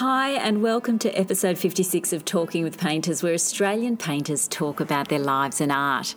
Hi, 0.00 0.30
and 0.30 0.62
welcome 0.62 1.00
to 1.00 1.10
episode 1.18 1.58
56 1.58 2.12
of 2.12 2.24
Talking 2.24 2.62
with 2.62 2.78
Painters, 2.78 3.20
where 3.20 3.34
Australian 3.34 3.96
painters 3.96 4.46
talk 4.46 4.78
about 4.78 5.08
their 5.08 5.18
lives 5.18 5.60
and 5.60 5.72
art. 5.72 6.14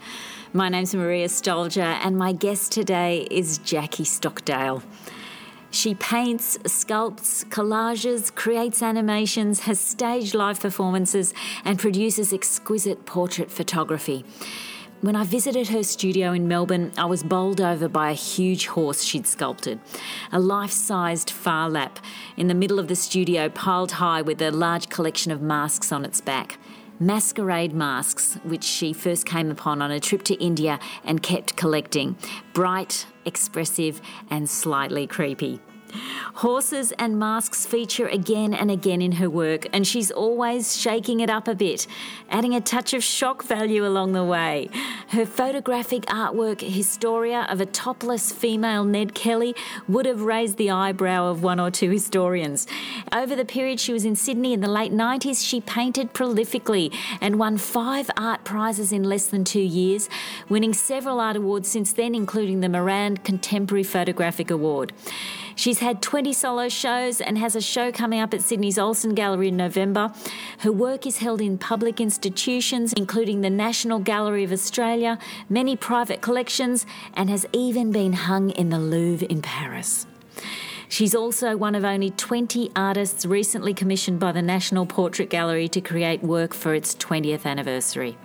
My 0.54 0.70
name's 0.70 0.94
Maria 0.94 1.28
Stolnik, 1.28 1.82
and 1.82 2.16
my 2.16 2.32
guest 2.32 2.72
today 2.72 3.28
is 3.32 3.58
Jacqui 3.58 4.06
Stockdale. 4.06 4.84
She 5.72 5.96
paints, 5.96 6.60
sculpts, 6.60 7.44
collages, 7.46 8.36
creates 8.36 8.84
animations, 8.84 9.62
has 9.62 9.80
staged 9.80 10.36
live 10.36 10.60
performances, 10.60 11.34
and 11.66 11.80
produces 11.80 12.32
exquisite 12.32 13.08
portrait 13.08 13.50
photography. 13.50 14.24
When 15.02 15.16
I 15.16 15.24
visited 15.24 15.70
her 15.70 15.82
studio 15.82 16.32
in 16.32 16.48
Melbourne, 16.48 16.92
I 16.96 17.06
was 17.06 17.24
bowled 17.24 17.60
over 17.60 17.90
by 17.90 18.12
a 18.12 18.14
huge 18.14 18.68
horse 18.68 19.02
she'd 19.02 19.26
sculpted. 19.26 19.80
A 20.32 20.40
life 20.40 20.70
sized 20.70 21.32
Phar 21.32 21.72
Lap 21.72 21.98
in 22.38 22.46
the 22.46 22.54
middle 22.54 22.78
of 22.78 22.88
the 22.88 22.96
studio, 22.96 23.50
piled 23.50 23.94
high 23.94 24.22
with 24.22 24.40
a 24.44 24.52
large 24.52 24.90
collection 24.90 25.32
of 25.32 25.42
masks 25.42 25.92
on 25.92 26.06
its 26.06 26.22
back. 26.22 26.60
Masquerade 27.00 27.74
masks, 27.74 28.38
which 28.44 28.64
she 28.64 28.94
first 28.94 29.26
came 29.26 29.50
upon 29.50 29.82
on 29.82 29.90
a 29.90 30.00
trip 30.00 30.22
to 30.22 30.36
India 30.36 30.80
and 31.04 31.24
kept 31.24 31.56
collecting. 31.56 32.16
Bright, 32.54 33.08
expressive, 33.26 34.02
and 34.30 34.48
slightly 34.48 35.08
creepy. 35.08 35.60
Horses 36.36 36.92
and 36.94 37.20
masks 37.20 37.66
feature 37.66 38.08
again 38.08 38.54
and 38.54 38.72
again 38.72 39.02
in 39.02 39.14
her 39.14 39.30
work, 39.30 39.68
and 39.74 39.86
she's 39.86 40.12
always 40.12 40.80
shaking 40.80 41.20
it 41.20 41.30
up 41.30 41.48
a 41.48 41.56
bit, 41.56 41.88
adding 42.30 42.56
a 42.56 42.62
touch 42.62 42.94
of 42.94 43.04
shock 43.04 43.44
value 43.44 43.86
along 43.86 44.14
the 44.14 44.24
way. 44.24 44.70
Her 45.10 45.26
photographic 45.26 46.04
artwork, 46.06 46.62
Historia 46.62 47.46
of 47.50 47.60
a 47.60 47.66
topless 47.66 48.32
female 48.32 48.84
Ned 48.84 49.14
Kelly, 49.14 49.56
would 49.88 50.06
have 50.06 50.22
raised 50.22 50.58
the 50.58 50.72
eyebrow 50.72 51.28
of 51.28 51.44
one 51.44 51.60
or 51.60 51.70
two 51.70 51.90
historians. 51.90 52.66
Over 53.12 53.36
the 53.36 53.46
period 53.46 53.80
she 53.80 53.94
was 53.94 54.06
in 54.06 54.16
Sydney 54.16 54.54
in 54.54 54.62
the 54.62 54.70
late 54.70 54.94
90s, 54.94 55.46
she 55.46 55.62
painted 55.62 56.14
prolifically 56.14 56.94
and 57.20 57.38
won 57.38 57.58
five 57.58 58.10
art 58.18 58.44
prizes 58.44 58.92
in 58.92 59.04
less 59.04 59.28
than 59.28 59.44
two 59.44 59.60
years, 59.60 60.10
winning 60.50 60.74
several 60.74 61.20
art 61.20 61.36
awards 61.36 61.68
since 61.68 61.92
then, 61.94 62.16
including 62.16 62.62
the 62.62 62.70
Moran 62.70 63.18
Contemporary 63.18 63.84
Photographic 63.84 64.50
Award. 64.50 64.94
She's 65.56 65.80
had 65.80 66.02
20 66.02 66.34
solo 66.34 66.70
shows 66.70 67.22
and 67.22 67.38
has 67.38 67.56
a 67.56 67.62
show 67.62 67.92
coming 67.92 68.20
up 68.20 68.34
at 68.34 68.42
Sydney's 68.42 68.78
Olsen 68.78 69.14
Gallery 69.14 69.50
in 69.50 69.58
November. 69.58 70.14
Her 70.60 70.72
work 70.72 71.06
is 71.06 71.18
held 71.18 71.42
in 71.42 71.58
public 71.58 72.00
institutions, 72.00 72.94
including 72.94 73.42
the 73.42 73.50
National 73.50 74.00
Gallery 74.00 74.44
of 74.44 74.52
Australia, 74.52 75.20
many 75.50 75.76
private 75.76 76.22
collections, 76.22 76.86
and 77.14 77.30
has 77.30 77.46
even 77.54 77.92
been 77.92 78.14
hung 78.14 78.50
in 78.52 78.70
the 78.70 78.80
Louvre 78.80 79.28
in 79.28 79.42
Paris. 79.42 80.06
She's 80.88 81.16
also 81.16 81.56
one 81.56 81.76
of 81.76 81.86
only 81.86 82.12
20 82.12 82.72
artists 82.76 83.26
recently 83.26 83.74
commissioned 83.74 84.20
by 84.20 84.34
the 84.34 84.42
National 84.42 84.86
Portrait 84.86 85.30
Gallery 85.30 85.70
to 85.70 85.80
create 85.80 86.22
work 86.22 86.54
for 86.54 86.76
its 86.76 86.96
20th 86.96 87.46
anniversary. 87.46 88.18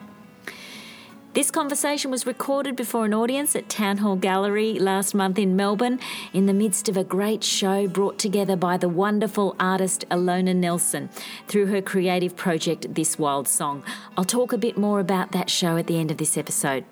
This 1.37 1.51
conversation 1.51 2.11
was 2.11 2.27
recorded 2.27 2.77
before 2.77 3.05
an 3.05 3.13
audience 3.13 3.55
at 3.55 3.69
Town 3.69 3.99
Hall 3.99 4.17
Gallery 4.17 4.79
last 4.79 5.15
month 5.15 5.39
in 5.39 5.55
Melbourne 5.55 6.01
in 6.33 6.47
the 6.47 6.55
midst 6.55 6.89
of 6.89 6.97
a 6.97 7.05
great 7.05 7.45
show 7.45 7.87
brought 7.87 8.19
together 8.19 8.57
by 8.57 8.79
the 8.79 8.89
wonderful 8.89 9.55
artist 9.61 10.07
Ilona 10.11 10.57
Nelson 10.57 11.11
through 11.47 11.67
her 11.67 11.83
creative 11.83 12.37
project 12.37 12.95
This 12.95 13.19
Wild 13.19 13.49
Song. 13.49 13.85
I'll 14.17 14.25
talk 14.25 14.55
a 14.55 14.57
bit 14.57 14.79
more 14.79 14.99
about 14.99 15.33
that 15.33 15.51
show 15.51 15.77
at 15.77 15.89
the 15.89 15.99
end 15.99 16.11
of 16.11 16.17
this 16.17 16.39
episode. 16.39 16.87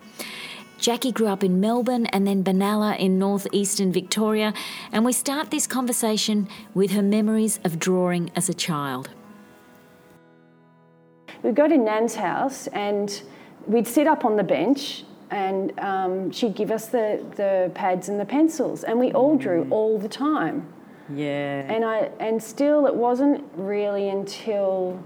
Jacqui 0.78 1.14
grew 1.14 1.28
up 1.28 1.42
in 1.42 1.58
Melbourne 1.58 2.04
and 2.04 2.26
then 2.26 2.44
Benalla 2.44 2.98
in 2.98 3.18
northeastern 3.18 3.94
Victoria, 3.94 4.52
and 4.92 5.06
we 5.06 5.14
start 5.14 5.50
this 5.50 5.66
conversation 5.66 6.48
with 6.74 6.90
her 6.90 7.00
memories 7.00 7.60
of 7.64 7.78
drawing 7.78 8.30
as 8.36 8.50
a 8.50 8.54
child. 8.54 9.08
We'd 11.42 11.54
go 11.54 11.66
to 11.66 11.78
Nan's 11.78 12.16
house 12.16 12.66
and 12.66 13.22
we'd 13.66 13.86
sit 13.86 14.06
up 14.06 14.24
on 14.24 14.36
the 14.36 14.44
bench 14.44 15.04
and 15.30 15.78
um, 15.80 16.30
she'd 16.30 16.54
give 16.54 16.70
us 16.70 16.86
the, 16.86 17.24
the 17.36 17.70
pads 17.74 18.08
and 18.08 18.20
the 18.20 18.24
pencils 18.24 18.84
and 18.84 18.98
we 18.98 19.12
all 19.12 19.36
drew 19.36 19.64
mm. 19.64 19.72
all 19.72 19.98
the 19.98 20.08
time. 20.08 20.68
Yeah. 21.12 21.66
And 21.70 21.84
i 21.84 22.10
and 22.18 22.42
still 22.42 22.86
it 22.86 22.94
wasn't 22.94 23.44
really 23.56 24.08
until 24.08 25.02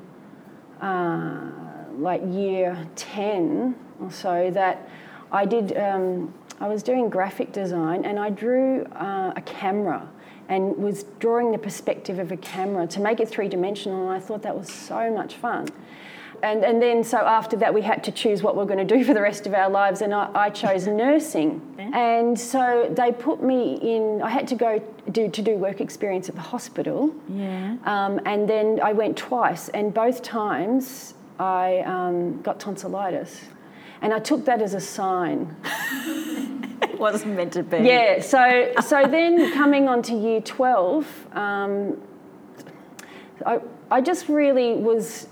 uh, 0.80 1.50
like 1.96 2.22
year 2.28 2.86
10 2.94 3.74
or 4.00 4.10
so 4.10 4.50
that 4.52 4.88
i 5.32 5.44
did 5.44 5.76
um, 5.76 6.32
i 6.60 6.68
was 6.68 6.84
doing 6.84 7.08
graphic 7.08 7.50
design 7.50 8.04
and 8.04 8.16
i 8.18 8.30
drew 8.30 8.84
uh, 8.92 9.32
a 9.34 9.42
camera 9.42 10.08
and 10.48 10.76
was 10.76 11.02
drawing 11.18 11.50
the 11.50 11.58
perspective 11.58 12.20
of 12.20 12.30
a 12.30 12.36
camera 12.36 12.86
to 12.86 13.00
make 13.00 13.18
it 13.18 13.28
three 13.28 13.48
dimensional 13.48 14.08
and 14.08 14.16
i 14.16 14.24
thought 14.24 14.42
that 14.42 14.56
was 14.56 14.72
so 14.72 15.12
much 15.12 15.34
fun 15.34 15.68
and, 16.42 16.64
and 16.64 16.80
then, 16.80 17.02
so 17.02 17.18
after 17.18 17.56
that, 17.56 17.72
we 17.72 17.82
had 17.82 18.04
to 18.04 18.12
choose 18.12 18.42
what 18.42 18.56
we're 18.56 18.64
going 18.64 18.86
to 18.86 18.96
do 18.96 19.04
for 19.04 19.14
the 19.14 19.20
rest 19.20 19.46
of 19.46 19.54
our 19.54 19.68
lives, 19.68 20.02
and 20.02 20.14
I, 20.14 20.30
I 20.34 20.50
chose 20.50 20.86
nursing. 20.86 21.60
Yeah. 21.78 21.90
And 21.94 22.38
so 22.38 22.92
they 22.96 23.12
put 23.12 23.42
me 23.42 23.74
in, 23.76 24.22
I 24.22 24.30
had 24.30 24.46
to 24.48 24.54
go 24.54 24.82
do, 25.10 25.28
to 25.28 25.42
do 25.42 25.56
work 25.56 25.80
experience 25.80 26.28
at 26.28 26.34
the 26.34 26.40
hospital. 26.40 27.14
Yeah. 27.28 27.76
Um, 27.84 28.20
and 28.24 28.48
then 28.48 28.80
I 28.82 28.92
went 28.92 29.16
twice, 29.16 29.68
and 29.70 29.92
both 29.92 30.22
times 30.22 31.14
I 31.38 31.80
um, 31.80 32.40
got 32.42 32.60
tonsillitis. 32.60 33.40
And 34.00 34.14
I 34.14 34.20
took 34.20 34.44
that 34.44 34.62
as 34.62 34.74
a 34.74 34.80
sign. 34.80 35.56
it 36.82 36.98
wasn't 36.98 37.34
meant 37.34 37.52
to 37.54 37.64
be. 37.64 37.78
Yeah, 37.78 38.20
so, 38.20 38.72
so 38.80 39.06
then 39.06 39.52
coming 39.54 39.88
on 39.88 40.02
to 40.02 40.14
year 40.14 40.40
12, 40.40 41.26
um, 41.32 42.00
I, 43.44 43.60
I 43.90 44.00
just 44.00 44.28
really 44.28 44.74
was 44.74 45.26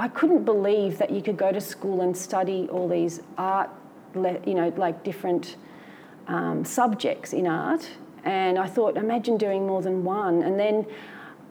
I 0.00 0.08
couldn't 0.08 0.44
believe 0.44 0.96
that 0.96 1.10
you 1.10 1.20
could 1.20 1.36
go 1.36 1.52
to 1.52 1.60
school 1.60 2.00
and 2.00 2.16
study 2.16 2.66
all 2.72 2.88
these 2.88 3.20
art, 3.36 3.68
you 4.14 4.54
know, 4.54 4.72
like 4.78 5.04
different 5.04 5.56
um, 6.26 6.64
subjects 6.64 7.34
in 7.34 7.46
art. 7.46 7.86
And 8.24 8.58
I 8.58 8.66
thought, 8.66 8.96
imagine 8.96 9.36
doing 9.36 9.66
more 9.66 9.82
than 9.82 10.02
one. 10.02 10.42
And 10.42 10.58
then 10.58 10.86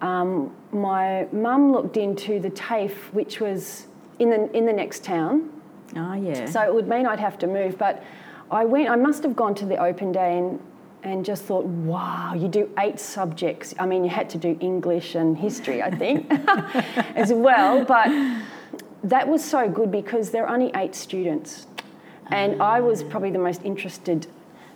um, 0.01 0.51
my 0.71 1.27
mum 1.31 1.71
looked 1.71 1.95
into 1.95 2.39
the 2.39 2.49
TAFE, 2.49 3.13
which 3.13 3.39
was 3.39 3.85
in 4.17 4.31
the 4.31 4.49
in 4.57 4.65
the 4.65 4.73
next 4.73 5.03
town. 5.03 5.51
Oh 5.95 6.13
yeah. 6.13 6.45
So 6.45 6.59
it 6.61 6.73
would 6.73 6.87
mean 6.87 7.05
I'd 7.05 7.19
have 7.19 7.37
to 7.39 7.47
move, 7.47 7.77
but 7.77 8.03
I 8.49 8.65
went. 8.65 8.89
I 8.89 8.95
must 8.95 9.21
have 9.21 9.35
gone 9.35 9.53
to 9.55 9.65
the 9.65 9.77
open 9.77 10.11
day 10.11 10.39
and 10.39 10.59
and 11.03 11.23
just 11.23 11.43
thought, 11.43 11.65
wow, 11.65 12.33
you 12.33 12.47
do 12.47 12.69
eight 12.79 12.99
subjects. 12.99 13.73
I 13.79 13.85
mean, 13.85 14.03
you 14.03 14.09
had 14.09 14.29
to 14.31 14.37
do 14.37 14.57
English 14.59 15.15
and 15.15 15.37
history, 15.37 15.81
I 15.81 15.91
think, 15.91 16.27
as 17.15 17.31
well. 17.31 17.85
But 17.85 18.09
that 19.03 19.27
was 19.27 19.43
so 19.43 19.69
good 19.69 19.91
because 19.91 20.31
there 20.31 20.45
are 20.45 20.53
only 20.53 20.71
eight 20.75 20.95
students. 20.95 21.67
And 22.31 22.61
I 22.61 22.79
was 22.79 23.03
probably 23.03 23.31
the 23.31 23.39
most 23.39 23.63
interested, 23.63 24.27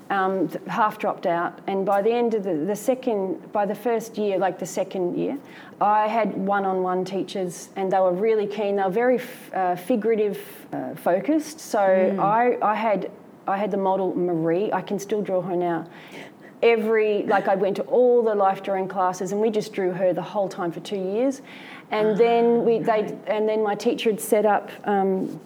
um, 0.10 0.50
half 0.68 0.98
dropped 0.98 1.26
out. 1.26 1.60
And 1.68 1.86
by 1.86 2.02
the 2.02 2.12
end 2.12 2.34
of 2.34 2.44
the, 2.44 2.56
the 2.56 2.76
second, 2.76 3.52
by 3.52 3.66
the 3.66 3.76
first 3.76 4.18
year, 4.18 4.40
like 4.40 4.58
the 4.58 4.66
second 4.66 5.18
year, 5.18 5.38
I 5.80 6.08
had 6.08 6.36
one 6.36 6.66
on 6.66 6.82
one 6.82 7.06
teachers 7.06 7.70
and 7.76 7.92
they 7.92 8.00
were 8.00 8.14
really 8.14 8.48
keen. 8.48 8.78
They 8.78 8.84
were 8.84 8.90
very 8.90 9.22
uh, 9.54 9.76
figurative 9.76 10.40
uh, 10.72 10.96
focused. 10.96 11.60
So 11.60 11.80
mm. 11.80 12.20
I, 12.20 12.58
I 12.66 12.74
had 12.74 13.12
I 13.48 13.58
had 13.58 13.72
the 13.72 13.78
model 13.78 14.16
Marie. 14.16 14.72
I 14.72 14.82
can 14.82 15.00
still 15.00 15.22
draw 15.22 15.42
her 15.42 15.56
now. 15.56 15.88
Every 16.62 17.24
like 17.24 17.48
I 17.48 17.56
went 17.56 17.76
to 17.78 17.84
all 17.84 18.24
the 18.24 18.36
life 18.36 18.64
drawing 18.64 18.88
classes, 18.88 19.32
and 19.32 19.42
we 19.42 19.50
just 19.50 19.74
drew 19.74 19.92
her 19.92 20.14
the 20.14 20.22
whole 20.22 20.48
time 20.48 20.72
for 20.72 20.80
two 20.80 20.98
years. 20.98 21.42
And 21.92 22.08
oh, 22.10 22.16
then 22.16 22.66
we 22.66 22.80
they 22.80 23.18
and 23.28 23.48
then 23.48 23.64
my 23.64 23.76
teacher 23.76 24.12
had 24.12 24.22
set 24.22 24.46
up. 24.46 24.72
Um, 24.86 25.40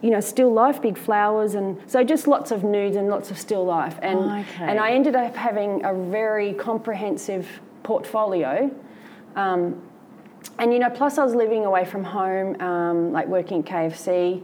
you 0.00 0.08
know, 0.08 0.20
still 0.20 0.50
life, 0.50 0.80
big 0.80 0.96
flowers, 0.96 1.54
and 1.54 1.78
so 1.86 2.02
just 2.02 2.26
lots 2.26 2.50
of 2.50 2.64
nudes 2.64 2.96
and 2.96 3.08
lots 3.08 3.30
of 3.30 3.36
still 3.36 3.66
life. 3.66 3.98
And 4.00 4.18
oh, 4.18 4.38
okay. 4.38 4.64
and 4.64 4.80
I 4.80 4.92
ended 4.92 5.14
up 5.14 5.36
having 5.36 5.84
a 5.84 5.92
very 5.92 6.54
comprehensive 6.54 7.60
portfolio. 7.82 8.70
Um, 9.36 9.82
and 10.58 10.72
you 10.72 10.78
know, 10.78 10.88
plus 10.90 11.18
I 11.18 11.24
was 11.24 11.34
living 11.34 11.66
away 11.66 11.84
from 11.84 12.02
home, 12.02 12.60
um, 12.60 13.12
like 13.12 13.26
working 13.26 13.60
at 13.60 13.66
KFC, 13.66 14.42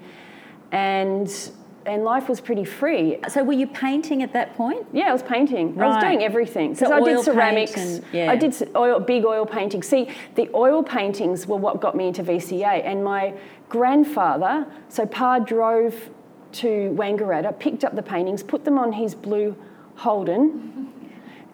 and 0.73 1.51
and 1.87 2.05
life 2.05 2.29
was 2.29 2.41
pretty 2.41 2.65
free. 2.65 3.19
So 3.29 3.45
were 3.45 3.53
you 3.53 3.67
painting 3.67 4.23
at 4.23 4.33
that 4.33 4.55
point? 4.57 4.87
Yeah, 4.93 5.11
I 5.11 5.13
was 5.13 5.23
painting. 5.23 5.75
Right. 5.75 5.87
I 5.87 5.95
was 5.95 6.03
doing 6.03 6.23
everything 6.23 6.75
so 6.75 6.93
I 6.93 7.01
did 7.01 7.23
ceramics. 7.25 7.77
And, 7.77 8.05
yeah. 8.13 8.31
I 8.31 8.37
did 8.37 8.55
oil, 8.75 9.01
big 9.01 9.25
oil 9.25 9.47
paintings. 9.47 9.87
See, 9.87 10.09
the 10.35 10.49
oil 10.55 10.83
paintings 10.83 11.47
were 11.47 11.57
what 11.57 11.81
got 11.81 11.97
me 11.97 12.09
into 12.09 12.23
VCA, 12.23 12.85
and 12.85 13.05
my 13.05 13.35
grandfather. 13.69 14.67
So 14.89 15.07
Pa 15.07 15.39
drove 15.41 16.11
to 16.53 16.95
Wangaratta, 16.97 17.59
picked 17.59 17.85
up 17.85 17.97
the 17.97 18.03
paintings, 18.03 18.43
put 18.43 18.65
them 18.65 18.79
on 18.79 18.93
his 18.93 19.15
blue 19.15 19.57
Holden, 19.97 20.93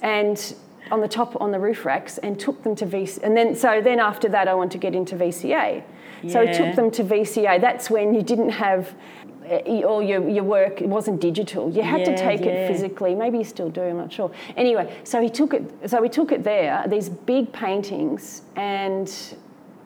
and 0.03 0.55
on 0.91 1.01
the 1.01 1.09
top 1.09 1.41
on 1.41 1.53
the 1.53 1.59
roof 1.59 1.85
racks, 1.85 2.19
and 2.19 2.39
took 2.39 2.63
them 2.63 2.75
to 2.77 2.87
VCA. 2.87 3.23
And 3.23 3.37
then 3.37 3.55
so 3.55 3.81
then 3.81 4.01
after 4.01 4.29
that, 4.29 4.49
I 4.49 4.55
wanted 4.55 4.73
to 4.73 4.79
get 4.79 4.95
into 4.95 5.17
VCA. 5.17 5.83
Yeah. 6.23 6.33
So 6.33 6.41
I 6.41 6.47
took 6.47 6.75
them 6.77 6.91
to 6.93 7.05
VCA. 7.05 7.61
That's 7.61 7.89
when 7.91 8.15
you 8.15 8.23
didn't 8.23 8.51
have 8.51 8.95
uh, 9.51 9.87
all 9.87 10.03
your, 10.03 10.29
your 10.29 10.45
work 10.45 10.81
it 10.81 10.89
wasn't 10.89 11.21
digital. 11.21 11.71
You 11.71 11.83
had 11.83 12.05
to 12.05 12.17
take 12.17 12.41
yeah. 12.41 12.53
it 12.53 12.69
physically. 12.69 13.15
Maybe 13.15 13.39
you 13.39 13.45
still 13.45 13.71
do. 13.71 13.83
I'm 13.83 13.97
not 13.97 14.13
sure. 14.13 14.31
Anyway, 14.57 14.95
so 15.05 15.21
he 15.21 15.29
took 15.29 15.55
it. 15.55 15.91
So 15.91 16.01
we 16.01 16.09
took 16.09 16.33
it 16.33 16.45
there. 16.45 16.85
These 16.89 17.09
big 17.09 17.53
paintings, 17.53 18.43
and 18.57 19.13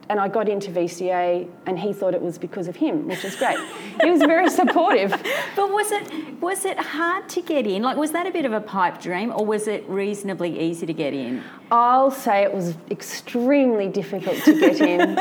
and 0.09 0.21
I 0.21 0.29
got 0.29 0.49
into 0.49 0.71
VCA, 0.71 1.49
and 1.67 1.79
he 1.79 1.93
thought 1.93 2.15
it 2.15 2.23
was 2.23 2.39
because 2.39 2.69
of 2.69 2.77
him, 2.77 3.09
which 3.09 3.25
is 3.25 3.37
great. 3.37 3.59
he 4.03 4.11
was 4.11 4.21
very 4.21 4.51
supportive. 4.51 5.13
But 5.57 5.71
was 5.71 5.93
it 5.93 6.41
was 6.41 6.65
it 6.65 6.79
hard 6.79 7.29
to 7.31 7.41
get 7.41 7.67
in? 7.67 7.83
Like, 7.83 7.97
was 7.97 8.11
that 8.11 8.27
a 8.27 8.31
bit 8.33 8.45
of 8.45 8.53
a 8.53 8.61
pipe 8.61 9.01
dream, 9.01 9.33
or 9.33 9.47
was 9.47 9.69
it 9.69 9.89
reasonably 9.89 10.59
easy 10.59 10.85
to 10.85 10.93
get 10.93 11.15
in? 11.15 11.43
I'll 11.71 12.11
say 12.11 12.43
it 12.43 12.53
was 12.53 12.75
extremely 12.91 13.89
difficult 13.89 14.37
to 14.45 14.59
get 14.59 14.81
in 14.81 15.15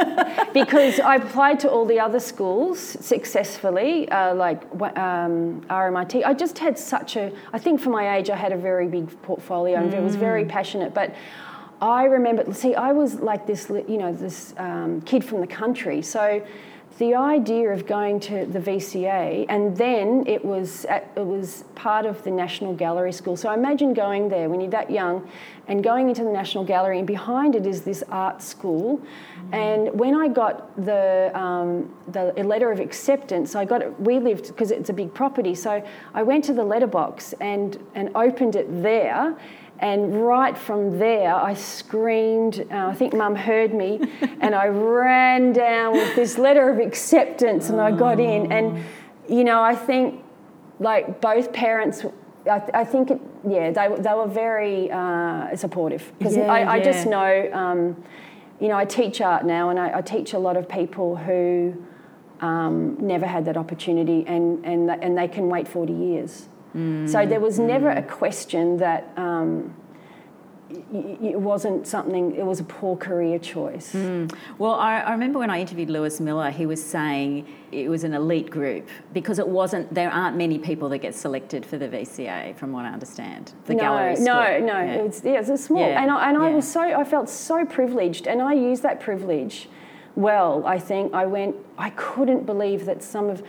because 0.54 1.00
I 1.00 1.16
applied 1.16 1.60
to 1.62 1.70
all 1.70 1.86
the 1.86 2.00
other 2.00 2.20
schools 2.20 2.80
successfully, 2.80 4.10
uh, 4.10 4.36
like 4.36 4.64
um, 4.98 5.62
RMIT. 5.70 6.26
I 6.26 6.34
just 6.34 6.58
had 6.60 6.78
such 6.78 7.16
a, 7.16 7.32
I 7.54 7.60
think 7.60 7.80
for 7.80 7.90
my 7.90 8.18
age, 8.18 8.30
I 8.30 8.36
had 8.36 8.52
a 8.52 8.58
very 8.58 8.88
big 8.88 9.10
portfolio 9.22 9.78
and 9.78 9.94
it 9.94 10.02
was 10.02 10.16
very 10.16 10.46
passionate. 10.46 10.94
But 10.94 11.16
I 11.82 12.06
remember, 12.06 12.54
see, 12.54 12.76
I 12.76 12.92
was 12.92 13.16
like 13.16 13.46
this, 13.48 13.70
you 13.70 13.98
know, 13.98 14.14
this 14.14 14.54
um, 14.58 15.02
kid 15.02 15.24
from 15.24 15.42
the 15.42 15.48
country. 15.48 16.02
So 16.02 16.46
the 17.00 17.16
idea 17.16 17.70
of 17.70 17.88
going 17.88 18.20
to 18.22 18.46
the 18.46 18.60
VCA, 18.60 19.46
and 19.50 19.76
then 19.76 20.26
it 20.28 20.44
was 20.46 20.86
at, 20.86 21.12
it 21.16 21.26
was 21.26 21.64
part 21.76 22.06
of 22.06 22.24
the 22.24 22.32
National 22.32 22.74
Gallery 22.74 23.12
School. 23.12 23.36
So 23.36 23.52
imagine 23.52 23.94
going 23.94 24.30
there 24.30 24.48
when 24.50 24.62
you're 24.62 24.70
that 24.72 24.92
young, 24.92 25.28
and 25.68 25.84
going 25.84 26.10
into 26.10 26.24
the 26.24 26.32
National 26.32 26.64
Gallery, 26.64 26.98
and 26.98 27.08
behind 27.08 27.56
it 27.56 27.66
is 27.66 27.84
this 27.84 28.04
art 28.10 28.42
school. 28.42 29.02
And 29.52 29.98
when 29.98 30.16
I 30.16 30.28
got 30.28 30.76
the 30.84 31.32
um, 31.38 31.94
the 32.08 32.34
letter 32.44 32.72
of 32.72 32.80
acceptance, 32.80 33.56
I 33.56 33.66
got 33.66 33.82
it. 33.82 34.00
We 34.00 34.20
lived 34.20 34.48
because 34.48 34.72
it's 34.72 34.90
a 34.90 34.94
big 34.94 35.14
property, 35.14 35.56
so 35.56 35.84
I 36.14 36.24
went 36.24 36.44
to 36.46 36.54
the 36.54 36.64
letterbox 36.64 37.34
and 37.40 37.78
and 37.96 38.10
opened 38.16 38.56
it 38.56 38.68
there. 38.84 39.38
And 39.80 40.26
right 40.26 40.58
from 40.58 40.98
there, 40.98 41.36
I 41.36 41.54
screamed. 41.54 42.66
Uh, 42.72 42.88
I 42.88 42.94
think 42.94 43.14
Mum 43.14 43.36
heard 43.36 43.74
me, 43.74 44.02
and 44.42 44.56
I 44.56 44.68
ran 44.68 45.54
down 45.54 45.94
with 45.94 46.16
this 46.16 46.38
letter 46.38 46.70
of 46.70 46.80
acceptance, 46.80 47.70
and 47.70 47.80
I 47.80 47.92
got 47.92 48.20
in. 48.20 48.52
And 48.52 48.84
you 49.30 49.44
know, 49.44 49.62
I 49.62 49.76
think 49.76 50.24
like 50.80 51.22
both 51.22 51.54
parents. 51.54 52.06
I, 52.50 52.62
I 52.74 52.84
think, 52.84 53.12
it, 53.12 53.22
yeah, 53.48 53.72
they, 53.72 53.88
were- 53.88 53.98
they 54.00 54.14
were 54.14 54.28
very 54.28 54.92
uh, 54.92 55.56
supportive. 55.56 56.12
Because 56.18 56.36
Yeah, 56.38 56.52
I, 56.52 56.74
I 56.74 56.80
just 56.82 57.06
know, 57.08 57.50
um, 57.54 58.04
you 58.60 58.68
know, 58.68 58.78
I 58.78 58.86
teach 58.86 59.22
art 59.22 59.46
now, 59.46 59.70
and 59.70 59.80
I, 59.80 59.98
I 60.00 60.02
teach 60.02 60.34
a 60.34 60.40
lot 60.40 60.58
of 60.58 60.68
people 60.70 61.16
who 61.16 61.74
um, 62.42 62.98
never 63.00 63.26
had 63.26 63.46
that 63.46 63.56
opportunity, 63.58 64.26
and 64.28 64.66
and 64.66 64.90
and 64.92 65.18
they 65.18 65.28
can 65.28 65.48
wait 65.50 65.68
forty 65.68 65.94
years. 65.94 66.48
So 67.06 67.26
there 67.26 67.40
was 67.40 67.60
never 67.60 67.90
a 67.90 68.02
question 68.02 68.78
that 68.78 69.08
um, 69.16 69.74
it 70.94 71.40
wasn't 71.40 71.88
something. 71.88 72.36
It 72.36 72.46
was 72.46 72.60
a 72.60 72.64
poor 72.64 72.96
career 72.96 73.40
choice. 73.40 73.92
Hmm. 73.92 74.28
Well, 74.58 74.74
I, 74.74 75.00
I 75.00 75.12
remember 75.12 75.40
when 75.40 75.50
I 75.50 75.60
interviewed 75.60 75.90
Lewis 75.90 76.20
Miller, 76.20 76.50
he 76.50 76.66
was 76.66 76.84
saying 76.84 77.48
it 77.72 77.90
was 77.90 78.04
an 78.04 78.14
elite 78.14 78.50
group 78.50 78.88
because 79.14 79.40
it 79.40 79.48
wasn't. 79.48 79.94
There 79.94 80.12
aren't 80.12 80.38
many 80.38 80.60
people 80.60 80.90
that 80.90 81.00
get 81.00 81.16
selected 81.16 81.66
for 81.66 81.78
the 81.78 81.88
VCA, 81.88 82.56
from 82.56 82.72
what 82.72 82.86
I 82.86 82.90
understand. 82.90 83.54
The 83.66 83.76
no, 83.76 83.80
gallery 83.80 84.14
no, 84.16 84.16
school. 84.16 84.68
no. 84.68 84.80
Yeah. 84.80 84.94
It's 85.04 85.24
yeah, 85.24 85.40
it's 85.40 85.64
small, 85.64 85.80
Yeah, 85.80 86.02
and 86.02 86.12
I, 86.12 86.30
and 86.30 86.38
I 86.38 86.50
was 86.50 86.70
so 86.70 86.82
I 86.82 87.04
felt 87.04 87.30
so 87.30 87.66
privileged, 87.66 88.28
and 88.28 88.42
I 88.42 88.54
used 88.54 88.84
that 88.84 89.00
privilege 89.00 89.70
well. 90.16 90.66
I 90.66 90.80
think 90.80 91.14
I 91.14 91.26
went. 91.26 91.56
I 91.78 91.92
couldn't 91.92 92.46
believe 92.46 92.86
that 92.86 93.04
some 93.04 93.30
of 93.30 93.44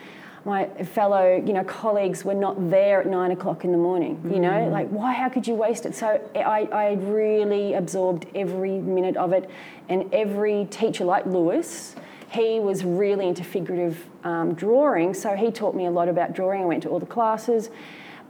my 0.44 0.67
fellow 0.85 1.43
you 1.44 1.52
know 1.52 1.64
colleagues 1.64 2.25
were 2.25 2.35
not 2.35 2.70
there 2.70 3.00
at 3.00 3.06
nine 3.06 3.31
o'clock 3.31 3.64
in 3.64 3.73
the 3.73 3.79
morning. 3.79 4.20
You 4.25 4.37
Mm. 4.37 4.41
know, 4.41 4.69
like 4.69 4.88
why? 4.88 5.12
How 5.12 5.29
could 5.29 5.46
you 5.46 5.55
waste 5.55 5.87
it? 5.87 5.94
So 5.94 6.20
I, 6.35 6.69
I 6.73 6.93
really 7.02 7.75
absorbed 7.75 8.26
every 8.35 8.79
minute 8.79 9.17
of 9.17 9.32
it, 9.32 9.49
and 9.88 10.12
every 10.12 10.67
teacher 10.70 11.05
like 11.05 11.25
Lewis. 11.26 11.96
He 12.31 12.58
was 12.58 12.85
really 12.85 13.29
into 13.29 13.44
figurative 13.44 14.06
um, 14.25 14.55
drawing, 14.55 15.14
so 15.14 15.37
he 15.37 15.52
taught 15.52 15.76
me 15.76 15.87
a 15.87 15.91
lot 15.91 16.08
about 16.08 16.32
drawing. 16.32 16.62
I 16.62 16.64
went 16.67 16.82
to 16.82 16.88
all 16.88 16.99
the 16.99 17.06
classes. 17.06 17.70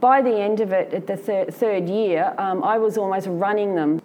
By 0.00 0.20
the 0.20 0.36
end 0.38 0.60
of 0.60 0.72
it, 0.72 0.92
at 0.92 1.06
the 1.06 1.16
thir- 1.16 1.46
third 1.46 1.88
year, 1.88 2.34
um, 2.36 2.62
I 2.62 2.76
was 2.76 2.98
almost 2.98 3.26
running 3.30 3.74
them. 3.74 4.02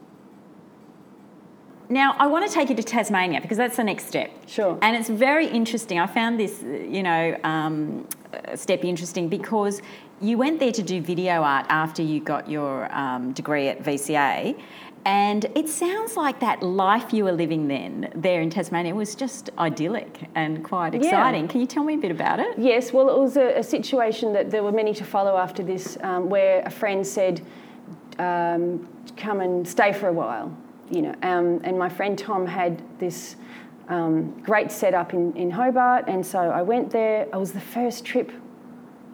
Now, 1.91 2.15
I 2.19 2.27
want 2.27 2.47
to 2.47 2.53
take 2.53 2.69
you 2.69 2.75
to 2.75 2.83
Tasmania 2.83 3.41
because 3.41 3.57
that's 3.57 3.77
the 3.77 3.83
next 3.83 4.07
step. 4.07 4.31
Sure. 4.47 4.77
And 4.83 4.95
it's 4.95 5.09
very 5.09 5.47
interesting. 5.47 6.00
I 6.00 6.06
found 6.06 6.39
this, 6.39 6.62
you 6.62 7.01
know, 7.01 7.36
um, 7.44 8.07
step 8.53 8.86
interesting 8.86 9.27
because 9.27 9.81
you 10.21 10.38
went 10.38 10.59
there 10.59 10.71
to 10.71 10.83
do 10.83 11.01
video 11.01 11.41
art 11.41 11.65
after 11.69 12.03
you 12.03 12.19
got 12.19 12.47
your 12.47 12.94
um, 12.95 13.33
degree 13.33 13.69
at 13.69 13.83
VCA. 13.83 14.59
And 15.06 15.45
it 15.56 15.68
sounds 15.68 16.15
like 16.15 16.39
that 16.41 16.62
life 16.62 17.12
you 17.13 17.24
were 17.24 17.31
living 17.31 17.68
then, 17.68 18.12
there 18.13 18.41
in 18.41 18.50
Tasmania, 18.50 18.94
was 18.94 19.15
just 19.15 19.50
idyllic 19.57 20.30
and 20.36 20.63
quite 20.63 20.94
exciting. 20.94 21.45
Yeah. 21.45 21.51
Can 21.51 21.62
you 21.62 21.68
tell 21.68 21.83
me 21.83 21.95
a 21.95 21.97
bit 21.97 22.12
about 22.12 22.39
it? 22.39 22.59
Yes, 22.59 22.91
well, 22.94 23.09
it 23.09 23.18
was 23.18 23.38
a, 23.38 23.57
a 23.57 23.63
situation 23.63 24.33
that 24.33 24.51
there 24.51 24.62
were 24.62 24.74
many 24.74 24.94
to 24.94 25.06
follow 25.06 25.38
after 25.38 25.63
this, 25.63 25.97
um, 26.01 26.30
where 26.30 26.62
a 26.65 26.69
friend 26.69 27.07
said, 27.07 27.41
um, 28.19 28.88
"Come 29.15 29.39
and 29.39 29.65
stay 29.65 29.94
for 29.94 30.09
a 30.09 30.13
while," 30.13 30.56
you 30.89 31.01
know. 31.01 31.15
Um, 31.21 31.62
and 31.63 31.77
my 31.77 31.89
friend 31.89 32.18
Tom 32.18 32.45
had 32.45 32.81
this 33.00 33.36
um, 33.88 34.31
great 34.41 34.71
setup 34.71 35.13
in, 35.13 35.36
in 35.36 35.51
Hobart, 35.51 36.06
and 36.07 36.25
so 36.25 36.39
I 36.39 36.62
went 36.62 36.91
there. 36.91 37.24
It 37.24 37.36
was 37.36 37.51
the 37.51 37.62
first 37.62 38.06
trip 38.06 38.31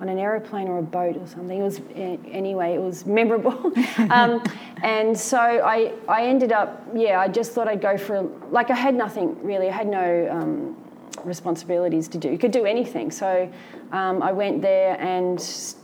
on 0.02 0.10
an 0.10 0.20
aeroplane 0.20 0.68
or 0.68 0.80
a 0.80 0.84
boat 0.84 1.16
or 1.16 1.26
something. 1.26 1.60
It 1.60 1.64
was 1.64 1.82
eh, 1.96 2.18
anyway. 2.30 2.76
It 2.76 2.82
was 2.82 3.06
memorable, 3.06 3.72
um, 4.10 4.44
and 4.84 5.18
so 5.18 5.38
I 5.40 5.94
I 6.08 6.26
ended 6.26 6.52
up 6.52 6.86
yeah. 6.94 7.20
I 7.20 7.28
just 7.28 7.54
thought 7.54 7.68
I'd 7.68 7.82
go 7.82 7.98
for 7.98 8.16
a, 8.16 8.22
like 8.52 8.70
I 8.70 8.76
had 8.76 8.96
nothing 8.96 9.42
really. 9.44 9.70
I 9.70 9.74
had 9.74 9.88
no 9.88 10.28
um, 10.32 10.78
responsibilities 11.26 12.08
to 12.10 12.18
do. 12.18 12.30
You 12.30 12.38
could 12.38 12.52
do 12.52 12.66
anything. 12.66 13.12
So 13.12 13.52
um, 13.92 14.22
I 14.22 14.32
went 14.32 14.62
there 14.62 15.00
and 15.00 15.38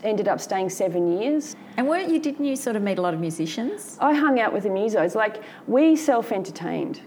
ended 0.04 0.28
up 0.28 0.40
staying 0.40 0.70
seven 0.70 1.20
years. 1.20 1.56
And 1.78 1.88
weren't 1.88 2.10
you, 2.10 2.20
didn't 2.20 2.46
you 2.46 2.56
sort 2.56 2.76
of 2.76 2.82
meet 2.82 2.98
a 2.98 3.02
lot 3.02 3.14
of 3.14 3.20
musicians? 3.20 3.98
I 4.00 4.14
hung 4.14 4.40
out 4.40 4.54
with 4.54 4.64
the 4.64 4.70
musos. 4.70 5.16
Like 5.16 5.42
we 5.68 5.96
self-entertained, 5.96 7.02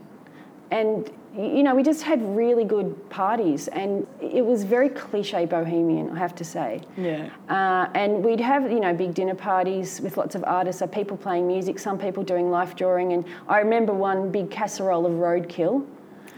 and 0.70 1.10
you 1.36 1.62
know 1.62 1.75
we 1.75 1.82
just 1.82 2.02
had 2.02 2.22
really 2.36 2.64
good 2.64 3.10
parties, 3.10 3.69
and 3.69 4.06
it 4.20 4.44
was 4.44 4.64
very 4.64 4.88
cliche 4.88 5.44
bohemian, 5.46 6.10
I 6.10 6.19
have 6.19 6.34
to 6.36 6.44
say. 6.44 6.81
Yeah. 6.96 7.28
Uh, 7.48 7.88
and 7.94 8.25
we'd 8.25 8.40
have 8.40 8.70
you 8.70 8.81
know 8.81 8.94
big 8.94 9.14
dinner 9.14 9.34
parties 9.34 10.00
with 10.00 10.16
lots 10.16 10.34
of 10.34 10.44
artists, 10.44 10.81
so 10.81 10.86
people 10.86 11.16
playing 11.16 11.46
music, 11.46 11.78
some 11.78 11.98
people 11.98 12.22
doing 12.22 12.50
life 12.50 12.76
drawing, 12.76 13.12
and 13.12 13.25
I 13.48 13.58
remember 13.58 13.93
one 13.93 14.31
big 14.31 14.50
casserole 14.50 15.06
of 15.06 15.12
roadkill. 15.12 15.86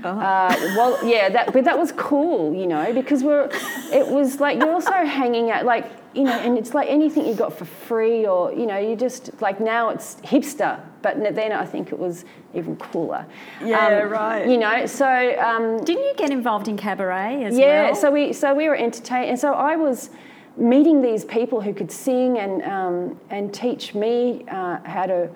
Uh, 0.05 0.55
well, 0.77 1.07
yeah, 1.07 1.29
that 1.29 1.53
but 1.53 1.65
that 1.65 1.79
was 1.79 1.93
cool, 1.93 2.55
you 2.55 2.67
know, 2.67 2.93
because 2.93 3.23
we're 3.25 3.49
it 3.93 4.07
was 4.07 4.41
like 4.41 4.59
you're 4.59 4.73
also 4.73 4.93
hanging 4.93 5.51
out 5.51 5.65
like 5.65 5.91
you 6.15 6.25
know, 6.25 6.33
and 6.33 6.57
it's 6.57 6.73
like 6.73 6.89
anything 6.89 7.27
you 7.27 7.35
got 7.35 7.57
for 7.57 7.65
free 7.65 8.27
or 8.27 8.53
you 8.53 8.67
know, 8.67 8.79
you 8.79 8.97
just 8.97 9.31
like 9.41 9.61
now 9.61 9.91
it's 9.91 10.17
hipster, 10.17 10.81
but 11.03 11.19
then 11.35 11.53
I 11.53 11.65
think 11.67 11.93
it 11.93 11.99
was 11.99 12.25
even 12.55 12.77
cooler. 12.77 13.27
Yeah, 13.63 14.01
right. 14.03 14.49
You 14.49 14.59
know, 14.59 14.87
so 14.87 15.07
um, 15.39 15.85
Didn't 15.85 16.05
you 16.05 16.15
get 16.17 16.31
involved 16.31 16.69
in 16.69 16.77
cabaret 16.77 17.45
as 17.45 17.57
yeah, 17.57 17.67
well? 17.67 17.87
Yeah, 17.89 17.93
so 17.95 18.11
we 18.11 18.33
so 18.33 18.55
we 18.55 18.69
were 18.69 18.77
entertained, 18.77 19.31
and 19.31 19.39
so 19.39 19.53
I 19.53 19.77
was 19.77 20.11
meeting 20.57 21.03
these 21.03 21.25
people 21.25 21.61
who 21.61 21.75
could 21.75 21.91
sing 21.91 22.39
and 22.39 22.63
um, 22.63 23.21
and 23.31 23.53
teach 23.53 23.95
me 23.95 24.45
uh, 24.49 24.79
how 24.85 25.07
to 25.07 25.31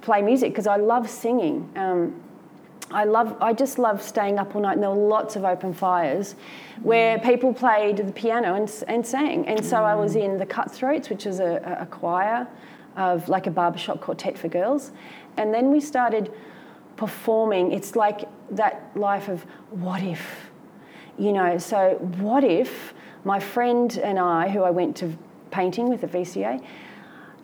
play 0.00 0.22
music 0.22 0.52
because 0.52 0.66
I 0.66 0.76
love 0.76 1.08
singing. 1.08 1.68
Um, 1.76 2.22
I 2.90 3.04
love 3.04 3.36
I 3.40 3.52
just 3.52 3.78
love 3.78 4.02
staying 4.02 4.38
up 4.38 4.54
all 4.54 4.62
night, 4.62 4.74
and 4.74 4.82
there 4.82 4.90
were 4.90 5.08
lots 5.08 5.36
of 5.36 5.44
open 5.44 5.74
fires 5.74 6.34
where 6.82 7.18
mm. 7.18 7.24
people 7.24 7.52
played 7.52 7.98
the 7.98 8.12
piano 8.12 8.54
and 8.54 8.84
and 8.88 9.06
sang, 9.06 9.46
and 9.46 9.64
so 9.64 9.84
I 9.84 9.94
was 9.94 10.16
in 10.16 10.38
the 10.38 10.46
Cutthroats, 10.46 11.10
which 11.10 11.26
is 11.26 11.40
a, 11.40 11.78
a 11.80 11.86
choir 11.86 12.46
of 12.96 13.28
like 13.28 13.46
a 13.46 13.50
barbershop 13.50 14.00
quartet 14.00 14.38
for 14.38 14.48
girls, 14.48 14.92
and 15.36 15.52
then 15.52 15.70
we 15.70 15.80
started 15.80 16.32
performing. 16.96 17.72
It's 17.72 17.94
like 17.94 18.28
that 18.50 18.90
life 18.94 19.28
of 19.28 19.42
what 19.70 20.02
if 20.02 20.48
you 21.18 21.32
know, 21.32 21.58
so 21.58 21.96
what 22.18 22.44
if 22.44 22.94
my 23.24 23.40
friend 23.40 23.98
and 23.98 24.18
I, 24.18 24.48
who 24.48 24.62
I 24.62 24.70
went 24.70 24.96
to 24.98 25.18
painting 25.50 25.88
with 25.88 26.04
at 26.04 26.12
VCA, 26.12 26.62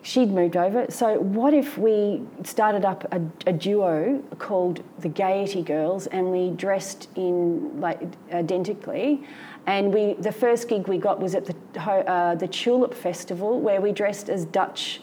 she'd 0.04 0.30
moved 0.30 0.56
over. 0.56 0.86
So 0.90 1.18
what 1.18 1.54
if 1.54 1.78
we 1.78 2.22
started 2.44 2.84
up 2.84 3.10
a, 3.12 3.20
a 3.48 3.52
duo 3.52 4.22
called 4.38 4.84
the 4.98 5.08
Gaiety 5.08 5.62
Girls, 5.62 6.06
and 6.08 6.30
we 6.30 6.50
dressed 6.50 7.08
in 7.16 7.80
like 7.80 8.00
identically, 8.30 9.24
and 9.66 9.92
we 9.92 10.14
the 10.14 10.30
first 10.30 10.68
gig 10.68 10.86
we 10.86 10.98
got 10.98 11.20
was 11.20 11.34
at 11.34 11.46
the 11.46 11.80
uh, 11.80 12.34
the 12.34 12.46
Tulip 12.46 12.94
Festival 12.94 13.60
where 13.60 13.80
we 13.80 13.92
dressed 13.92 14.28
as 14.28 14.44
Dutch 14.44 15.00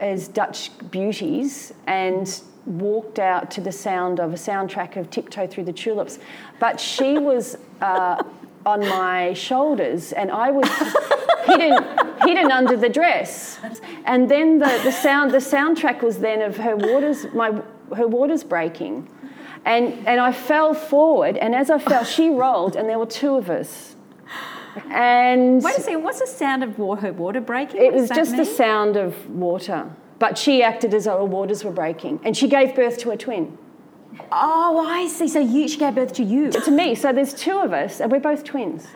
as 0.00 0.28
Dutch 0.28 0.70
beauties 0.90 1.72
and 1.86 2.42
walked 2.66 3.18
out 3.18 3.50
to 3.52 3.60
the 3.60 3.72
sound 3.72 4.18
of 4.18 4.32
a 4.32 4.36
soundtrack 4.36 4.96
of 4.96 5.10
Tiptoe 5.10 5.46
Through 5.46 5.64
the 5.64 5.72
Tulips. 5.72 6.18
But 6.58 6.80
she 6.80 7.18
was 7.18 7.56
uh, 7.80 8.22
on 8.66 8.80
my 8.80 9.32
shoulders, 9.32 10.12
and 10.12 10.30
I 10.30 10.50
was 10.50 10.68
hidden 11.46 11.82
hidden 12.22 12.50
under 12.52 12.76
the 12.76 12.88
dress. 12.88 13.58
And 14.04 14.30
then 14.30 14.58
the, 14.58 14.80
the 14.84 14.92
sound 14.92 15.30
the 15.30 15.38
soundtrack 15.38 16.02
was 16.02 16.18
then 16.18 16.42
of 16.42 16.56
her 16.58 16.76
waters 16.76 17.26
my 17.32 17.60
her 17.96 18.06
waters 18.06 18.44
breaking. 18.44 19.08
And 19.64 20.06
and 20.06 20.20
I 20.20 20.32
fell 20.32 20.74
forward 20.74 21.36
and 21.36 21.54
as 21.54 21.70
I 21.70 21.78
fell 21.78 22.04
she 22.04 22.28
rolled 22.28 22.76
and 22.76 22.88
there 22.88 22.98
were 22.98 23.06
two 23.06 23.36
of 23.36 23.50
us. 23.50 23.96
And 24.88 25.62
Wait 25.62 25.78
a 25.78 25.80
second, 25.80 26.04
what's 26.04 26.20
the 26.20 26.26
sound 26.26 26.62
of 26.62 26.76
her 26.76 27.12
water 27.12 27.40
breaking? 27.40 27.82
it 27.82 27.92
was 27.92 28.08
just 28.08 28.36
the 28.36 28.44
sound 28.44 28.96
of 28.96 29.28
water. 29.30 29.90
But 30.20 30.36
she 30.38 30.62
acted 30.62 30.94
as 30.94 31.06
though 31.06 31.18
her 31.18 31.24
waters 31.24 31.64
were 31.64 31.72
breaking. 31.72 32.20
And 32.22 32.36
she 32.36 32.46
gave 32.46 32.74
birth 32.74 32.98
to 32.98 33.10
a 33.10 33.16
twin. 33.16 33.56
Oh, 34.32 34.86
I 34.88 35.08
see. 35.08 35.28
So 35.28 35.38
you, 35.40 35.68
she 35.68 35.78
gave 35.78 35.94
birth 35.94 36.12
to 36.14 36.22
you. 36.24 36.50
To 36.60 36.70
me. 36.70 36.94
So 36.94 37.12
there's 37.12 37.32
two 37.34 37.58
of 37.58 37.72
us, 37.72 38.00
and 38.00 38.12
we're 38.12 38.20
both 38.20 38.44
twins 38.44 38.86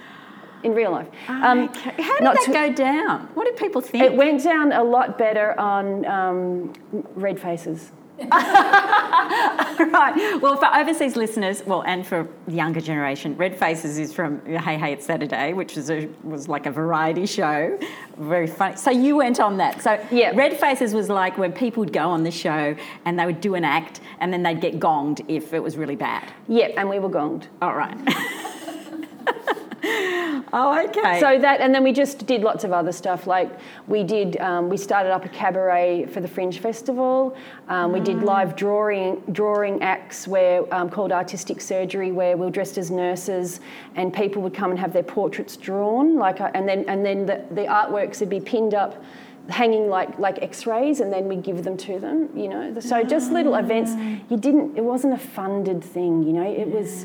in 0.62 0.74
real 0.74 0.90
life. 0.90 1.08
Um, 1.28 1.68
okay. 1.68 2.02
How 2.02 2.18
did 2.18 2.24
that 2.24 2.52
go 2.52 2.72
down? 2.72 3.28
What 3.34 3.44
did 3.44 3.56
people 3.56 3.80
think? 3.80 4.04
It 4.04 4.14
went 4.14 4.42
down 4.42 4.72
a 4.72 4.82
lot 4.82 5.16
better 5.18 5.58
on 5.58 6.04
um, 6.06 6.72
Red 7.14 7.40
Faces. 7.40 7.92
right. 8.18 10.14
Well, 10.40 10.56
for 10.56 10.72
overseas 10.74 11.16
listeners, 11.16 11.64
well, 11.66 11.82
and 11.84 12.06
for 12.06 12.28
the 12.46 12.54
younger 12.54 12.80
generation, 12.80 13.36
Red 13.36 13.58
Faces 13.58 13.98
is 13.98 14.12
from 14.12 14.40
Hey 14.46 14.78
Hey 14.78 14.92
It's 14.92 15.04
Saturday, 15.04 15.52
which 15.52 15.74
was 15.74 15.90
a, 15.90 16.08
was 16.22 16.48
like 16.48 16.66
a 16.66 16.70
variety 16.70 17.26
show, 17.26 17.76
very 18.16 18.46
funny. 18.46 18.76
So 18.76 18.92
you 18.92 19.16
went 19.16 19.40
on 19.40 19.56
that. 19.56 19.82
So 19.82 20.00
Yeah. 20.12 20.30
Red 20.34 20.56
Faces 20.58 20.94
was 20.94 21.08
like 21.08 21.36
when 21.38 21.52
people 21.52 21.80
would 21.80 21.92
go 21.92 22.08
on 22.08 22.22
the 22.22 22.30
show 22.30 22.76
and 23.04 23.18
they 23.18 23.26
would 23.26 23.40
do 23.40 23.56
an 23.56 23.64
act 23.64 24.00
and 24.20 24.32
then 24.32 24.44
they'd 24.44 24.60
get 24.60 24.78
gonged 24.78 25.24
if 25.28 25.52
it 25.52 25.60
was 25.60 25.76
really 25.76 25.96
bad. 25.96 26.32
Yep, 26.48 26.74
and 26.76 26.88
we 26.88 27.00
were 27.00 27.10
gonged. 27.10 27.48
All 27.60 27.74
right. 27.74 27.98
oh, 30.54 30.86
okay. 30.88 31.20
So 31.20 31.38
that, 31.38 31.60
and 31.60 31.74
then 31.74 31.84
we 31.84 31.92
just 31.92 32.26
did 32.26 32.40
lots 32.42 32.64
of 32.64 32.72
other 32.72 32.92
stuff. 32.92 33.26
Like 33.26 33.50
we 33.86 34.02
did, 34.02 34.38
um, 34.38 34.70
we 34.70 34.78
started 34.78 35.12
up 35.12 35.26
a 35.26 35.28
cabaret 35.28 36.06
for 36.06 36.20
the 36.20 36.28
Fringe 36.28 36.58
Festival. 36.58 37.36
Um, 37.68 37.92
we 37.92 38.00
did 38.00 38.22
live 38.22 38.56
drawing 38.56 39.22
drawing 39.32 39.82
acts 39.82 40.26
where 40.26 40.62
um, 40.74 40.88
called 40.88 41.12
artistic 41.12 41.60
surgery, 41.60 42.12
where 42.12 42.36
we 42.36 42.46
were 42.46 42.50
dressed 42.50 42.78
as 42.78 42.90
nurses, 42.90 43.60
and 43.94 44.12
people 44.12 44.40
would 44.42 44.54
come 44.54 44.70
and 44.70 44.80
have 44.80 44.92
their 44.94 45.02
portraits 45.02 45.56
drawn. 45.56 46.16
Like, 46.16 46.40
uh, 46.40 46.50
and 46.54 46.66
then 46.66 46.84
and 46.88 47.04
then 47.04 47.26
the, 47.26 47.44
the 47.50 47.62
artworks 47.62 48.20
would 48.20 48.30
be 48.30 48.40
pinned 48.40 48.74
up. 48.74 49.02
Hanging 49.50 49.90
like 49.90 50.18
like 50.18 50.40
X-rays, 50.40 51.00
and 51.00 51.12
then 51.12 51.28
we 51.28 51.36
give 51.36 51.64
them 51.64 51.76
to 51.76 51.98
them. 51.98 52.30
You 52.34 52.48
know, 52.48 52.80
so 52.80 53.04
just 53.04 53.30
little 53.30 53.54
events. 53.56 53.92
You 54.30 54.38
didn't. 54.38 54.78
It 54.78 54.80
wasn't 54.82 55.12
a 55.12 55.18
funded 55.18 55.84
thing. 55.84 56.22
You 56.22 56.32
know, 56.32 56.50
it 56.50 56.66
was 56.66 57.04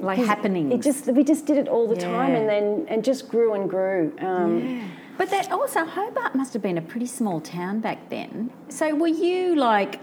like 0.00 0.18
'Cause 0.18 0.26
happenings. 0.26 0.72
It 0.72 0.82
just 0.82 1.06
we 1.06 1.24
just 1.24 1.46
did 1.46 1.56
it 1.58 1.68
all 1.68 1.86
the 1.86 1.96
time, 1.96 2.34
and 2.34 2.48
then 2.48 2.86
and 2.88 3.02
just 3.04 3.28
grew 3.28 3.54
and 3.54 3.68
grew. 3.68 4.12
Um, 4.20 4.80
But 5.18 5.28
that 5.30 5.52
also 5.52 5.84
Hobart 5.84 6.34
must 6.34 6.54
have 6.54 6.62
been 6.62 6.78
a 6.78 6.82
pretty 6.82 7.06
small 7.06 7.40
town 7.40 7.80
back 7.80 8.08
then. 8.08 8.50
So 8.68 8.94
were 8.94 9.06
you 9.08 9.54
like 9.54 10.00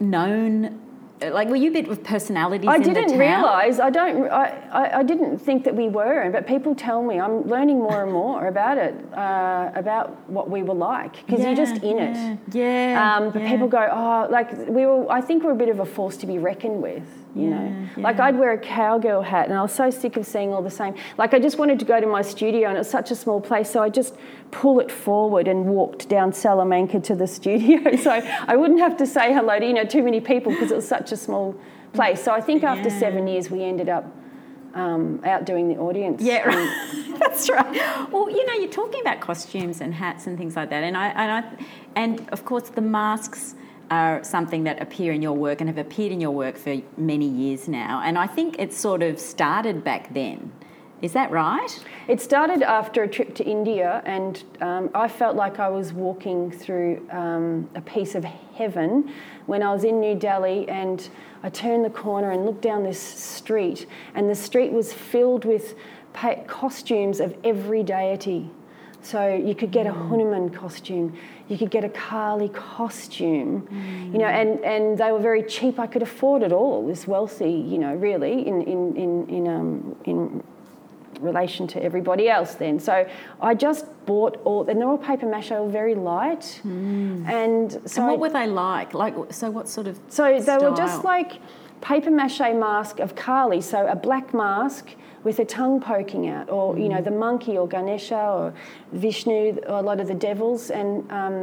known? 0.00 0.80
Like 1.20 1.48
were 1.48 1.56
you 1.56 1.70
a 1.70 1.72
bit 1.72 1.88
of 1.88 2.04
personalities? 2.04 2.68
I 2.68 2.76
in 2.76 2.82
didn't 2.82 3.18
realise. 3.18 3.80
I 3.80 3.90
don't. 3.90 4.30
I, 4.30 4.44
I, 4.70 4.98
I 5.00 5.02
didn't 5.02 5.38
think 5.38 5.64
that 5.64 5.74
we 5.74 5.88
were, 5.88 6.30
but 6.30 6.46
people 6.46 6.76
tell 6.76 7.02
me. 7.02 7.18
I'm 7.20 7.42
learning 7.42 7.78
more 7.78 8.04
and 8.04 8.12
more 8.12 8.46
about 8.46 8.78
it, 8.78 8.94
uh, 9.14 9.72
about 9.74 10.30
what 10.30 10.48
we 10.48 10.62
were 10.62 10.74
like, 10.74 11.14
because 11.26 11.44
you're 11.44 11.56
just 11.56 11.82
in 11.82 11.98
it. 11.98 12.16
Yeah. 12.52 12.62
Yeah. 12.92 13.16
Um, 13.16 13.30
but 13.32 13.42
yeah. 13.42 13.50
people 13.50 13.66
go, 13.66 13.88
oh, 13.90 14.28
like 14.30 14.48
we 14.68 14.86
were. 14.86 15.10
I 15.10 15.20
think 15.20 15.42
we're 15.42 15.52
a 15.52 15.62
bit 15.64 15.68
of 15.70 15.80
a 15.80 15.84
force 15.86 16.16
to 16.18 16.26
be 16.26 16.38
reckoned 16.38 16.80
with. 16.82 17.02
You 17.36 17.50
know, 17.50 17.86
Yeah, 17.96 18.02
like. 18.02 18.18
I'd 18.20 18.38
wear 18.38 18.52
a 18.52 18.58
cowgirl 18.58 19.22
hat, 19.22 19.48
and 19.48 19.58
I 19.58 19.62
was 19.62 19.72
so 19.72 19.90
sick 19.90 20.16
of 20.16 20.26
seeing 20.26 20.52
all 20.52 20.62
the 20.62 20.70
same. 20.70 20.94
Like 21.18 21.34
I 21.34 21.38
just 21.38 21.58
wanted 21.58 21.78
to 21.80 21.84
go 21.84 22.00
to 22.00 22.06
my 22.06 22.22
studio, 22.22 22.68
and 22.68 22.76
it 22.76 22.80
was 22.80 22.90
such 22.90 23.10
a 23.10 23.14
small 23.14 23.40
place, 23.40 23.70
so 23.70 23.82
I 23.82 23.90
just 23.90 24.16
pull 24.50 24.80
it 24.80 24.90
forward 24.90 25.46
and 25.46 25.66
walked 25.66 26.08
down 26.08 26.32
Salamanca 26.32 27.00
to 27.00 27.14
the 27.14 27.26
studio, 27.38 27.96
so 27.96 28.10
I 28.46 28.56
wouldn't 28.56 28.80
have 28.80 28.96
to 28.96 29.06
say 29.06 29.32
hello 29.32 29.58
to 29.58 29.66
you 29.66 29.74
know 29.74 29.84
too 29.84 30.02
many 30.02 30.20
people 30.20 30.52
because 30.52 30.70
it 30.72 30.76
was 30.76 30.88
such 30.88 31.12
a 31.12 31.16
small 31.16 31.54
place. 31.92 32.22
So 32.22 32.32
I 32.32 32.40
think 32.40 32.64
after 32.64 32.88
Yeah. 32.88 32.98
seven 32.98 33.26
years, 33.28 33.50
we 33.50 33.62
ended 33.62 33.88
up 33.88 34.04
um, 34.74 35.20
outdoing 35.24 35.68
the 35.68 35.76
audience. 35.78 36.22
Yeah, 36.22 36.42
right. 36.44 37.16
that's 37.18 37.48
right. 37.50 38.10
Well, 38.12 38.30
you 38.30 38.44
know, 38.46 38.54
you're 38.54 38.70
talking 38.70 39.00
about 39.00 39.20
costumes 39.20 39.80
and 39.80 39.94
hats 39.94 40.26
and 40.26 40.36
things 40.38 40.56
like 40.56 40.70
that, 40.70 40.82
and 40.82 40.96
I 40.96 41.08
and 41.08 41.30
I, 41.32 41.64
and 41.94 42.28
of 42.30 42.44
course 42.44 42.68
the 42.70 42.80
masks 42.82 43.54
are 43.90 44.22
something 44.24 44.64
that 44.64 44.80
appear 44.82 45.12
in 45.12 45.22
your 45.22 45.32
work 45.32 45.60
and 45.60 45.68
have 45.68 45.78
appeared 45.78 46.12
in 46.12 46.20
your 46.20 46.30
work 46.30 46.56
for 46.56 46.80
many 46.96 47.26
years 47.26 47.68
now, 47.68 48.02
and 48.04 48.18
I 48.18 48.26
think 48.26 48.56
it 48.58 48.72
sort 48.72 49.02
of 49.02 49.18
started 49.18 49.82
back 49.84 50.12
then. 50.12 50.52
Is 51.00 51.12
that 51.12 51.30
right? 51.30 51.84
It 52.08 52.20
started 52.20 52.60
after 52.62 53.04
a 53.04 53.08
trip 53.08 53.32
to 53.36 53.44
India, 53.44 54.02
and 54.04 54.42
um, 54.60 54.90
I 54.94 55.06
felt 55.06 55.36
like 55.36 55.60
I 55.60 55.68
was 55.68 55.92
walking 55.92 56.50
through 56.50 57.06
um, 57.12 57.70
a 57.76 57.80
piece 57.80 58.16
of 58.16 58.24
heaven 58.24 59.12
when 59.46 59.62
I 59.62 59.72
was 59.72 59.84
in 59.84 60.00
New 60.00 60.16
Delhi. 60.16 60.68
And 60.68 61.08
I 61.44 61.50
turned 61.50 61.84
the 61.84 61.90
corner 61.90 62.32
and 62.32 62.44
looked 62.44 62.62
down 62.62 62.82
this 62.82 63.00
street, 63.00 63.86
and 64.16 64.28
the 64.28 64.34
street 64.34 64.72
was 64.72 64.92
filled 64.92 65.44
with 65.44 65.76
pa- 66.14 66.42
costumes 66.48 67.20
of 67.20 67.36
every 67.44 67.84
deity. 67.84 68.50
So 69.00 69.32
you 69.32 69.54
could 69.54 69.70
get 69.70 69.86
a 69.86 69.92
Hanuman 69.92 70.50
costume, 70.50 71.16
you 71.48 71.56
could 71.58 71.70
get 71.70 71.84
a 71.84 71.88
Kali 71.88 72.48
costume, 72.50 73.66
you 74.12 74.18
know, 74.18 74.26
and, 74.26 74.62
and 74.64 74.98
they 74.98 75.10
were 75.12 75.18
very 75.20 75.42
cheap. 75.42 75.78
I 75.78 75.86
could 75.86 76.02
afford 76.02 76.42
it 76.42 76.52
all. 76.52 76.82
Was 76.82 77.06
wealthy, 77.06 77.50
you 77.52 77.78
know, 77.78 77.94
really 77.94 78.46
in 78.46 78.62
in 78.62 78.96
in 78.96 79.26
in 79.28 79.48
um, 79.48 79.96
in 80.04 80.42
relation 81.20 81.66
to 81.66 81.82
everybody 81.82 82.28
else 82.28 82.54
then. 82.54 82.78
So 82.78 83.08
I 83.40 83.54
just 83.54 83.86
bought 84.06 84.36
all, 84.44 84.68
and 84.68 84.80
they're 84.80 84.88
all 84.88 84.98
paper 84.98 85.26
mache, 85.26 85.50
all 85.52 85.68
very 85.68 85.94
light. 85.94 86.60
And 86.64 87.72
so, 87.86 88.02
and 88.02 88.10
I- 88.10 88.10
what 88.12 88.20
were 88.20 88.28
they 88.30 88.46
like? 88.46 88.94
Like, 88.94 89.14
so 89.32 89.50
what 89.50 89.68
sort 89.68 89.86
of? 89.86 89.98
so 90.08 90.24
they 90.40 90.58
were 90.58 90.76
just 90.76 91.02
like 91.04 91.40
paper 91.80 92.10
mache 92.10 92.40
mask 92.54 92.98
of 93.00 93.14
Kali. 93.14 93.60
so 93.60 93.86
a 93.86 93.96
black 93.96 94.34
mask 94.34 94.90
with 95.28 95.38
a 95.40 95.44
tongue 95.44 95.78
poking 95.78 96.24
out, 96.34 96.48
or 96.56 96.78
you 96.82 96.88
know 96.88 97.02
the 97.02 97.16
monkey 97.26 97.54
or 97.60 97.66
Ganesha 97.68 98.16
or 98.38 98.54
Vishnu, 98.92 99.58
or 99.70 99.76
a 99.84 99.86
lot 99.90 99.98
of 100.00 100.06
the 100.12 100.14
devils, 100.28 100.70
and 100.70 100.90
um, 101.20 101.38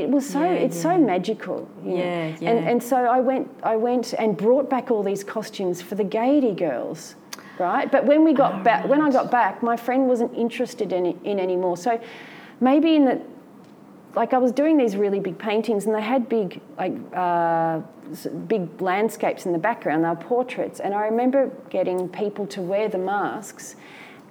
it 0.00 0.08
was 0.14 0.24
so 0.28 0.40
Yeah, 0.42 0.64
it's 0.64 0.80
so 0.88 0.98
magical. 0.98 1.58
you 1.84 1.90
know. 1.98 2.04
Yeah, 2.04 2.36
yeah. 2.40 2.50
And 2.50 2.58
and 2.70 2.82
so 2.82 2.96
I 3.18 3.20
went 3.30 3.46
I 3.62 3.76
went 3.76 4.06
and 4.22 4.36
brought 4.36 4.68
back 4.74 4.90
all 4.90 5.04
these 5.12 5.22
costumes 5.36 5.80
for 5.88 5.94
the 5.94 6.08
Gaiety 6.18 6.54
girls. 6.66 7.14
Right, 7.60 7.88
but 7.94 8.02
when 8.10 8.20
we 8.28 8.32
got 8.34 8.52
Oh, 8.60 8.62
back, 8.70 8.80
when 8.92 9.00
I 9.06 9.10
got 9.18 9.30
back, 9.30 9.62
my 9.62 9.76
friend 9.76 10.08
wasn't 10.12 10.32
interested 10.44 10.92
in 10.92 11.04
in 11.30 11.38
anymore. 11.38 11.76
So 11.76 11.92
maybe 12.60 12.90
in 12.98 13.04
the 13.10 13.16
like 14.14 14.32
I 14.32 14.38
was 14.38 14.52
doing 14.52 14.76
these 14.76 14.96
really 14.96 15.20
big 15.20 15.38
paintings, 15.38 15.86
and 15.86 15.94
they 15.94 16.02
had 16.02 16.28
big 16.28 16.60
like 16.76 16.94
uh, 17.14 17.80
big 18.46 18.80
landscapes 18.80 19.46
in 19.46 19.52
the 19.52 19.58
background. 19.58 20.04
They 20.04 20.08
were 20.08 20.16
portraits, 20.16 20.80
and 20.80 20.94
I 20.94 21.06
remember 21.06 21.50
getting 21.70 22.08
people 22.08 22.46
to 22.48 22.62
wear 22.62 22.88
the 22.88 22.98
masks, 22.98 23.76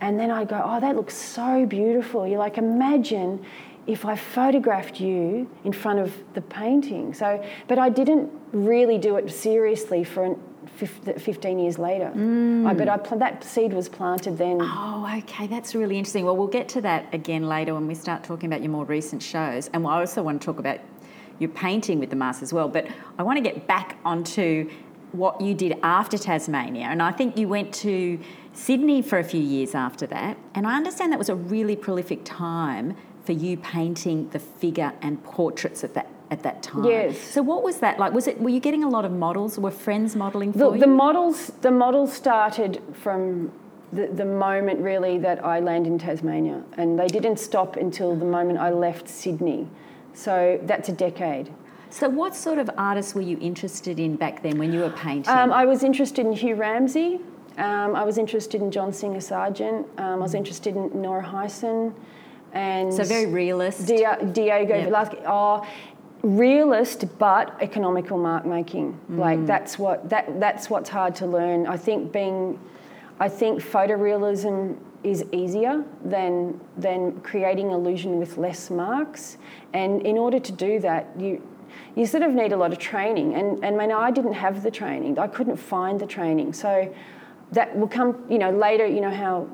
and 0.02 0.20
then 0.20 0.32
I 0.32 0.46
go, 0.46 0.62
"Oh, 0.64 0.80
that 0.80 0.96
looks 0.96 1.16
so 1.16 1.66
beautiful." 1.66 2.28
You're 2.28 2.40
like, 2.40 2.58
imagine 2.58 3.46
if 3.88 4.06
I 4.06 4.16
photographed 4.18 5.00
you 5.00 5.50
in 5.64 5.72
front 5.72 6.00
of 6.00 6.14
the 6.34 6.42
painting. 6.42 7.14
So, 7.14 7.44
but 7.70 7.80
I 7.80 7.90
didn't 7.90 8.30
really 8.52 8.98
do 8.98 9.16
it 9.16 9.32
seriously 9.32 10.04
for 10.04 10.26
an, 10.26 10.40
15 10.76 11.60
years 11.60 11.78
later. 11.78 12.08
I, 12.08 12.18
mm. 12.18 12.78
but 12.78 12.88
I, 12.88 13.18
that 13.18 13.44
seed 13.44 13.74
was 13.74 13.90
planted 13.90 14.38
then. 14.38 14.60
Oh, 14.62 15.14
okay, 15.20 15.48
that's 15.48 15.76
really 15.76 15.98
interesting. 15.98 16.26
Well, 16.26 16.38
we'll 16.38 16.48
get 16.48 16.70
to 16.70 16.82
that 16.82 17.14
again 17.14 17.48
later 17.48 17.74
when 17.74 17.88
we 17.88 17.96
start 17.96 18.24
talking 18.24 18.48
about 18.48 18.62
your 18.62 18.72
more 18.72 18.86
recent 18.86 19.22
shows, 19.22 19.70
and 19.74 19.86
I 19.86 20.00
also 20.00 20.22
want 20.22 20.42
to 20.42 20.46
talk 20.46 20.60
about 20.60 20.80
your 21.40 21.50
painting 21.50 22.00
with 22.00 22.10
the 22.10 22.16
mask 22.16 22.42
as 22.42 22.54
well. 22.54 22.68
But 22.68 22.88
I 23.18 23.24
want 23.24 23.38
to 23.38 23.44
get 23.44 23.68
back 23.68 23.98
onto 24.04 24.70
what 25.12 25.40
you 25.40 25.54
did 25.54 25.78
after 25.84 26.18
Tasmania, 26.18 26.86
and 26.86 27.02
I 27.02 27.12
think 27.12 27.38
you 27.38 27.48
went 27.48 27.74
to 27.76 28.20
Sydney 28.54 29.02
for 29.02 29.20
a 29.20 29.24
few 29.24 29.42
years 29.42 29.76
after 29.76 30.06
that, 30.08 30.38
and 30.54 30.68
I 30.68 30.76
understand 30.76 31.12
that 31.12 31.20
was 31.20 31.30
a 31.30 31.36
really 31.36 31.76
prolific 31.76 32.22
time 32.24 32.96
for 33.24 33.34
you 33.34 33.58
painting 33.58 34.30
the 34.30 34.40
figure 34.40 34.94
and 35.02 35.22
portraits 35.24 35.84
at 35.84 35.94
that 35.94 36.08
at 36.32 36.44
that 36.44 36.62
time. 36.64 36.84
Yes. 36.84 37.18
So 37.20 37.42
what 37.42 37.64
was 37.64 37.80
that 37.80 38.00
like? 38.00 38.14
Was 38.14 38.28
it 38.28 38.40
were 38.40 38.50
you 38.50 38.60
getting 38.60 38.84
a 38.84 38.90
lot 38.90 39.06
of 39.06 39.12
models? 39.12 39.58
Were 39.58 39.72
friends 39.72 40.16
modelling 40.16 40.52
for 40.54 40.60
The, 40.60 40.72
you? 40.74 40.80
the 40.80 40.88
models, 40.88 41.52
the 41.62 41.72
models 41.72 42.12
started 42.14 42.82
from 42.94 43.52
the, 43.94 44.08
the 44.08 44.26
moment 44.26 44.80
really 44.82 45.18
that 45.20 45.44
I 45.46 45.60
landed 45.62 45.92
in 45.94 46.00
Tasmania, 46.00 46.62
and 46.78 47.00
they 47.00 47.08
didn't 47.08 47.38
stop 47.38 47.78
until 47.78 48.16
the 48.16 48.26
moment 48.26 48.60
I 48.60 48.72
left 48.72 49.08
Sydney. 49.08 49.70
So 50.14 50.60
that's 50.64 50.90
a 50.90 50.94
decade. 50.94 51.52
So, 51.90 52.10
what 52.10 52.36
sort 52.36 52.58
of 52.60 52.70
artists 52.78 53.16
were 53.16 53.22
you 53.22 53.38
interested 53.40 53.98
in 53.98 54.18
back 54.18 54.44
then 54.44 54.58
when 54.58 54.74
you 54.74 54.82
were 54.82 54.90
painting? 54.90 55.34
Um, 55.34 55.54
I 55.54 55.66
was 55.66 55.84
interested 55.84 56.26
in 56.26 56.34
Hugh 56.34 56.56
Ramsey. 56.56 57.22
Um, 57.58 57.96
I 57.96 58.04
was 58.04 58.18
interested 58.18 58.62
in 58.62 58.70
John 58.72 58.92
Singer 58.92 59.22
Sargent. 59.22 59.88
Um, 59.98 60.16
I 60.20 60.24
was 60.28 60.34
interested 60.34 60.76
in 60.76 61.02
Nora 61.02 61.24
Heysen, 61.24 61.94
and 62.54 62.94
so, 62.94 63.04
very 63.06 63.26
realist. 63.28 63.88
Dia- 63.88 64.20
Diego 64.34 64.76
Yep. 64.76 64.90
Velázquez 64.90 65.28
are 65.28 65.66
realist 66.28 67.06
but 67.18 67.56
economical 67.62 68.18
mark 68.18 68.46
making. 68.46 69.00
Mm. 69.10 69.18
Like 69.18 69.46
that's 69.46 69.80
what 69.80 70.10
that 70.10 70.40
that's 70.40 70.70
what's 70.70 70.90
hard 70.90 71.16
to 71.16 71.26
learn. 71.26 71.68
I 71.68 71.78
think 71.78 72.12
being 72.12 72.60
I 73.20 73.30
think 73.30 73.62
photorealism 73.62 74.78
is 75.04 75.24
easier 75.32 75.86
than 76.04 76.60
than 76.78 77.22
creating 77.22 77.72
illusion 77.72 78.20
with 78.20 78.38
less 78.38 78.70
marks. 78.70 79.38
And 79.74 80.06
in 80.06 80.18
order 80.18 80.40
to 80.40 80.52
do 80.52 80.80
that, 80.80 81.08
you 81.18 81.42
you 81.96 82.06
sort 82.06 82.24
of 82.24 82.34
need 82.34 82.52
a 82.52 82.58
lot 82.58 82.74
of 82.74 82.80
training. 82.80 83.36
And 83.36 83.64
and 83.64 83.76
I 83.76 83.88
mean, 83.88 83.92
I 83.92 84.12
didn't 84.12 84.34
have 84.34 84.64
the 84.64 84.72
training. 84.72 85.18
I 85.18 85.28
couldn't 85.28 85.58
find 85.58 86.00
the 86.00 86.08
training. 86.08 86.54
So 86.54 86.94
that 87.54 87.78
will 87.78 87.88
come, 87.88 88.26
you 88.30 88.38
know, 88.38 88.52
later. 88.52 88.86
You 88.86 89.02
know 89.02 89.12
how. 89.12 89.48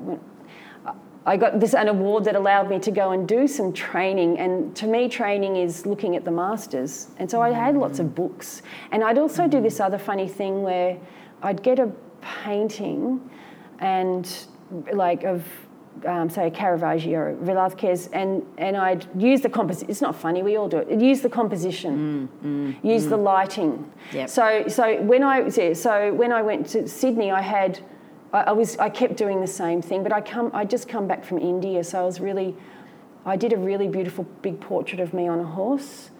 I 1.26 1.36
got 1.36 1.58
this 1.58 1.74
an 1.74 1.88
award 1.88 2.24
that 2.24 2.36
allowed 2.36 2.68
me 2.68 2.78
to 2.80 2.90
go 2.90 3.12
and 3.12 3.26
do 3.26 3.46
some 3.46 3.72
training, 3.72 4.38
and 4.38 4.76
to 4.76 4.86
me, 4.86 5.08
training 5.08 5.56
is 5.56 5.86
looking 5.86 6.16
at 6.16 6.24
the 6.24 6.30
masters. 6.30 7.08
And 7.18 7.30
so 7.30 7.40
I 7.40 7.50
had 7.50 7.76
lots 7.76 7.98
of 7.98 8.14
books, 8.14 8.62
and 8.92 9.02
I'd 9.02 9.18
also 9.18 9.48
do 9.48 9.60
this 9.60 9.80
other 9.80 9.98
funny 9.98 10.28
thing 10.28 10.62
where 10.62 10.98
I'd 11.42 11.62
get 11.62 11.78
a 11.78 11.90
painting, 12.20 13.30
and 13.78 14.30
like 14.92 15.24
of 15.24 15.44
um, 16.06 16.28
say 16.28 16.50
Caravaggio 16.50 17.18
or 17.18 17.36
Velázquez, 17.36 18.08
and, 18.12 18.44
and 18.58 18.76
I'd 18.76 19.06
use 19.20 19.40
the 19.40 19.48
composition. 19.48 19.90
It's 19.90 20.00
not 20.00 20.14
funny, 20.14 20.42
we 20.42 20.56
all 20.56 20.68
do 20.68 20.78
it. 20.78 21.00
Use 21.00 21.20
the 21.22 21.30
composition, 21.30 22.28
mm, 22.42 22.74
mm, 22.74 22.84
use 22.84 23.06
mm. 23.06 23.10
the 23.10 23.16
lighting. 23.16 23.92
Yep. 24.12 24.28
So 24.28 24.64
so 24.68 25.00
when 25.02 25.22
I 25.22 25.48
so 25.48 26.12
when 26.12 26.32
I 26.32 26.42
went 26.42 26.66
to 26.68 26.86
Sydney, 26.86 27.30
I 27.30 27.40
had 27.40 27.80
I, 28.34 28.40
I, 28.42 28.52
was 28.52 28.76
I 28.78 28.90
kept 28.90 29.16
doing 29.16 29.40
the 29.40 29.46
same 29.46 29.80
thing, 29.80 30.02
but 30.02 30.12
I 30.12 30.20
come 30.20 30.50
I 30.52 30.64
just 30.64 30.88
come 30.88 31.06
back 31.06 31.24
from 31.24 31.38
India, 31.38 31.82
so 31.84 32.00
I 32.00 32.04
was 32.04 32.20
really 32.20 32.54
I 33.24 33.36
did 33.36 33.52
a 33.52 33.56
really 33.56 33.88
beautiful 33.88 34.24
big 34.42 34.60
portrait 34.60 35.00
of 35.00 35.14
me 35.14 35.26
on 35.28 35.38
a 35.38 35.44
horse 35.44 36.10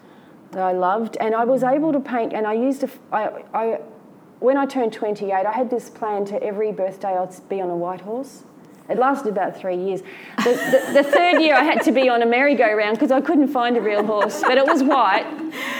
that 0.51 0.63
I 0.63 0.71
loved, 0.71 1.17
and 1.19 1.35
I 1.35 1.43
was 1.43 1.61
able 1.61 1.91
to 1.91 1.99
paint, 1.99 2.33
and 2.33 2.47
I 2.47 2.53
used 2.53 2.83
a 2.83 2.89
I, 3.11 3.43
I 3.53 3.79
when 4.39 4.57
I 4.57 4.65
turned 4.65 4.93
28, 4.93 5.31
I 5.31 5.51
had 5.51 5.69
this 5.69 5.89
plan 5.89 6.25
to 6.25 6.41
every 6.43 6.71
birthday 6.71 7.17
I'd 7.17 7.49
be 7.49 7.61
on 7.61 7.69
a 7.69 7.75
white 7.75 8.01
horse. 8.01 8.43
It 8.87 8.99
lasted 8.99 9.29
about 9.29 9.57
three 9.57 9.77
years. 9.77 10.01
The, 10.43 10.51
the, 10.53 10.93
the 11.01 11.03
third 11.03 11.41
year 11.41 11.55
I 11.55 11.63
had 11.63 11.81
to 11.83 11.91
be 11.91 12.07
on 12.07 12.21
a 12.21 12.25
merry-go-round 12.25 12.95
because 12.95 13.11
I 13.11 13.19
couldn't 13.19 13.47
find 13.47 13.77
a 13.77 13.81
real 13.81 14.05
horse, 14.05 14.41
but 14.41 14.59
it 14.59 14.65
was 14.65 14.83
white 14.83 15.25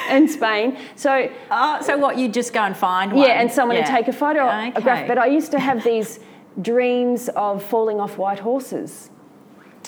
in 0.09 0.27
Spain. 0.27 0.77
So, 0.95 1.29
oh, 1.51 1.81
so 1.81 1.97
what? 1.97 2.17
You 2.17 2.29
just 2.29 2.51
go 2.51 2.61
and 2.61 2.75
find 2.75 3.11
one? 3.13 3.21
Yeah, 3.21 3.39
and 3.39 3.51
someone 3.51 3.77
yeah. 3.77 3.85
to 3.85 3.91
take 3.91 4.07
a 4.07 4.13
photograph. 4.13 4.75
Okay. 4.77 5.05
But 5.07 5.19
I 5.19 5.27
used 5.27 5.51
to 5.51 5.59
have 5.59 5.83
these 5.83 6.19
dreams 6.61 7.29
of 7.29 7.63
falling 7.63 7.99
off 7.99 8.17
white 8.17 8.39
horses. 8.39 9.11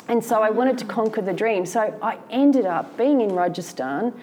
And 0.07 0.23
so 0.23 0.43
I 0.43 0.51
wanted 0.51 0.77
to 0.77 0.85
conquer 0.85 1.21
the 1.21 1.33
dream. 1.33 1.65
So 1.65 1.97
I 2.01 2.19
ended 2.29 2.65
up 2.65 2.97
being 2.97 3.21
in 3.21 3.33
Rajasthan, 3.33 4.13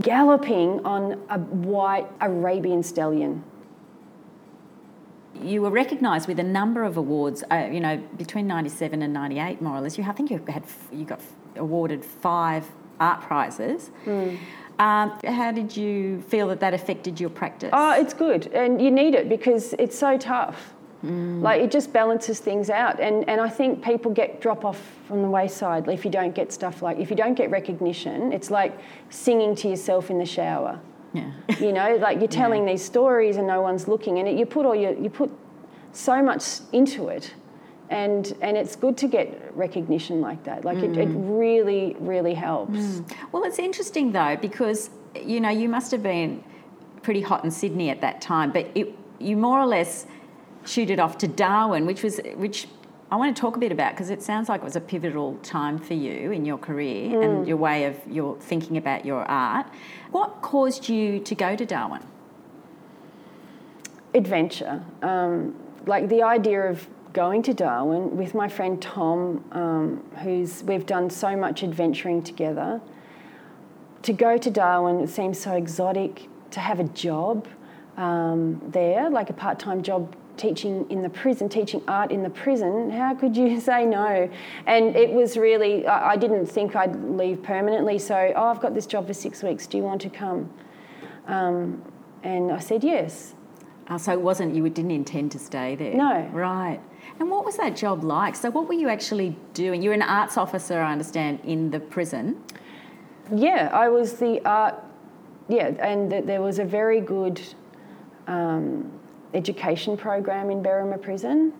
galloping 0.00 0.84
on 0.84 1.22
a 1.30 1.38
white 1.38 2.06
Arabian 2.20 2.82
stallion 2.82 3.44
you 5.44 5.62
were 5.62 5.70
recognised 5.70 6.28
with 6.28 6.38
a 6.38 6.44
number 6.44 6.84
of 6.84 6.96
awards. 6.96 7.44
Uh, 7.50 7.68
you 7.70 7.80
know, 7.80 7.96
between 8.16 8.46
'97 8.46 9.02
and 9.02 9.12
'98, 9.12 9.60
more 9.60 9.76
or 9.76 9.80
less. 9.80 9.98
You, 9.98 10.04
I 10.04 10.12
think 10.12 10.30
you 10.30 10.44
had 10.48 10.64
you 10.92 11.04
got 11.04 11.20
awarded 11.56 12.04
five 12.04 12.66
art 13.00 13.20
prizes. 13.22 13.90
Mm. 14.04 14.38
Um, 14.78 15.18
how 15.24 15.52
did 15.52 15.76
you 15.76 16.22
feel 16.22 16.48
that 16.48 16.60
that 16.60 16.74
affected 16.74 17.20
your 17.20 17.30
practice? 17.30 17.70
Oh, 17.72 17.92
it's 17.92 18.14
good, 18.14 18.46
and 18.48 18.80
you 18.80 18.90
need 18.90 19.14
it 19.14 19.28
because 19.28 19.74
it's 19.74 19.98
so 19.98 20.16
tough. 20.16 20.74
Mm. 21.04 21.42
Like 21.42 21.60
it 21.60 21.70
just 21.70 21.92
balances 21.92 22.38
things 22.40 22.70
out, 22.70 23.00
and 23.00 23.28
and 23.28 23.40
I 23.40 23.48
think 23.48 23.82
people 23.82 24.12
get 24.12 24.40
drop 24.40 24.64
off 24.64 24.80
from 25.06 25.22
the 25.22 25.28
wayside 25.28 25.88
if 25.88 26.04
you 26.04 26.10
don't 26.10 26.34
get 26.34 26.52
stuff 26.52 26.80
like 26.80 26.98
if 26.98 27.10
you 27.10 27.16
don't 27.16 27.34
get 27.34 27.50
recognition. 27.50 28.32
It's 28.32 28.50
like 28.50 28.78
singing 29.10 29.54
to 29.56 29.68
yourself 29.68 30.10
in 30.10 30.18
the 30.18 30.26
shower. 30.26 30.80
Yeah. 31.12 31.30
you 31.60 31.72
know, 31.72 31.96
like 31.96 32.18
you're 32.18 32.28
telling 32.28 32.66
yeah. 32.66 32.72
these 32.72 32.84
stories 32.84 33.36
and 33.36 33.46
no 33.46 33.60
one's 33.60 33.88
looking, 33.88 34.18
and 34.18 34.28
it, 34.28 34.38
you 34.38 34.46
put 34.46 34.66
all 34.66 34.74
your 34.74 34.94
you 34.94 35.10
put 35.10 35.30
so 35.92 36.22
much 36.22 36.60
into 36.72 37.08
it, 37.08 37.34
and 37.90 38.34
and 38.40 38.56
it's 38.56 38.76
good 38.76 38.96
to 38.98 39.08
get 39.08 39.54
recognition 39.56 40.20
like 40.20 40.44
that. 40.44 40.64
Like 40.64 40.78
mm. 40.78 40.92
it, 40.92 40.98
it 40.98 41.08
mm. 41.08 41.38
really 41.38 41.96
really 42.00 42.34
helps. 42.34 42.78
Mm. 42.78 43.16
Well, 43.32 43.44
it's 43.44 43.58
interesting 43.58 44.12
though 44.12 44.36
because 44.40 44.90
you 45.14 45.40
know 45.40 45.50
you 45.50 45.68
must 45.68 45.90
have 45.90 46.02
been 46.02 46.42
pretty 47.02 47.20
hot 47.20 47.44
in 47.44 47.50
Sydney 47.50 47.90
at 47.90 48.00
that 48.00 48.20
time, 48.20 48.52
but 48.52 48.70
it, 48.74 48.94
you 49.18 49.36
more 49.36 49.60
or 49.60 49.66
less 49.66 50.06
shooted 50.64 51.00
off 51.00 51.18
to 51.18 51.28
Darwin, 51.28 51.86
which 51.86 52.02
was 52.02 52.20
which 52.36 52.68
I 53.12 53.16
want 53.16 53.36
to 53.36 53.38
talk 53.38 53.56
a 53.56 53.58
bit 53.58 53.72
about 53.72 53.92
because 53.92 54.08
it 54.08 54.22
sounds 54.22 54.48
like 54.48 54.62
it 54.62 54.64
was 54.64 54.74
a 54.74 54.80
pivotal 54.80 55.36
time 55.42 55.78
for 55.78 55.92
you 55.92 56.32
in 56.32 56.46
your 56.46 56.56
career 56.56 57.10
mm. 57.10 57.22
and 57.22 57.46
your 57.46 57.58
way 57.58 57.84
of 57.84 57.98
your 58.10 58.38
thinking 58.38 58.78
about 58.78 59.04
your 59.04 59.22
art. 59.24 59.66
What 60.12 60.40
caused 60.40 60.88
you 60.88 61.20
to 61.20 61.34
go 61.34 61.54
to 61.54 61.66
Darwin? 61.66 62.02
Adventure. 64.14 64.82
Um, 65.02 65.54
like 65.84 66.08
the 66.08 66.22
idea 66.22 66.62
of 66.62 66.88
going 67.12 67.42
to 67.42 67.52
Darwin 67.52 68.16
with 68.16 68.34
my 68.34 68.48
friend 68.48 68.80
Tom, 68.80 69.44
um, 69.52 70.02
who's 70.22 70.62
we've 70.62 70.86
done 70.86 71.10
so 71.10 71.36
much 71.36 71.62
adventuring 71.62 72.22
together. 72.22 72.80
To 74.04 74.14
go 74.14 74.38
to 74.38 74.50
Darwin 74.50 75.00
it 75.00 75.10
seems 75.10 75.38
so 75.38 75.52
exotic. 75.52 76.30
To 76.52 76.60
have 76.60 76.80
a 76.80 76.84
job 76.84 77.46
um, 77.98 78.62
there, 78.66 79.10
like 79.10 79.28
a 79.28 79.34
part-time 79.34 79.82
job 79.82 80.16
teaching 80.42 80.84
in 80.90 81.02
the 81.02 81.08
prison, 81.08 81.48
teaching 81.48 81.80
art 81.86 82.10
in 82.10 82.24
the 82.24 82.30
prison, 82.30 82.90
how 82.90 83.14
could 83.14 83.36
you 83.36 83.60
say 83.70 83.86
no? 83.86 84.28
And 84.66 84.96
it 84.96 85.10
was 85.10 85.36
really, 85.36 85.86
I, 85.86 86.16
didn't 86.16 86.46
think 86.46 86.74
I'd 86.74 86.96
leave 87.04 87.42
permanently, 87.42 87.98
so, 87.98 88.32
oh, 88.34 88.46
I've 88.46 88.60
got 88.60 88.74
this 88.74 88.86
job 88.86 89.06
for 89.06 89.14
six 89.14 89.42
weeks, 89.42 89.66
do 89.68 89.76
you 89.78 89.84
want 89.84 90.00
to 90.02 90.10
come? 90.10 90.52
Um, 91.28 91.82
and 92.24 92.50
I 92.50 92.58
said 92.58 92.82
yes. 92.82 93.34
Uh, 93.88 93.98
so 93.98 94.12
it 94.12 94.20
wasn't, 94.20 94.54
you 94.54 94.68
didn't 94.68 94.90
intend 94.90 95.30
to 95.32 95.38
stay 95.38 95.76
there? 95.76 95.94
No. 95.94 96.28
Right. 96.32 96.80
And 97.20 97.30
what 97.30 97.44
was 97.44 97.56
that 97.58 97.76
job 97.76 98.02
like? 98.02 98.34
So, 98.34 98.50
what 98.50 98.68
were 98.68 98.74
you 98.74 98.88
actually 98.88 99.36
doing? 99.54 99.82
You're 99.82 99.92
an 99.92 100.02
arts 100.02 100.36
officer, 100.36 100.80
I 100.80 100.92
understand, 100.92 101.40
in 101.44 101.70
the 101.70 101.80
prison. 101.80 102.42
Yeah, 103.34 103.70
I 103.72 103.88
was 103.88 104.14
the 104.14 104.40
art, 104.44 104.76
yeah, 105.48 105.68
and 105.80 106.12
there 106.12 106.40
was 106.40 106.58
a 106.58 106.64
very 106.64 107.00
good 107.00 107.40
um, 108.28 108.90
education 109.34 109.96
program 109.96 110.50
in 110.50 110.62
Berrimah 110.62 111.00
Prison, 111.00 111.52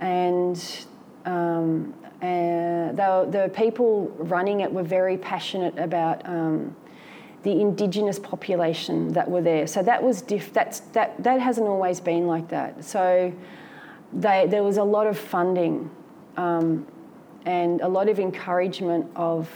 and 0.00 0.86
um, 1.24 1.94
uh, 2.22 2.92
the, 2.92 3.28
the 3.30 3.50
people 3.54 4.08
running 4.18 4.60
it 4.60 4.72
were 4.72 4.82
very 4.82 5.16
passionate 5.16 5.78
about 5.78 6.26
um, 6.28 6.74
the 7.42 7.60
indigenous 7.60 8.18
population 8.18 9.12
that 9.12 9.30
were 9.30 9.40
there. 9.40 9.66
So 9.66 9.82
that 9.82 10.02
was 10.02 10.20
diff- 10.22 10.52
that's, 10.52 10.80
that, 10.92 11.22
that 11.22 11.40
hasn't 11.40 11.66
always 11.66 12.00
been 12.00 12.26
like 12.26 12.48
that. 12.48 12.84
So 12.84 13.32
they, 14.12 14.46
there 14.48 14.62
was 14.62 14.76
a 14.76 14.84
lot 14.84 15.06
of 15.06 15.18
funding 15.18 15.90
um, 16.36 16.86
and 17.46 17.80
a 17.80 17.88
lot 17.88 18.08
of 18.08 18.18
encouragement 18.18 19.10
of, 19.16 19.48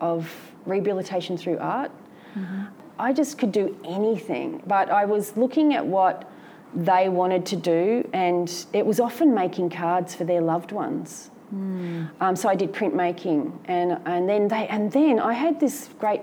of 0.00 0.30
rehabilitation 0.66 1.38
through 1.38 1.58
art. 1.58 1.90
Mm-hmm. 2.36 2.64
I 2.98 3.12
just 3.12 3.38
could 3.38 3.52
do 3.52 3.76
anything, 3.84 4.62
but 4.66 4.90
I 4.90 5.06
was 5.06 5.36
looking 5.36 5.74
at 5.74 5.84
what 5.84 6.30
they 6.74 7.08
wanted 7.08 7.44
to 7.46 7.56
do, 7.56 8.08
and 8.12 8.66
it 8.72 8.84
was 8.84 9.00
often 9.00 9.34
making 9.34 9.70
cards 9.70 10.14
for 10.14 10.24
their 10.24 10.40
loved 10.40 10.72
ones. 10.72 11.30
Mm. 11.54 12.08
Um, 12.20 12.36
so 12.36 12.48
I 12.48 12.54
did 12.54 12.72
printmaking, 12.72 13.52
and 13.66 13.98
and 14.06 14.28
then 14.28 14.48
they 14.48 14.66
and 14.68 14.90
then 14.90 15.18
I 15.18 15.34
had 15.34 15.60
this 15.60 15.90
great 15.98 16.22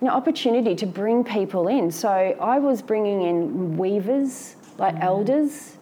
you 0.00 0.08
know, 0.08 0.14
opportunity 0.14 0.74
to 0.76 0.86
bring 0.86 1.24
people 1.24 1.68
in. 1.68 1.90
So 1.90 2.08
I 2.08 2.58
was 2.58 2.80
bringing 2.80 3.22
in 3.22 3.76
weavers, 3.76 4.56
like 4.78 4.94
mm. 4.96 5.02
elders, 5.02 5.76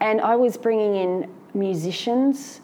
and 0.00 0.20
I 0.20 0.36
was 0.36 0.56
bringing 0.56 0.96
in 0.96 1.30
musicians. 1.54 2.60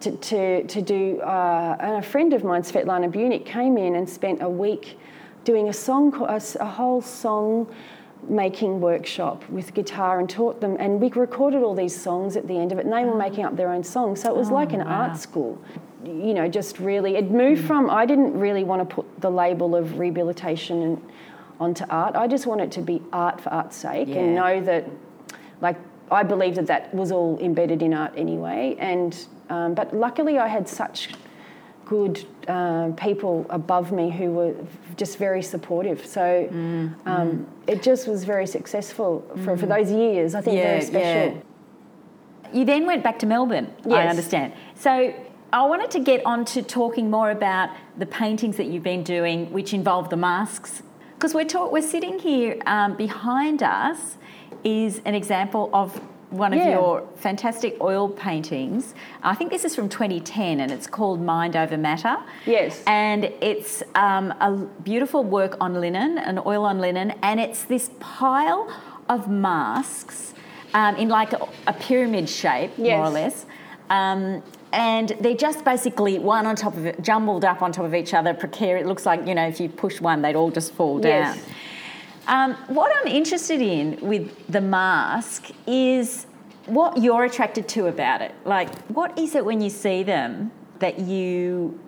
To, 0.00 0.10
to, 0.16 0.64
to 0.64 0.82
do, 0.82 1.20
uh, 1.20 1.76
and 1.78 1.94
a 1.94 2.02
friend 2.02 2.32
of 2.32 2.42
mine, 2.42 2.62
Svetlana 2.62 3.08
Bunik, 3.08 3.46
came 3.46 3.78
in 3.78 3.94
and 3.94 4.10
spent 4.10 4.42
a 4.42 4.48
week 4.48 4.98
doing 5.44 5.68
a 5.68 5.72
song, 5.72 6.12
a, 6.28 6.42
a 6.58 6.66
whole 6.66 7.00
song 7.00 7.72
making 8.28 8.80
workshop 8.80 9.48
with 9.48 9.74
guitar 9.74 10.20
and 10.20 10.30
taught 10.30 10.60
them 10.60 10.76
and 10.78 11.00
we 11.00 11.08
recorded 11.10 11.62
all 11.62 11.74
these 11.74 11.98
songs 11.98 12.36
at 12.36 12.46
the 12.46 12.56
end 12.56 12.70
of 12.70 12.78
it 12.78 12.84
and 12.84 12.92
they 12.92 13.04
were 13.04 13.16
making 13.16 13.44
up 13.44 13.56
their 13.56 13.68
own 13.68 13.82
songs 13.82 14.22
so 14.22 14.30
it 14.30 14.36
was 14.36 14.50
oh, 14.50 14.54
like 14.54 14.72
an 14.72 14.78
wow. 14.78 15.08
art 15.08 15.16
school 15.18 15.60
you 16.04 16.32
know 16.32 16.48
just 16.48 16.78
really 16.78 17.16
it 17.16 17.30
moved 17.30 17.62
mm. 17.62 17.66
from 17.66 17.90
i 17.90 18.06
didn't 18.06 18.38
really 18.38 18.64
want 18.64 18.88
to 18.88 18.94
put 18.94 19.20
the 19.20 19.30
label 19.30 19.74
of 19.74 19.98
rehabilitation 19.98 21.00
onto 21.58 21.84
art 21.90 22.14
i 22.14 22.26
just 22.26 22.46
wanted 22.46 22.64
it 22.64 22.72
to 22.72 22.80
be 22.80 23.02
art 23.12 23.40
for 23.40 23.50
art's 23.50 23.76
sake 23.76 24.08
yeah. 24.08 24.16
and 24.16 24.34
know 24.34 24.60
that 24.60 24.88
like 25.60 25.76
i 26.10 26.22
believe 26.22 26.54
that 26.54 26.66
that 26.66 26.94
was 26.94 27.10
all 27.10 27.38
embedded 27.40 27.82
in 27.82 27.92
art 27.92 28.12
anyway 28.16 28.76
and 28.78 29.26
um, 29.50 29.74
but 29.74 29.94
luckily 29.94 30.38
i 30.38 30.46
had 30.46 30.68
such 30.68 31.10
good 31.84 32.24
uh, 32.48 32.90
people 32.96 33.46
above 33.50 33.92
me 33.92 34.10
who 34.10 34.30
were 34.30 34.54
just 34.96 35.18
very 35.18 35.42
supportive. 35.42 36.06
So 36.06 36.20
mm, 36.20 36.94
um, 37.06 37.30
mm. 37.30 37.46
it 37.66 37.82
just 37.82 38.08
was 38.08 38.24
very 38.24 38.46
successful 38.46 39.24
for, 39.44 39.56
mm. 39.56 39.60
for 39.60 39.66
those 39.66 39.90
years. 39.90 40.34
I 40.34 40.40
think 40.40 40.56
yeah, 40.56 40.62
very 40.64 40.80
special. 40.82 41.36
Yeah. 41.36 42.58
You 42.58 42.64
then 42.64 42.86
went 42.86 43.02
back 43.02 43.18
to 43.20 43.26
Melbourne, 43.26 43.72
yes. 43.84 43.94
I 43.94 44.06
understand. 44.06 44.52
So 44.74 45.14
I 45.52 45.64
wanted 45.66 45.90
to 45.92 46.00
get 46.00 46.24
on 46.26 46.44
to 46.46 46.62
talking 46.62 47.10
more 47.10 47.30
about 47.30 47.70
the 47.98 48.06
paintings 48.06 48.56
that 48.56 48.66
you've 48.66 48.82
been 48.82 49.02
doing, 49.02 49.50
which 49.52 49.72
involve 49.72 50.10
the 50.10 50.16
masks. 50.16 50.82
Because 51.14 51.34
we're, 51.34 51.44
talk- 51.44 51.72
we're 51.72 51.82
sitting 51.82 52.18
here 52.18 52.58
um, 52.66 52.96
behind 52.96 53.62
us 53.62 54.16
is 54.64 55.00
an 55.04 55.14
example 55.14 55.70
of 55.72 56.00
one 56.32 56.52
of 56.52 56.58
Yeah. 56.58 56.70
your 56.70 57.06
fantastic 57.16 57.76
oil 57.80 58.08
paintings. 58.08 58.94
I 59.22 59.34
think 59.34 59.50
this 59.50 59.64
is 59.64 59.74
from 59.74 59.88
2010 59.88 60.60
and 60.60 60.72
it's 60.72 60.86
called 60.86 61.20
Mind 61.20 61.56
Over 61.56 61.76
Matter. 61.76 62.16
Yes. 62.46 62.82
And 62.86 63.24
it's 63.40 63.82
um, 63.94 64.32
a 64.40 64.52
beautiful 64.82 65.22
work 65.22 65.56
on 65.60 65.80
linen, 65.80 66.18
an 66.18 66.38
oil 66.44 66.64
on 66.64 66.78
linen, 66.80 67.12
and 67.22 67.38
it's 67.38 67.64
this 67.64 67.90
pile 68.00 68.68
of 69.08 69.28
masks 69.28 70.34
um, 70.74 70.96
in 70.96 71.08
like 71.08 71.32
a, 71.34 71.46
a 71.66 71.72
pyramid 71.74 72.28
shape, 72.28 72.76
more 72.78 73.04
or 73.04 73.10
less. 73.10 73.46
Um, 73.90 74.42
and 74.72 75.10
they're 75.20 75.34
just 75.34 75.66
basically 75.66 76.18
one 76.18 76.46
on 76.46 76.56
top 76.56 76.76
of 76.78 76.86
it, 76.86 77.02
jumbled 77.02 77.44
up 77.44 77.60
on 77.60 77.72
top 77.72 77.84
of 77.84 77.94
each 77.94 78.14
other, 78.14 78.32
precarious. 78.32 78.86
It 78.86 78.88
looks 78.88 79.04
like, 79.04 79.26
you 79.26 79.34
know, 79.34 79.46
if 79.46 79.60
you 79.60 79.68
push 79.68 80.00
one, 80.00 80.22
they'd 80.22 80.34
all 80.36 80.50
just 80.50 80.72
fall 80.72 80.98
down. 80.98 81.36
Yes. 81.36 81.44
Um, 82.26 82.54
what 82.68 82.92
I'm 83.00 83.06
interested 83.08 83.60
in 83.60 83.98
with 84.00 84.46
the 84.48 84.60
mask 84.60 85.50
is 85.66 86.26
what 86.66 87.02
you're 87.02 87.24
attracted 87.24 87.68
to 87.68 87.86
about 87.86 88.22
it. 88.22 88.32
Like, 88.44 88.72
what 88.86 89.18
is 89.18 89.34
it 89.34 89.44
when 89.44 89.60
you 89.60 89.70
see 89.70 90.02
them 90.02 90.52
that 90.78 90.98
you 90.98 91.78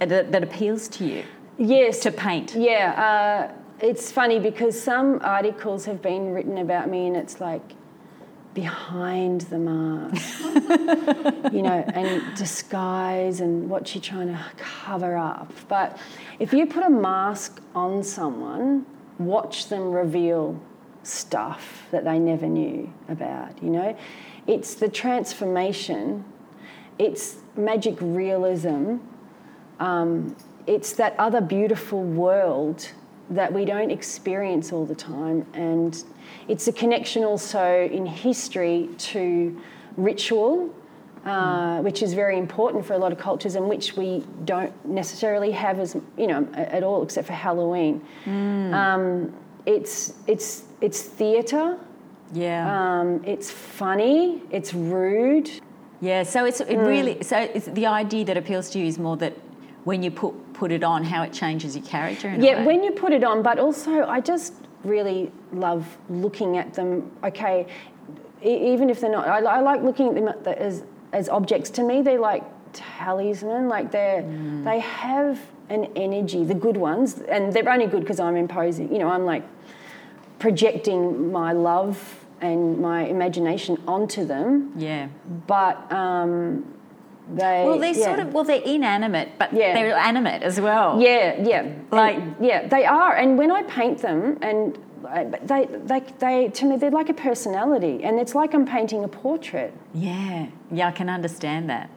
that, 0.00 0.32
that 0.32 0.42
appeals 0.42 0.88
to 0.88 1.04
you 1.04 1.24
Yes. 1.58 2.00
to 2.00 2.10
paint? 2.12 2.54
Yeah, 2.54 3.48
uh, 3.50 3.84
it's 3.84 4.10
funny 4.12 4.38
because 4.38 4.80
some 4.80 5.20
articles 5.22 5.84
have 5.86 6.02
been 6.02 6.32
written 6.32 6.58
about 6.58 6.88
me, 6.90 7.06
and 7.06 7.16
it's 7.16 7.40
like 7.40 7.62
behind 8.54 9.42
the 9.42 9.58
mask, 9.58 10.40
you 11.52 11.60
know, 11.62 11.84
and 11.94 12.22
disguise 12.36 13.40
and 13.40 13.68
what 13.68 13.94
you're 13.94 14.00
trying 14.02 14.28
to 14.28 14.44
cover 14.56 15.16
up. 15.16 15.52
But 15.68 15.98
if 16.38 16.54
you 16.54 16.66
put 16.66 16.82
a 16.84 16.90
mask 16.90 17.60
on 17.74 18.02
someone, 18.02 18.86
watch 19.18 19.68
them 19.68 19.92
reveal 19.92 20.60
stuff 21.02 21.86
that 21.90 22.04
they 22.04 22.18
never 22.18 22.46
knew 22.46 22.92
about, 23.08 23.62
you 23.62 23.70
know. 23.70 23.96
It's 24.46 24.74
the 24.74 24.88
transformation, 24.88 26.24
it's 26.98 27.36
magic 27.56 27.96
realism 28.00 28.98
um, 29.80 30.36
it's 30.66 30.92
that 30.94 31.14
other 31.18 31.40
beautiful 31.40 32.02
world 32.02 32.90
that 33.30 33.52
we 33.52 33.64
don't 33.64 33.90
experience 33.90 34.72
all 34.72 34.86
the 34.86 34.94
time. 34.94 35.46
And 35.52 36.02
it's 36.48 36.68
a 36.68 36.72
connection 36.72 37.24
also 37.24 37.88
in 37.90 38.06
history 38.06 38.88
to 38.98 39.60
ritual, 39.96 40.74
uh, 41.26 41.80
which 41.82 42.02
is 42.02 42.14
very 42.14 42.38
important 42.38 42.86
for 42.86 42.94
a 42.94 42.98
lot 42.98 43.12
of 43.12 43.18
cultures 43.18 43.54
and 43.56 43.68
which 43.68 43.96
we 43.96 44.24
don't 44.44 44.72
necessarily 44.86 45.50
have 45.50 45.78
as, 45.80 45.96
you 46.16 46.26
know, 46.26 46.46
at 46.54 46.82
all 46.82 47.02
except 47.02 47.26
for 47.26 47.32
Halloween. 47.34 48.00
Um, 48.26 49.34
it's, 49.66 50.14
it's, 50.26 50.64
it's 50.80 51.02
theatre. 51.02 51.78
Yeah. 52.32 53.00
Um, 53.00 53.22
it's 53.24 53.50
funny, 53.50 54.42
it's 54.50 54.72
rude, 54.74 55.50
yeah. 56.00 56.24
So 56.24 56.44
it's 56.44 56.60
Mm. 56.60 56.70
it 56.70 56.78
really 56.78 57.22
so 57.22 57.36
it's 57.38 57.66
the 57.66 57.86
idea 57.86 58.24
that 58.26 58.36
appeals 58.36 58.68
to 58.70 58.78
you 58.78 58.84
is 58.86 58.98
more 58.98 59.16
that 59.18 59.32
when 59.84 60.02
you 60.02 60.10
put 60.10 60.34
put 60.52 60.70
it 60.72 60.82
on, 60.82 61.04
how 61.04 61.22
it 61.22 61.32
changes 61.32 61.74
your 61.76 61.84
character. 61.86 62.28
Yeah, 62.36 62.64
when 62.64 62.82
you 62.84 62.90
put 62.90 63.12
it 63.12 63.24
on, 63.24 63.42
but 63.42 63.58
also 63.58 64.04
I 64.04 64.20
just 64.20 64.52
really 64.84 65.30
love 65.52 65.84
looking 66.10 66.58
at 66.58 66.74
them. 66.74 67.10
Okay, 67.24 67.66
e- 68.44 68.72
even 68.72 68.90
if 68.90 69.00
they're 69.00 69.10
not, 69.10 69.26
I, 69.26 69.38
I 69.40 69.60
like 69.60 69.82
looking 69.82 70.08
at 70.08 70.14
them 70.16 70.28
as 70.46 70.82
as 71.16 71.28
objects. 71.28 71.70
To 71.70 71.82
me, 71.82 72.02
they're 72.02 72.20
like 72.20 72.44
talisman. 72.72 73.68
Like 73.68 73.90
they're 73.90 74.22
they 74.68 74.80
have 74.80 75.40
an 75.70 75.84
energy. 75.96 76.44
The 76.44 76.54
good 76.66 76.76
ones, 76.76 77.08
and 77.34 77.52
they're 77.52 77.68
only 77.76 77.86
good 77.86 78.02
because 78.02 78.20
I'm 78.20 78.36
imposing. 78.36 78.92
You 78.92 78.98
know, 79.00 79.08
I'm 79.08 79.24
like 79.24 79.44
projecting 80.38 81.32
my 81.32 81.52
love 81.52 81.96
and 82.40 82.78
my 82.78 83.00
imagination 83.06 83.82
onto 83.88 84.24
them. 84.26 84.72
yeah. 84.76 85.08
But 85.46 85.90
um, 85.90 86.64
they 87.34 87.64
Well, 87.66 87.78
they're 87.78 87.94
yeah. 87.94 88.04
sort 88.04 88.18
of 88.20 88.34
well, 88.34 88.44
they're 88.44 88.60
inanimate, 88.76 89.30
but 89.38 89.52
Yeah. 89.54 89.72
they're 89.74 89.96
animate 89.96 90.42
as 90.42 90.60
well. 90.60 91.00
Yeah, 91.00 91.40
yeah. 91.42 91.62
Like- 91.90 92.16
And- 92.18 92.36
yeah, 92.40 92.68
they 92.68 92.84
are. 92.84 93.14
And 93.16 93.38
when 93.38 93.50
I 93.50 93.62
paint 93.62 93.98
them, 94.02 94.36
and 94.42 94.76
they, 95.44 95.66
they, 95.66 96.00
they, 96.18 96.48
to 96.48 96.64
me, 96.66 96.76
they're 96.76 96.90
like 96.90 97.08
a 97.08 97.14
personality, 97.14 98.02
and 98.04 98.18
it's 98.18 98.34
like 98.34 98.54
I'm 98.54 98.66
painting 98.66 99.04
a 99.04 99.08
portrait. 99.08 99.72
Yeah, 99.94 100.46
yeah, 100.70 100.88
I 100.88 100.92
can 100.92 101.08
understand 101.08 101.68
that. 101.70 101.90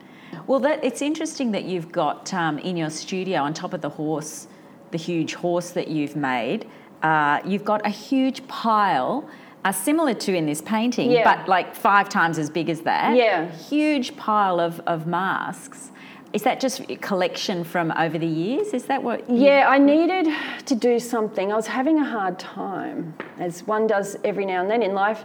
Well, 0.46 0.60
that 0.60 0.82
it's 0.84 1.02
interesting 1.02 1.52
that 1.52 1.64
you've 1.64 1.92
got 1.92 2.32
um, 2.34 2.58
in 2.58 2.76
your 2.76 2.90
studio 2.90 3.40
on 3.42 3.52
top 3.54 3.72
of 3.74 3.80
the 3.80 3.88
horse, 3.90 4.48
the 4.90 4.98
huge 4.98 5.34
horse 5.34 5.70
that 5.70 5.88
you've 5.88 6.16
made. 6.16 6.68
Uh, 7.02 7.40
you've 7.44 7.64
got 7.64 7.84
a 7.86 7.90
huge 7.90 8.46
pile, 8.48 9.28
uh, 9.64 9.72
similar 9.72 10.14
to 10.14 10.34
in 10.34 10.46
this 10.46 10.60
painting, 10.62 11.10
Yeah. 11.10 11.24
but 11.24 11.48
like 11.48 11.74
five 11.74 12.08
times 12.08 12.38
as 12.38 12.50
big 12.50 12.68
as 12.68 12.80
that. 12.82 13.16
Yeah. 13.16 13.50
huge 13.50 14.16
pile 14.16 14.60
of, 14.60 14.80
of 14.86 15.06
masks. 15.06 15.90
Is 16.32 16.42
that 16.42 16.60
just 16.60 16.88
a 16.88 16.96
collection 16.96 17.64
from 17.64 17.90
over 17.98 18.16
the 18.16 18.26
years? 18.26 18.72
Is 18.72 18.84
that 18.84 19.02
what? 19.02 19.28
Yeah, 19.28 19.66
I 19.68 19.78
needed 19.78 20.32
to 20.66 20.74
do 20.76 21.00
something. 21.00 21.52
I 21.52 21.56
was 21.56 21.66
having 21.66 21.98
a 21.98 22.04
hard 22.04 22.38
time, 22.38 23.14
as 23.38 23.66
one 23.66 23.88
does 23.88 24.16
every 24.22 24.46
now 24.46 24.60
and 24.62 24.70
then 24.70 24.80
in 24.82 24.94
life, 24.94 25.24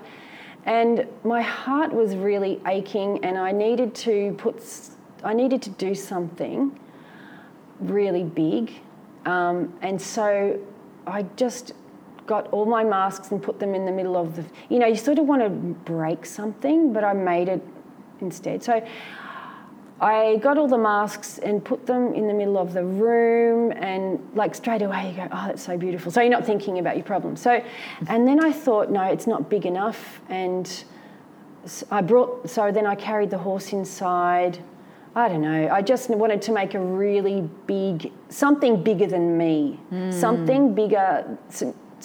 and 0.66 1.06
my 1.24 1.44
heart 1.44 1.94
was 1.94 2.16
really 2.16 2.60
aching, 2.66 3.24
and 3.24 3.38
I 3.38 3.52
needed 3.52 3.94
to 3.96 4.34
put, 4.40 4.64
I 5.24 5.34
needed 5.34 5.62
to 5.64 5.70
do 5.70 5.94
something 5.94 6.80
really 7.80 8.24
big, 8.24 8.72
um, 9.28 9.72
and 9.84 10.02
so 10.02 10.60
I 11.06 11.24
just 11.36 11.74
got 12.26 12.48
all 12.48 12.66
my 12.66 12.84
masks 12.84 13.30
and 13.30 13.44
put 13.44 13.60
them 13.60 13.76
in 13.76 13.86
the 13.86 13.92
middle 13.92 14.18
of 14.18 14.36
the. 14.36 14.44
You 14.70 14.80
know, 14.80 14.88
you 14.88 14.96
sort 14.96 15.20
of 15.20 15.28
want 15.28 15.44
to 15.44 15.50
break 15.50 16.26
something, 16.26 16.94
but 16.94 17.04
I 17.04 17.14
made 17.14 17.48
it 17.48 17.62
instead. 18.22 18.64
So. 18.64 18.84
I 20.02 20.38
got 20.38 20.58
all 20.58 20.68
the 20.68 20.78
masks 20.78 21.38
and 21.38 21.64
put 21.64 21.86
them 21.86 22.14
in 22.14 22.28
the 22.28 22.34
middle 22.34 22.58
of 22.58 22.74
the 22.74 22.84
room, 22.84 23.72
and 23.72 24.20
like 24.36 24.54
straight 24.54 24.82
away 24.82 25.10
you 25.12 25.16
go, 25.16 25.28
oh, 25.32 25.48
that's 25.48 25.64
so 25.64 25.78
beautiful. 25.78 26.12
So 26.12 26.22
you're 26.22 26.30
not 26.30 26.46
thinking 26.46 26.80
about 26.80 26.98
your 26.98 27.06
problem. 27.06 27.38
So, 27.38 27.64
and 28.08 28.28
then 28.28 28.44
I 28.44 28.52
thought, 28.52 28.92
no, 28.92 29.04
it's 29.04 29.26
not 29.26 29.50
big 29.50 29.66
enough, 29.66 30.20
and 30.28 30.84
I 31.92 32.02
brought. 32.02 32.50
So 32.50 32.72
then 32.72 32.86
I 32.86 32.96
carried 32.96 33.30
the 33.30 33.38
horse 33.38 33.72
inside. 33.72 34.60
I 35.16 35.30
don't 35.30 35.42
know. 35.42 35.70
I 35.72 35.82
just 35.82 36.10
wanted 36.10 36.42
to 36.42 36.52
make 36.52 36.74
a 36.74 36.80
really 36.80 37.50
big, 37.68 38.12
something 38.28 38.84
bigger 38.84 39.08
than 39.08 39.38
me, 39.38 39.80
hmm. 39.90 40.12
something 40.12 40.76
bigger 40.76 41.38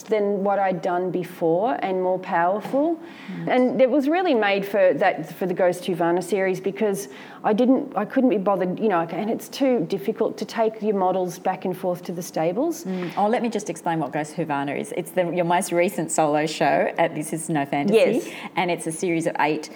than 0.07 0.43
what 0.43 0.57
I'd 0.57 0.81
done 0.81 1.11
before 1.11 1.77
and 1.81 2.01
more 2.01 2.17
powerful. 2.17 2.99
And 3.47 3.81
it 3.81 3.89
was 3.89 4.07
really 4.07 4.33
made 4.33 4.65
for 4.65 4.93
that 4.95 5.33
for 5.35 5.45
the 5.45 5.53
Ghost 5.53 5.83
Huvana 5.83 6.23
series 6.23 6.59
because 6.59 7.09
I 7.43 7.53
didn't, 7.53 7.95
I 7.95 8.05
couldn't 8.05 8.29
be 8.29 8.37
bothered, 8.37 8.79
you 8.79 8.89
know, 8.89 9.01
and 9.01 9.29
it's 9.29 9.49
too 9.49 9.85
difficult 9.89 10.37
to 10.37 10.45
take 10.45 10.81
your 10.81 10.95
models 10.95 11.39
back 11.39 11.65
and 11.65 11.77
forth 11.77 12.03
to 12.03 12.11
the 12.11 12.21
stables. 12.21 12.85
Oh, 13.17 13.27
let 13.27 13.41
me 13.41 13.49
just 13.49 13.69
explain 13.69 13.99
what 13.99 14.11
Ghost 14.11 14.33
Havana 14.33 14.73
is. 14.73 14.93
It's 14.97 15.11
the, 15.11 15.29
your 15.29 15.45
most 15.45 15.71
recent 15.71 16.11
solo 16.11 16.45
show 16.45 16.91
at 16.97 17.13
This 17.13 17.33
Is 17.33 17.49
No 17.49 17.65
Fantasy. 17.65 17.97
Yes. 17.97 18.29
And 18.55 18.71
it's 18.71 18.87
a 18.87 18.91
series 18.91 19.27
of 19.27 19.35
eight 19.39 19.69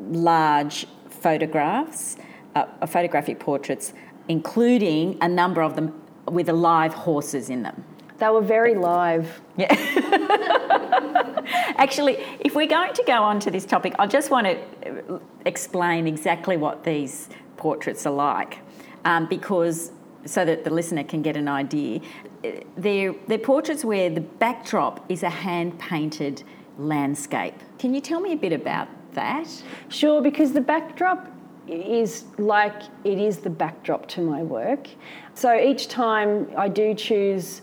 large 0.00 0.86
photographs, 1.08 2.16
uh, 2.54 2.86
photographic 2.86 3.40
portraits, 3.40 3.92
including 4.28 5.18
a 5.20 5.28
number 5.28 5.62
of 5.62 5.74
them 5.74 6.00
with 6.26 6.48
alive 6.48 6.94
horses 6.94 7.50
in 7.50 7.62
them. 7.62 7.84
They 8.22 8.28
were 8.28 8.40
very 8.40 8.76
live. 8.76 9.40
Yeah. 9.56 9.66
Actually, 11.76 12.24
if 12.38 12.54
we're 12.54 12.68
going 12.68 12.94
to 12.94 13.02
go 13.04 13.20
on 13.20 13.40
to 13.40 13.50
this 13.50 13.64
topic, 13.64 13.96
I 13.98 14.06
just 14.06 14.30
want 14.30 14.46
to 14.46 15.14
uh, 15.14 15.18
explain 15.44 16.06
exactly 16.06 16.56
what 16.56 16.84
these 16.84 17.28
portraits 17.56 18.06
are 18.06 18.12
like, 18.12 18.60
um, 19.04 19.26
because 19.26 19.90
so 20.24 20.44
that 20.44 20.62
the 20.62 20.70
listener 20.70 21.02
can 21.02 21.20
get 21.20 21.36
an 21.36 21.48
idea. 21.48 22.00
Uh, 22.44 22.50
They're, 22.76 23.12
they're 23.26 23.38
portraits 23.38 23.84
where 23.84 24.08
the 24.08 24.20
backdrop 24.20 25.04
is 25.08 25.24
a 25.24 25.30
hand 25.30 25.80
painted 25.80 26.44
landscape. 26.78 27.56
Can 27.80 27.92
you 27.92 28.00
tell 28.00 28.20
me 28.20 28.34
a 28.34 28.36
bit 28.36 28.52
about 28.52 28.86
that? 29.14 29.48
Sure, 29.88 30.22
because 30.22 30.52
the 30.52 30.60
backdrop 30.60 31.28
is 31.66 32.22
like 32.38 32.82
it 33.02 33.18
is 33.18 33.38
the 33.38 33.50
backdrop 33.50 34.06
to 34.10 34.20
my 34.20 34.44
work. 34.44 34.86
So 35.34 35.58
each 35.58 35.88
time 35.88 36.52
I 36.56 36.68
do 36.68 36.94
choose 36.94 37.62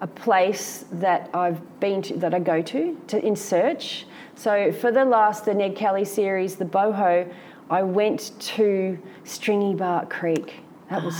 a 0.00 0.06
place 0.06 0.84
that 0.92 1.30
I've 1.32 1.80
been 1.80 2.02
to, 2.02 2.16
that 2.18 2.34
I 2.34 2.38
go 2.38 2.60
to, 2.62 3.00
to 3.08 3.24
in 3.24 3.34
search. 3.36 4.06
So 4.34 4.70
for 4.72 4.92
the 4.92 5.04
last, 5.04 5.44
the 5.46 5.54
Ned 5.54 5.74
Kelly 5.76 6.04
series, 6.04 6.56
the 6.56 6.64
Boho, 6.66 7.30
I 7.70 7.82
went 7.82 8.38
to 8.40 8.98
Stringy 9.24 9.74
Bark 9.74 10.10
Creek. 10.10 10.60
That 10.90 11.02
was 11.02 11.16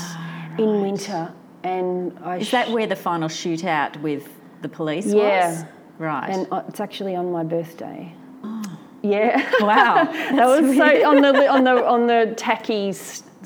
in 0.58 0.80
winter, 0.82 1.32
and 1.64 2.16
I 2.22 2.36
Is 2.36 2.50
that 2.52 2.70
where 2.70 2.86
the 2.86 2.94
final 2.94 3.28
shootout 3.28 4.00
with 4.00 4.28
the 4.62 4.68
police 4.68 5.06
Yeah. 5.06 5.48
was? 5.50 5.60
Yeah, 5.62 5.66
right. 5.98 6.30
and 6.30 6.46
uh, 6.52 6.62
it's 6.68 6.78
actually 6.80 7.16
on 7.16 7.32
my 7.32 7.42
birthday. 7.42 8.12
Yeah. 9.02 9.38
wow. 9.60 10.04
that 10.12 10.46
was 10.46 10.76
so 10.76 11.08
on 11.08 11.20
the 11.22 11.48
on 11.48 11.64
the 11.64 11.86
on 11.86 12.06
the 12.06 12.34
tacky 12.36 12.92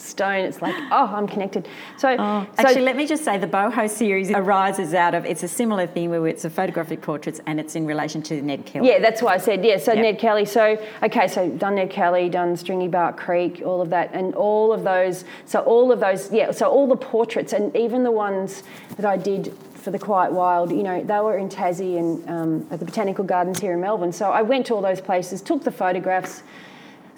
stone. 0.00 0.44
It's 0.44 0.60
like, 0.62 0.74
oh, 0.90 1.10
I'm 1.14 1.26
connected. 1.26 1.68
So, 1.98 2.16
Oh, 2.18 2.46
so 2.56 2.62
actually, 2.62 2.82
let 2.82 2.96
me 2.96 3.06
just 3.06 3.24
say 3.24 3.38
the 3.38 3.46
boho 3.46 3.88
series 3.88 4.30
arises 4.30 4.94
out 4.94 5.14
of 5.14 5.24
it's 5.24 5.42
a 5.42 5.48
similar 5.48 5.86
theme 5.86 6.10
where 6.10 6.26
it's 6.26 6.44
a 6.44 6.50
photographic 6.50 7.00
portraits 7.02 7.40
and 7.46 7.60
it's 7.60 7.76
in 7.76 7.86
relation 7.86 8.22
to 8.22 8.42
Ned 8.42 8.66
Kelly. 8.66 8.88
Yeah, 8.88 8.98
that's 8.98 9.22
why 9.22 9.34
I 9.34 9.38
said 9.38 9.64
yeah. 9.64 9.78
So 9.78 9.92
Yep. 9.92 10.02
Ned 10.02 10.18
Kelly. 10.18 10.44
So 10.44 10.78
okay, 11.02 11.28
so 11.28 11.48
done 11.50 11.74
Ned 11.76 11.90
Kelly, 11.90 12.28
done 12.28 12.56
Stringy 12.56 12.88
Bark 12.88 13.16
Creek, 13.16 13.62
all 13.64 13.80
of 13.80 13.90
that, 13.90 14.10
and 14.12 14.34
all 14.34 14.72
of 14.72 14.82
those. 14.84 15.24
So 15.46 15.60
all 15.60 15.92
of 15.92 16.00
those, 16.00 16.32
yeah. 16.32 16.50
So 16.50 16.68
all 16.70 16.86
the 16.88 16.96
portraits, 16.96 17.52
and 17.52 17.74
even 17.76 18.02
the 18.04 18.10
ones 18.10 18.62
that 18.96 19.04
I 19.06 19.16
did 19.16 19.52
for 19.74 19.90
the 19.90 19.98
Quiet 19.98 20.30
Wild, 20.32 20.70
you 20.72 20.82
know, 20.82 21.02
they 21.02 21.18
were 21.20 21.38
in 21.38 21.48
Tassie 21.48 21.98
and 21.98 22.28
um, 22.28 22.66
at 22.70 22.78
the 22.80 22.84
Botanical 22.84 23.24
Gardens 23.24 23.58
here 23.60 23.72
in 23.72 23.80
Melbourne. 23.80 24.12
So 24.12 24.30
I 24.30 24.42
went 24.42 24.66
to 24.66 24.74
all 24.74 24.82
those 24.82 25.00
places, 25.00 25.40
took 25.40 25.64
the 25.64 25.70
photographs, 25.72 26.42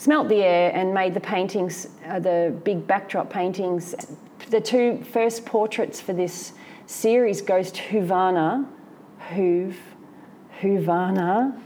smelt 0.03 0.29
the 0.29 0.43
air, 0.43 0.73
and 0.75 0.93
made 0.93 1.15
the 1.15 1.21
paintings, 1.21 1.87
uh, 2.09 2.19
the 2.19 2.53
big 2.65 2.85
backdrop 2.89 3.31
paintings. 3.31 3.95
The 4.51 4.61
two 4.61 5.01
first 5.13 5.47
portraits 5.47 6.01
for 6.01 6.13
this 6.13 6.55
series 6.87 7.41
goes 7.41 7.71
to 7.71 7.81
Huvana, 7.83 8.67
Hoove, 9.31 9.77
Huvana, 10.61 11.57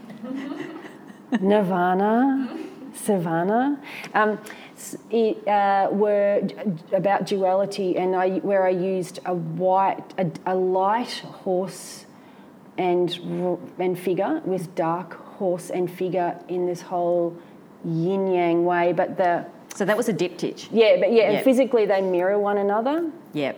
Nirvana, 1.41 2.55
Savannah. 2.93 3.81
Um, 4.13 4.37
it, 5.09 5.47
uh, 5.47 5.89
were 5.91 6.47
about 6.93 7.25
duality, 7.25 7.97
and 7.97 8.15
I, 8.15 8.37
where 8.49 8.67
I 8.67 8.69
used 8.69 9.19
a 9.25 9.33
white, 9.33 10.13
a, 10.19 10.29
a 10.45 10.53
light 10.55 11.23
horse 11.41 12.05
and 12.77 13.09
and 13.79 13.97
figure 13.97 14.43
with 14.45 14.75
dark 14.75 15.13
horse 15.37 15.71
and 15.71 15.89
figure 15.89 16.39
in 16.47 16.67
this 16.67 16.81
whole 16.81 17.35
yin 17.85 18.27
yang 18.27 18.65
way. 18.65 18.93
But 18.93 19.17
the 19.17 19.45
So 19.75 19.85
that 19.85 19.97
was 19.97 20.09
a 20.09 20.13
diptych. 20.13 20.67
yeah, 20.71 20.97
but 20.99 21.11
yeah, 21.11 21.23
Yep. 21.23 21.33
and 21.35 21.43
physically 21.43 21.85
they 21.85 22.01
mirror 22.01 22.39
one 22.39 22.57
another. 22.57 23.11
Yep. 23.33 23.55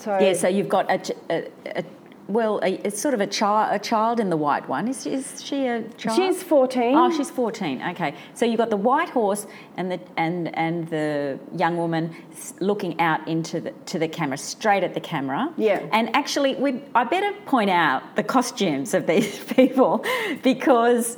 So 0.00 0.18
Yeah, 0.18 0.32
so 0.34 0.48
you've 0.48 0.68
got 0.68 0.90
a, 0.90 0.98
a, 1.30 1.78
a 1.80 1.84
well, 2.28 2.60
a, 2.62 2.68
it's 2.86 3.00
sort 3.00 3.14
of 3.14 3.22
a 3.22 3.26
child, 3.26 3.74
a 3.74 3.78
child 3.78 4.20
in 4.20 4.28
the 4.28 4.36
white 4.36 4.68
one. 4.68 4.86
Is, 4.86 5.06
is 5.06 5.42
she 5.42 5.66
a 5.66 5.82
child? 5.96 6.16
she's 6.16 6.42
fourteen. 6.42 6.94
Oh, 6.94 7.10
she's 7.10 7.30
14. 7.30 7.80
Okay. 7.92 8.14
So 8.34 8.44
you've 8.44 8.58
got 8.58 8.68
the 8.68 8.76
white 8.76 9.08
horse 9.08 9.46
and 9.78 9.90
the 9.90 9.98
and 10.18 10.54
and 10.54 10.86
the 10.88 11.38
young 11.56 11.78
woman 11.78 12.14
looking 12.60 13.00
out 13.00 13.26
into 13.26 13.60
the 13.60 13.70
to 13.86 13.98
the 13.98 14.08
camera, 14.08 14.36
straight 14.36 14.84
at 14.84 14.92
the 14.92 15.00
camera. 15.00 15.50
Yeah. 15.56 15.80
And 15.90 16.14
actually, 16.14 16.54
we 16.56 16.82
I 16.94 17.04
better 17.04 17.32
point 17.46 17.70
out 17.70 18.02
the 18.14 18.22
costumes 18.22 18.92
of 18.92 19.06
these 19.06 19.38
people 19.56 20.04
because 20.42 21.16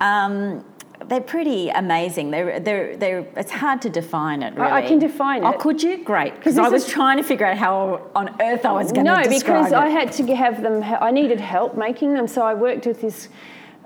um, 0.00 0.64
they're 1.08 1.20
pretty 1.20 1.68
amazing. 1.68 2.30
They're 2.30 2.58
they're 2.60 2.96
they're. 2.96 3.26
It's 3.36 3.50
hard 3.50 3.82
to 3.82 3.90
define 3.90 4.42
it. 4.42 4.54
Really. 4.54 4.70
I- 4.70 4.76
I 4.78 4.82
can 4.86 4.98
define 4.98 5.42
it. 5.42 5.46
Oh, 5.46 5.50
it. 5.50 5.58
could 5.60 5.82
you? 5.82 6.04
Great. 6.04 6.34
Because 6.36 6.58
I 6.58 6.68
was 6.68 6.84
is- 6.84 6.90
trying 6.90 7.16
to 7.16 7.22
figure 7.22 7.46
out 7.46 7.56
how 7.56 8.00
on 8.14 8.28
earth 8.40 8.64
I 8.64 8.72
was 8.72 8.92
going 8.92 9.06
to 9.06 9.12
no, 9.22 9.28
because 9.28 9.72
it. 9.72 9.74
I 9.74 9.88
had 9.88 10.12
to 10.12 10.34
have 10.34 10.62
them. 10.62 10.82
I 10.82 11.10
needed 11.10 11.40
help 11.40 11.76
making 11.76 12.14
them, 12.14 12.26
so 12.26 12.42
I 12.42 12.54
worked 12.54 12.86
with 12.86 13.00
this 13.00 13.28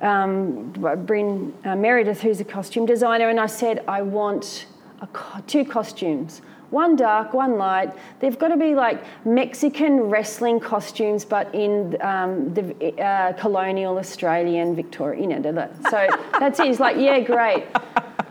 um, 0.00 0.72
Bryn 1.06 1.52
uh, 1.64 1.76
Meredith, 1.76 2.20
who's 2.20 2.40
a 2.40 2.44
costume 2.44 2.87
designer, 2.87 3.28
and 3.28 3.38
I 3.38 3.46
said 3.46 3.85
I 3.87 4.02
want 4.02 4.66
a 5.00 5.06
co- 5.09 5.40
two 5.46 5.64
costumes. 5.64 6.42
One 6.70 6.94
dark, 6.96 7.35
one 7.35 7.59
light. 7.59 7.92
They've 8.20 8.38
got 8.38 8.48
to 8.48 8.56
be 8.56 8.74
like 8.74 9.02
Mexican 9.26 10.02
wrestling 10.02 10.61
costumes, 10.61 11.24
but 11.24 11.52
in 11.54 11.96
um, 12.00 12.54
the 12.54 12.94
uh, 13.02 13.33
colonial 13.35 13.98
Australian 13.98 14.76
Victoria. 14.76 15.20
You 15.20 15.26
know, 15.40 15.68
so 15.90 16.06
that's 16.38 16.61
it. 16.61 16.66
He's 16.66 16.78
like, 16.80 16.96
yeah, 16.96 17.20
great. 17.20 17.64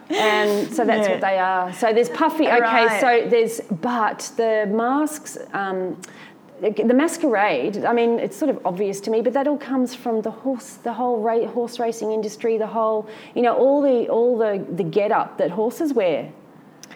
And 0.10 0.74
so 0.74 0.86
that's 0.86 1.08
Yeah. 1.08 1.12
what 1.14 1.22
they 1.22 1.38
are. 1.38 1.74
So 1.74 1.94
there's 1.94 2.10
puffy. 2.10 2.48
Okay, 2.48 2.60
Right. 2.62 3.02
so 3.02 3.30
there's 3.30 3.62
but 3.62 4.32
the 4.38 4.68
masks. 4.72 5.38
Um, 5.54 5.98
the 6.62 6.72
the 6.72 6.94
masquerade. 6.94 7.86
I 7.86 7.94
mean, 7.94 8.20
it's 8.20 8.36
sort 8.36 8.50
of 8.50 8.60
obvious 8.66 9.00
to 9.02 9.12
me, 9.12 9.22
but 9.22 9.34
that 9.34 9.48
all 9.48 9.58
comes 9.58 9.96
from 9.96 10.22
the 10.22 10.32
horse, 10.32 10.74
the 10.84 10.92
whole 10.94 11.22
ra- 11.22 11.46
horse 11.48 11.80
racing 11.80 12.12
industry, 12.12 12.58
the 12.58 12.68
whole, 12.68 13.08
you 13.36 13.42
know, 13.42 13.56
all 13.56 13.82
the 13.82 14.10
all 14.10 14.38
the 14.38 14.66
the 14.76 14.84
get 14.84 15.12
up 15.12 15.38
that 15.38 15.52
horses 15.52 15.94
wear. 15.94 16.30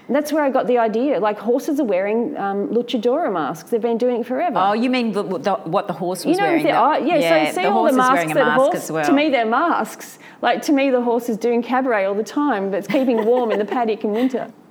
And 0.08 0.16
that's 0.16 0.34
where 0.34 0.44
I 0.44 0.50
got 0.50 0.68
the 0.68 0.78
idea. 0.80 1.20
Like 1.20 1.40
horses 1.40 1.80
are 1.80 1.86
wearing 1.86 2.36
um, 2.38 2.68
luchadora 2.70 3.32
masks. 3.32 3.70
They've 3.70 3.82
been 3.82 3.98
doing 3.98 4.22
it 4.22 4.28
forever. 4.28 4.58
Oh, 4.60 4.74
you 4.74 4.90
mean 4.90 5.14
the, 5.14 5.24
the, 5.24 5.54
what 5.64 5.88
the 5.88 5.94
horse 5.94 6.26
was 6.26 6.36
you 6.36 6.42
know, 6.44 6.50
wearing? 6.50 6.64
the- 6.64 6.78
oh, 6.78 6.98
yeah, 6.98 7.52
So 7.52 7.62
see 7.62 7.66
all 7.68 7.86
the 7.86 7.94
masks 7.94 8.34
that 8.34 8.46
mask 8.46 8.60
horse. 8.74 8.92
well. 8.92 9.06
To 9.06 9.14
me, 9.14 9.30
they're 9.30 9.46
masks. 9.46 10.20
Like 10.42 10.62
to 10.64 10.74
me, 10.74 10.90
the 10.90 11.02
horse 11.02 11.30
is 11.30 11.38
doing 11.38 11.64
cabaret 11.64 12.04
all 12.06 12.16
the 12.16 12.24
time, 12.24 12.70
but 12.70 12.80
it's 12.80 12.88
keeping 12.88 13.24
warm 13.26 13.52
in 13.52 13.60
the 13.60 13.66
paddock 13.66 14.04
in 14.04 14.12
winter. 14.12 14.52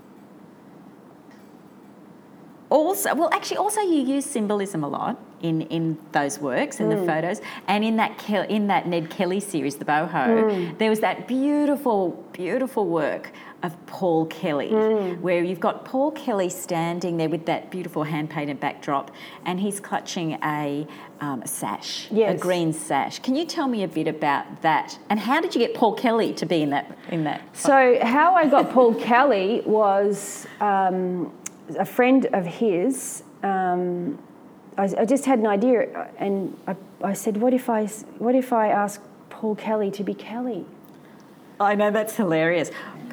also 2.68 3.14
well 3.14 3.28
actually 3.32 3.58
also 3.58 3.80
you 3.82 4.00
use 4.00 4.24
symbolism 4.24 4.82
a 4.82 4.88
lot 4.88 5.18
in 5.42 5.60
in 5.62 5.98
those 6.12 6.38
works 6.38 6.80
in 6.80 6.86
Mm. 6.88 7.00
the 7.00 7.06
photos 7.06 7.40
and 7.68 7.84
in 7.84 7.96
that 7.96 8.16
Kel- 8.16 8.46
in 8.48 8.66
that 8.68 8.86
Ned 8.88 9.10
Kelly 9.10 9.40
series 9.40 9.76
the 9.76 9.84
boho 9.84 10.08
Mm. 10.10 10.78
there 10.78 10.88
was 10.88 11.00
that 11.00 11.28
beautiful 11.28 12.24
beautiful 12.32 12.86
work 12.86 13.30
of 13.62 13.86
Paul 13.86 14.26
Kelly 14.26 14.70
Mm. 14.70 15.20
where 15.20 15.42
you've 15.42 15.60
got 15.60 15.84
Paul 15.84 16.10
Kelly 16.12 16.48
standing 16.48 17.16
there 17.16 17.28
with 17.28 17.46
that 17.46 17.70
beautiful 17.70 18.02
hand 18.04 18.28
painted 18.30 18.58
backdrop 18.60 19.10
and 19.44 19.60
he's 19.60 19.78
clutching 19.80 20.38
a, 20.42 20.86
um, 21.20 21.42
a 21.42 21.46
sash 21.48 22.08
a 22.12 22.34
green 22.34 22.72
sash 22.72 23.18
can 23.20 23.36
you 23.36 23.44
tell 23.44 23.68
me 23.68 23.82
a 23.84 23.88
bit 23.88 24.08
about 24.08 24.62
that 24.62 24.98
and 25.10 25.20
how 25.20 25.40
did 25.40 25.54
you 25.54 25.60
get 25.60 25.74
Paul 25.74 25.94
Kelly 25.94 26.32
to 26.34 26.46
be 26.46 26.62
in 26.62 26.70
that 26.70 26.96
in 27.10 27.24
that 27.24 27.40
So 27.52 27.98
how 28.02 28.34
I 28.34 28.46
got 28.48 28.70
Paul 28.70 28.94
Kelly 29.08 29.62
was 29.64 30.46
um, 30.60 31.32
a 31.78 31.84
friend 31.84 32.26
of 32.32 32.44
his. 32.46 33.22
Um, 33.42 34.18
I, 34.78 34.84
I 34.98 35.04
just 35.04 35.24
had 35.26 35.38
an 35.38 35.46
idea, 35.46 36.08
and 36.18 36.56
I, 36.66 36.74
I 37.02 37.12
said, 37.12 37.36
"What 37.36 37.52
if 37.52 37.68
I, 37.68 37.86
what 38.18 38.34
if 38.34 38.52
I 38.52 38.68
ask 38.68 39.02
Paul 39.30 39.54
Kelly 39.54 39.90
to 39.92 40.02
be 40.02 40.14
Kelly?" 40.14 40.64
I 41.60 41.74
know 41.74 41.90
that's 41.90 42.16
hilarious. 42.16 42.70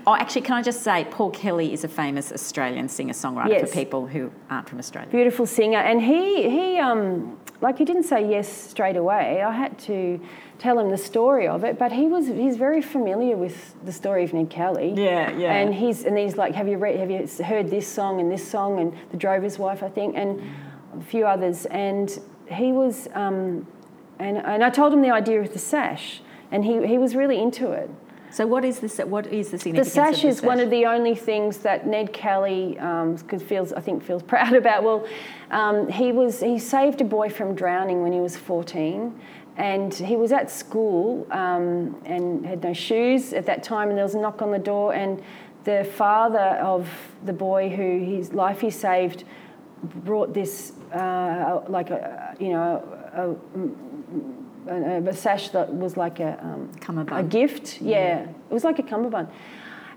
Oh, 0.09 0.15
actually, 0.15 0.41
can 0.41 0.55
I 0.55 0.63
just 0.63 0.81
say, 0.81 1.05
Paul 1.11 1.29
Kelly 1.29 1.71
is 1.71 1.83
a 1.83 1.87
famous 1.87 2.31
Australian 2.31 2.89
singer-songwriter 2.89 3.49
Yes. 3.49 3.69
for 3.69 3.75
people 3.75 4.07
who 4.07 4.31
aren't 4.49 4.67
from 4.67 4.79
Australia. 4.79 5.07
Beautiful 5.11 5.45
singer, 5.45 5.77
and 5.77 6.01
he 6.01 6.49
he 6.49 6.79
um, 6.79 7.37
like 7.61 7.77
he 7.77 7.85
didn't 7.85 8.05
say 8.05 8.27
yes 8.27 8.47
straight 8.47 8.95
away. 8.95 9.43
I 9.43 9.51
had 9.51 9.77
to 9.89 10.19
tell 10.57 10.79
him 10.79 10.89
the 10.89 10.97
story 10.97 11.47
of 11.47 11.63
it, 11.63 11.77
but 11.77 11.91
he 11.91 12.07
was 12.07 12.25
he's 12.25 12.57
very 12.57 12.81
familiar 12.81 13.37
with 13.37 13.75
the 13.85 13.91
story 13.91 14.23
of 14.23 14.33
Ned 14.33 14.49
Kelly. 14.49 14.95
Yeah, 14.97 15.29
yeah. 15.37 15.53
And 15.53 15.75
he's 15.75 16.05
and 16.05 16.17
he's 16.17 16.37
like, 16.37 16.55
have 16.55 16.67
you 16.67 16.77
read, 16.79 16.97
have 16.99 17.11
you 17.11 17.27
heard 17.45 17.69
this 17.69 17.87
song 17.87 18.19
and 18.19 18.31
this 18.31 18.45
song 18.55 18.79
and 18.79 18.91
the 19.11 19.17
Drover's 19.17 19.59
Wife, 19.59 19.83
I 19.83 19.89
think, 19.89 20.15
and 20.17 20.41
a 20.99 21.03
few 21.03 21.27
others. 21.27 21.67
And 21.67 22.19
he 22.47 22.71
was, 22.71 23.07
um, 23.13 23.67
and 24.17 24.37
and 24.39 24.63
I 24.63 24.71
told 24.71 24.91
him 24.91 25.03
the 25.03 25.11
idea 25.11 25.39
of 25.39 25.53
the 25.53 25.59
sash, 25.59 26.21
and 26.51 26.65
he 26.65 26.87
he 26.87 26.97
was 26.97 27.15
really 27.15 27.39
into 27.39 27.69
it. 27.73 27.91
So, 28.31 28.45
what 28.45 28.63
is 28.63 28.79
this? 28.79 28.97
What 28.99 29.27
is 29.27 29.47
the 29.47 29.57
The 29.57 29.59
significance? 29.59 29.93
sash 29.93 30.07
of 30.07 30.13
the 30.13 30.17
sash 30.21 30.25
is 30.25 30.41
one 30.41 30.59
of 30.59 30.69
the 30.69 30.85
only 30.85 31.15
things 31.15 31.57
that 31.59 31.87
Ned 31.87 32.13
Kelly 32.13 32.77
um, 32.79 33.17
feels, 33.17 33.73
I 33.73 33.81
think, 33.81 34.03
feels 34.03 34.23
proud 34.33 34.53
about. 34.53 34.83
Well, 34.83 35.07
um, 35.51 35.87
he 35.87 36.11
was 36.11 36.39
he 36.39 36.59
saved 36.59 37.01
a 37.01 37.05
boy 37.05 37.29
from 37.29 37.55
drowning 37.55 38.03
when 38.03 38.11
he 38.11 38.19
was 38.19 38.37
14, 38.37 39.19
and 39.57 39.93
he 39.93 40.15
was 40.15 40.31
at 40.31 40.51
school 40.51 41.27
um, 41.31 41.99
and 42.05 42.45
had 42.45 42.63
no 42.63 42.73
shoes 42.73 43.33
at 43.33 43.45
that 43.47 43.63
time, 43.63 43.89
and 43.89 43.97
there 43.97 44.05
was 44.05 44.15
a 44.15 44.19
knock 44.19 44.41
on 44.41 44.51
the 44.51 44.59
door, 44.59 44.93
and 44.93 45.21
the 45.63 45.83
father 45.83 46.39
of 46.61 46.87
the 47.25 47.33
boy 47.33 47.69
who 47.69 47.99
his 47.99 48.33
life 48.33 48.61
he 48.61 48.69
saved 48.69 49.23
brought 49.83 50.33
this 50.33 50.73
uh, 50.93 51.61
like 51.67 51.89
a 51.89 52.35
you 52.39 52.49
know 52.49 52.83
a, 53.13 53.35
a, 54.69 55.09
a 55.09 55.13
sash 55.13 55.49
that 55.49 55.73
was 55.73 55.97
like 55.97 56.19
a 56.19 56.39
um, 56.43 57.07
a 57.11 57.23
gift. 57.23 57.81
Yeah, 57.81 58.21
it 58.21 58.53
was 58.53 58.63
like 58.63 58.79
a 58.79 58.83
cummerbund, 58.83 59.27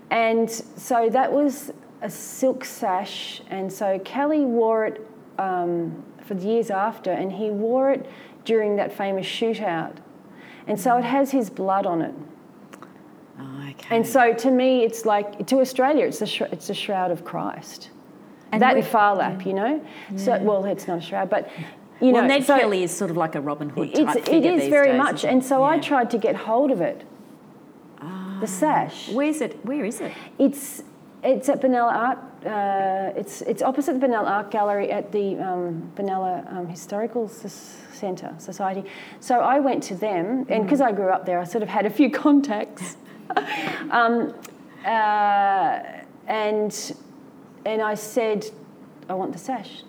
and 0.09 0.49
so 0.49 1.09
that 1.09 1.31
was 1.31 1.71
a 2.01 2.09
silk 2.09 2.65
sash, 2.65 3.41
and 3.49 3.71
so 3.71 3.99
Kelly 3.99 4.45
wore 4.45 4.85
it 4.85 5.07
um, 5.39 6.03
for 6.23 6.33
the 6.33 6.45
years 6.45 6.69
after, 6.69 7.11
and 7.11 7.31
he 7.31 7.49
wore 7.49 7.91
it 7.91 8.05
during 8.45 8.75
that 8.75 8.91
famous 8.91 9.25
shootout, 9.25 9.95
and 10.67 10.79
so 10.79 10.97
it 10.97 11.03
has 11.03 11.31
his 11.31 11.49
blood 11.49 11.85
on 11.85 12.01
it. 12.01 12.13
Oh, 13.39 13.67
okay. 13.69 13.95
And 13.95 14.05
so 14.05 14.33
to 14.33 14.51
me, 14.51 14.83
it's 14.83 15.05
like 15.05 15.47
to 15.47 15.59
Australia, 15.59 16.05
it's 16.05 16.21
a 16.21 16.27
sh- 16.27 16.41
it's 16.51 16.69
a 16.69 16.73
shroud 16.73 17.11
of 17.11 17.23
Christ. 17.23 17.89
And 18.51 18.61
that 18.61 18.75
and 18.77 18.85
Phar 18.85 19.15
Lap, 19.15 19.45
you 19.47 19.53
know. 19.53 19.83
So 20.15 20.37
well, 20.43 20.63
it's 20.65 20.87
not 20.87 20.99
a 20.99 21.01
shroud, 21.01 21.29
but 21.29 21.49
you 22.03 22.11
well, 22.11 22.23
know, 22.23 22.27
Ned 22.27 22.43
so 22.43 22.57
Kelly 22.57 22.83
is 22.83 22.95
sort 22.95 23.09
of 23.11 23.17
like 23.17 23.35
a 23.35 23.41
Robin 23.41 23.69
Hood 23.69 23.95
type 23.95 24.17
it's, 24.17 24.29
figure 24.29 24.51
is 24.51 24.61
these 24.61 24.69
very 24.69 24.89
days, 24.89 24.97
much, 24.97 25.23
and 25.23 25.41
it? 25.41 25.45
so 25.45 25.63
I 25.63 25.79
tried 25.79 26.09
to 26.11 26.17
get 26.17 26.35
hold 26.35 26.69
of 26.71 26.81
it. 26.81 27.03
The 28.41 28.47
sash. 28.47 29.07
Where's 29.09 29.39
it? 29.39 29.63
Where 29.65 29.85
is 29.85 30.01
it? 30.01 30.11
It's 30.37 30.83
it's 31.23 31.47
at 31.47 31.61
Benalla 31.61 31.93
Art. 31.93 32.19
Uh, 32.45 33.17
it's 33.17 33.41
it's 33.43 33.61
opposite 33.61 33.97
the 34.01 34.05
Benalla 34.05 34.27
Art 34.29 34.51
Gallery 34.51 34.91
at 34.91 35.13
the 35.13 35.37
um, 35.37 35.89
Benalla 35.95 36.51
um, 36.53 36.67
Historical 36.67 37.23
S- 37.25 37.81
Centre 37.93 38.35
Society. 38.39 38.83
So 39.21 39.39
I 39.39 39.59
went 39.59 39.81
to 39.83 39.95
them, 39.95 40.45
and 40.49 40.65
because 40.65 40.81
I 40.81 40.91
grew 40.91 41.07
up 41.09 41.25
there, 41.25 41.39
I 41.39 41.45
sort 41.45 41.63
of 41.63 41.69
had 41.69 41.85
a 41.85 41.89
few 41.89 42.09
contacts. 42.25 42.97
um, 43.91 44.33
uh, 44.85 45.79
and 46.27 46.95
and 47.65 47.81
I 47.81 47.95
said, 47.95 48.45
I 49.07 49.13
want 49.13 49.31
the 49.31 49.39
sash. 49.39 49.83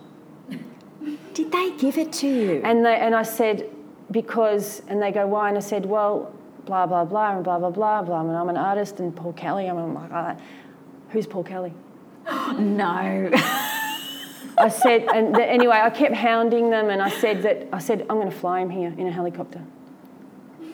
Did 1.34 1.52
they 1.52 1.72
give 1.78 1.98
it 1.98 2.12
to 2.14 2.28
you? 2.28 2.60
And 2.64 2.84
they 2.84 2.96
and 2.96 3.14
I 3.14 3.22
said, 3.22 3.70
because 4.10 4.82
and 4.88 5.00
they 5.02 5.12
go, 5.12 5.26
why? 5.26 5.48
And 5.48 5.56
I 5.56 5.60
said, 5.60 5.86
well, 5.86 6.32
blah 6.64 6.86
blah 6.86 7.04
blah 7.04 7.36
and 7.36 7.44
blah 7.44 7.58
blah 7.58 7.70
blah 7.70 8.02
blah. 8.02 8.20
And 8.20 8.30
I'm 8.36 8.48
an 8.48 8.56
artist 8.56 9.00
and 9.00 9.14
Paul 9.14 9.32
Kelly. 9.32 9.66
I'm 9.68 9.94
like, 9.94 10.12
oh, 10.12 10.36
who's 11.10 11.26
Paul 11.26 11.44
Kelly? 11.44 11.72
no. 12.58 13.30
I 14.56 14.68
said, 14.68 15.08
and 15.12 15.34
the, 15.34 15.44
anyway, 15.44 15.80
I 15.82 15.90
kept 15.90 16.14
hounding 16.14 16.70
them, 16.70 16.90
and 16.90 17.02
I 17.02 17.08
said 17.08 17.42
that 17.42 17.68
I 17.72 17.78
said 17.78 18.02
I'm 18.02 18.16
going 18.16 18.30
to 18.30 18.36
fly 18.36 18.60
him 18.60 18.70
here 18.70 18.94
in 18.96 19.06
a 19.06 19.10
helicopter. 19.10 19.62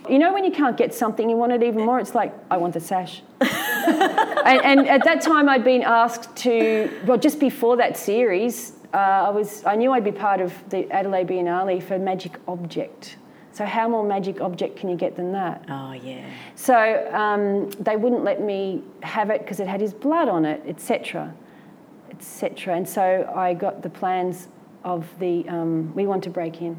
You 0.08 0.18
know 0.18 0.32
when 0.32 0.44
you 0.44 0.50
can't 0.50 0.76
get 0.76 0.94
something, 0.94 1.28
you 1.28 1.36
want 1.36 1.52
it 1.52 1.62
even 1.62 1.84
more. 1.84 2.00
It's 2.00 2.14
like 2.14 2.34
I 2.50 2.56
want 2.56 2.74
the 2.74 2.80
sash. 2.80 3.22
and, 3.40 4.60
and, 4.64 4.88
at 4.88 5.04
that 5.04 5.20
time, 5.20 5.48
I'd 5.48 5.64
been 5.64 5.82
asked 5.82 6.34
to. 6.36 6.90
Well, 7.06 7.18
just 7.18 7.38
before 7.38 7.76
that 7.76 7.96
series, 7.96 8.72
uh, 8.92 8.96
I 8.96 9.30
was. 9.30 9.64
I 9.64 9.76
knew 9.76 9.92
I'd 9.92 10.04
be 10.04 10.12
part 10.12 10.40
of 10.40 10.52
the 10.70 10.90
Adelaide 10.90 11.28
Biennale 11.28 11.82
for 11.82 11.98
Magic 11.98 12.38
Object. 12.48 13.16
So 13.52 13.66
how 13.66 13.88
more 13.88 14.04
magic 14.04 14.40
object 14.40 14.76
can 14.76 14.88
you 14.88 14.96
get 14.96 15.16
than 15.16 15.32
that? 15.32 15.64
Oh 15.68 15.92
yeah. 15.92 16.24
So 16.54 17.08
um, 17.12 17.68
they 17.80 17.96
wouldn't 17.96 18.22
let 18.22 18.40
me 18.40 18.82
have 19.02 19.28
it 19.30 19.40
because 19.40 19.58
it 19.58 19.66
had 19.66 19.80
his 19.80 19.92
blood 19.92 20.28
on 20.28 20.44
it, 20.44 20.62
etc 20.66 21.34
etc. 22.20 22.76
And 22.76 22.88
so 22.88 23.32
I 23.34 23.54
got 23.54 23.82
the 23.82 23.90
plans 23.90 24.48
of 24.84 25.06
the, 25.18 25.48
um, 25.48 25.94
we 25.94 26.06
want 26.06 26.22
to 26.24 26.30
break 26.30 26.60
in, 26.60 26.76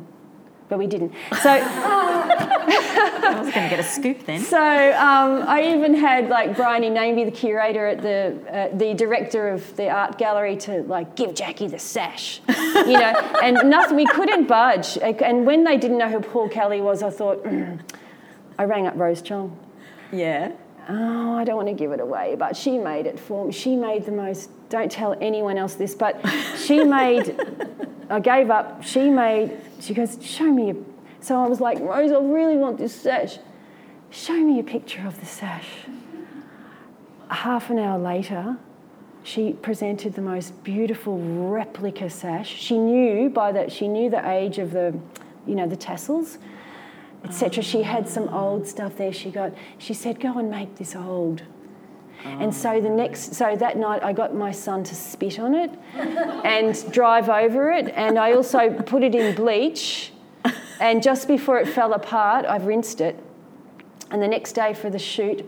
but 0.71 0.79
we 0.79 0.87
didn't. 0.87 1.11
So 1.41 1.49
I 1.51 3.41
was 3.43 3.53
going 3.53 3.69
to 3.69 3.75
get 3.75 3.79
a 3.79 3.83
scoop 3.83 4.25
then. 4.25 4.39
So 4.39 4.57
um, 4.57 5.43
I 5.45 5.73
even 5.75 5.93
had 5.93 6.29
like 6.29 6.55
Briony 6.55 6.89
Nameby, 6.89 7.25
the 7.25 7.31
curator 7.31 7.87
at 7.87 8.01
the, 8.01 8.39
uh, 8.49 8.77
the 8.77 8.93
director 8.93 9.49
of 9.49 9.75
the 9.75 9.89
art 9.89 10.17
gallery, 10.17 10.55
to 10.57 10.83
like 10.83 11.17
give 11.17 11.31
Jacqui 11.31 11.69
the 11.69 11.77
sash, 11.77 12.39
you 12.47 12.93
know, 12.93 13.13
and 13.43 13.69
nothing. 13.69 13.97
We 13.97 14.05
couldn't 14.05 14.47
budge. 14.47 14.97
And 14.97 15.45
when 15.45 15.65
they 15.65 15.75
didn't 15.75 15.97
know 15.97 16.09
who 16.09 16.21
Paul 16.21 16.47
Kelly 16.47 16.79
was, 16.79 17.03
I 17.03 17.09
thought, 17.09 17.43
mm. 17.43 17.77
I 18.57 18.63
rang 18.63 18.87
up 18.87 18.95
Rose 18.95 19.21
Chong. 19.21 19.59
Yeah. 20.13 20.53
Oh, 20.87 21.35
I 21.35 21.43
don't 21.43 21.57
want 21.57 21.67
to 21.67 21.73
give 21.73 21.91
it 21.91 21.99
away, 21.99 22.37
but 22.39 22.55
she 22.55 22.77
made 22.77 23.07
it 23.07 23.19
for 23.19 23.45
me. 23.45 23.51
She 23.51 23.75
made 23.75 24.05
the 24.05 24.13
most 24.13 24.49
don't 24.71 24.91
tell 24.91 25.15
anyone 25.21 25.57
else 25.57 25.75
this, 25.75 25.93
but 25.93 26.25
she 26.57 26.83
made, 26.83 27.39
I 28.09 28.19
gave 28.19 28.49
up. 28.49 28.83
She 28.83 29.09
made, 29.09 29.59
she 29.79 29.93
goes, 29.93 30.17
show 30.21 30.45
me. 30.51 30.71
A, 30.71 30.75
so 31.19 31.43
I 31.43 31.47
was 31.47 31.59
like, 31.59 31.79
Rose, 31.79 32.11
I 32.11 32.19
really 32.19 32.57
want 32.57 32.77
this 32.77 32.95
sash. 32.95 33.37
Show 34.09 34.37
me 34.37 34.59
a 34.59 34.63
picture 34.63 35.05
of 35.05 35.19
the 35.19 35.25
sash. 35.25 35.67
Half 37.29 37.69
an 37.69 37.79
hour 37.79 37.99
later, 37.99 38.57
she 39.23 39.53
presented 39.53 40.15
the 40.15 40.21
most 40.21 40.63
beautiful 40.63 41.19
replica 41.19 42.09
sash. 42.09 42.49
She 42.49 42.77
knew 42.77 43.29
by 43.29 43.51
that, 43.51 43.71
she 43.71 43.87
knew 43.87 44.09
the 44.09 44.27
age 44.27 44.57
of 44.57 44.71
the, 44.71 44.97
you 45.45 45.55
know, 45.55 45.67
the 45.67 45.75
tassels, 45.75 46.37
etc. 47.23 47.61
She 47.61 47.83
had 47.83 48.07
some 48.07 48.29
old 48.29 48.67
stuff 48.67 48.97
there. 48.97 49.13
She 49.13 49.31
got, 49.31 49.53
she 49.77 49.93
said, 49.93 50.19
go 50.19 50.37
and 50.37 50.49
make 50.49 50.77
this 50.77 50.95
old. 50.95 51.43
And 52.23 52.53
so 52.53 52.79
the 52.79 52.89
next, 52.89 53.35
so 53.35 53.55
that 53.55 53.77
night 53.77 54.03
I 54.03 54.13
got 54.13 54.35
my 54.35 54.51
son 54.51 54.83
to 54.85 54.95
spit 54.95 55.39
on 55.39 55.55
it 55.55 55.71
and 55.95 56.91
drive 56.91 57.29
over 57.29 57.71
it, 57.71 57.91
and 57.95 58.17
I 58.17 58.33
also 58.33 58.69
put 58.69 59.03
it 59.03 59.15
in 59.15 59.35
bleach. 59.35 60.11
And 60.79 61.03
just 61.03 61.27
before 61.27 61.59
it 61.59 61.67
fell 61.67 61.93
apart, 61.93 62.45
I've 62.45 62.65
rinsed 62.65 63.01
it. 63.01 63.19
And 64.09 64.21
the 64.21 64.27
next 64.27 64.53
day 64.53 64.73
for 64.73 64.89
the 64.89 64.97
shoot, 64.97 65.45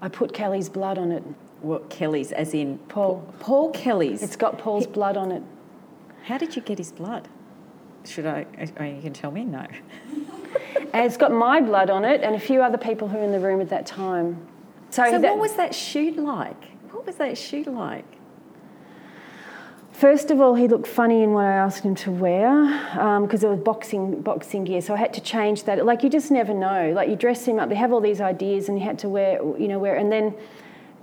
I 0.00 0.08
put 0.08 0.32
Kelly's 0.32 0.68
blood 0.68 0.96
on 0.96 1.10
it. 1.10 1.24
What 1.60 1.90
Kelly's, 1.90 2.30
as 2.30 2.54
in 2.54 2.78
Paul? 2.88 3.26
Paul 3.40 3.70
Kelly's. 3.70 4.22
It's 4.22 4.36
got 4.36 4.58
Paul's 4.58 4.86
he, 4.86 4.92
blood 4.92 5.16
on 5.16 5.32
it. 5.32 5.42
How 6.24 6.38
did 6.38 6.54
you 6.54 6.62
get 6.62 6.78
his 6.78 6.92
blood? 6.92 7.28
Should 8.04 8.26
I? 8.26 8.46
Oh, 8.78 8.84
you 8.84 9.02
can 9.02 9.12
tell 9.12 9.30
me. 9.30 9.44
No. 9.44 9.66
it's 10.94 11.16
got 11.16 11.32
my 11.32 11.60
blood 11.60 11.90
on 11.90 12.04
it, 12.04 12.22
and 12.22 12.36
a 12.36 12.40
few 12.40 12.62
other 12.62 12.78
people 12.78 13.08
who 13.08 13.18
were 13.18 13.24
in 13.24 13.32
the 13.32 13.40
room 13.40 13.60
at 13.60 13.70
that 13.70 13.86
time. 13.86 14.46
So, 14.94 15.02
so 15.10 15.18
that, 15.18 15.22
what 15.32 15.40
was 15.40 15.54
that 15.54 15.74
shoot 15.74 16.16
like? 16.16 16.62
What 16.92 17.04
was 17.04 17.16
that 17.16 17.36
shoot 17.36 17.66
like? 17.66 18.04
First 19.90 20.30
of 20.30 20.40
all, 20.40 20.54
he 20.54 20.68
looked 20.68 20.86
funny 20.86 21.24
in 21.24 21.32
what 21.32 21.46
I 21.46 21.54
asked 21.54 21.82
him 21.82 21.96
to 21.96 22.12
wear 22.12 22.64
because 23.20 23.42
um, 23.42 23.50
it 23.50 23.54
was 23.56 23.58
boxing 23.58 24.20
boxing 24.20 24.62
gear, 24.62 24.80
so 24.80 24.94
I 24.94 24.98
had 24.98 25.12
to 25.14 25.20
change 25.20 25.64
that. 25.64 25.84
Like 25.84 26.04
you 26.04 26.10
just 26.10 26.30
never 26.30 26.54
know. 26.54 26.92
Like 26.94 27.08
you 27.08 27.16
dress 27.16 27.44
him 27.44 27.58
up, 27.58 27.70
they 27.70 27.74
have 27.74 27.92
all 27.92 28.00
these 28.00 28.20
ideas, 28.20 28.68
and 28.68 28.78
he 28.78 28.84
had 28.84 28.96
to 29.00 29.08
wear, 29.08 29.42
you 29.58 29.66
know, 29.66 29.80
wear, 29.80 29.96
and 29.96 30.12
then, 30.12 30.32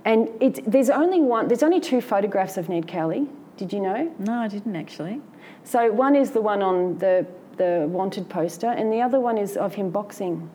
and 0.06 0.30
it's 0.40 0.60
there's 0.66 0.88
only 0.88 1.20
one. 1.20 1.48
There's 1.48 1.62
only 1.62 1.80
two 1.80 2.00
photographs 2.00 2.56
of 2.56 2.70
Ned 2.70 2.86
Kelly. 2.86 3.26
Did 3.58 3.74
you 3.74 3.80
know? 3.80 4.10
No, 4.18 4.32
I 4.32 4.48
didn't 4.48 4.74
actually. 4.74 5.20
So 5.64 5.92
one 5.92 6.16
is 6.16 6.30
the 6.30 6.40
one 6.40 6.62
on 6.62 6.96
the 6.96 7.26
the 7.58 7.86
wanted 7.90 8.30
poster, 8.30 8.68
and 8.68 8.90
the 8.90 9.02
other 9.02 9.20
one 9.20 9.36
is 9.36 9.58
of 9.58 9.74
him 9.74 9.90
boxing. 9.90 10.48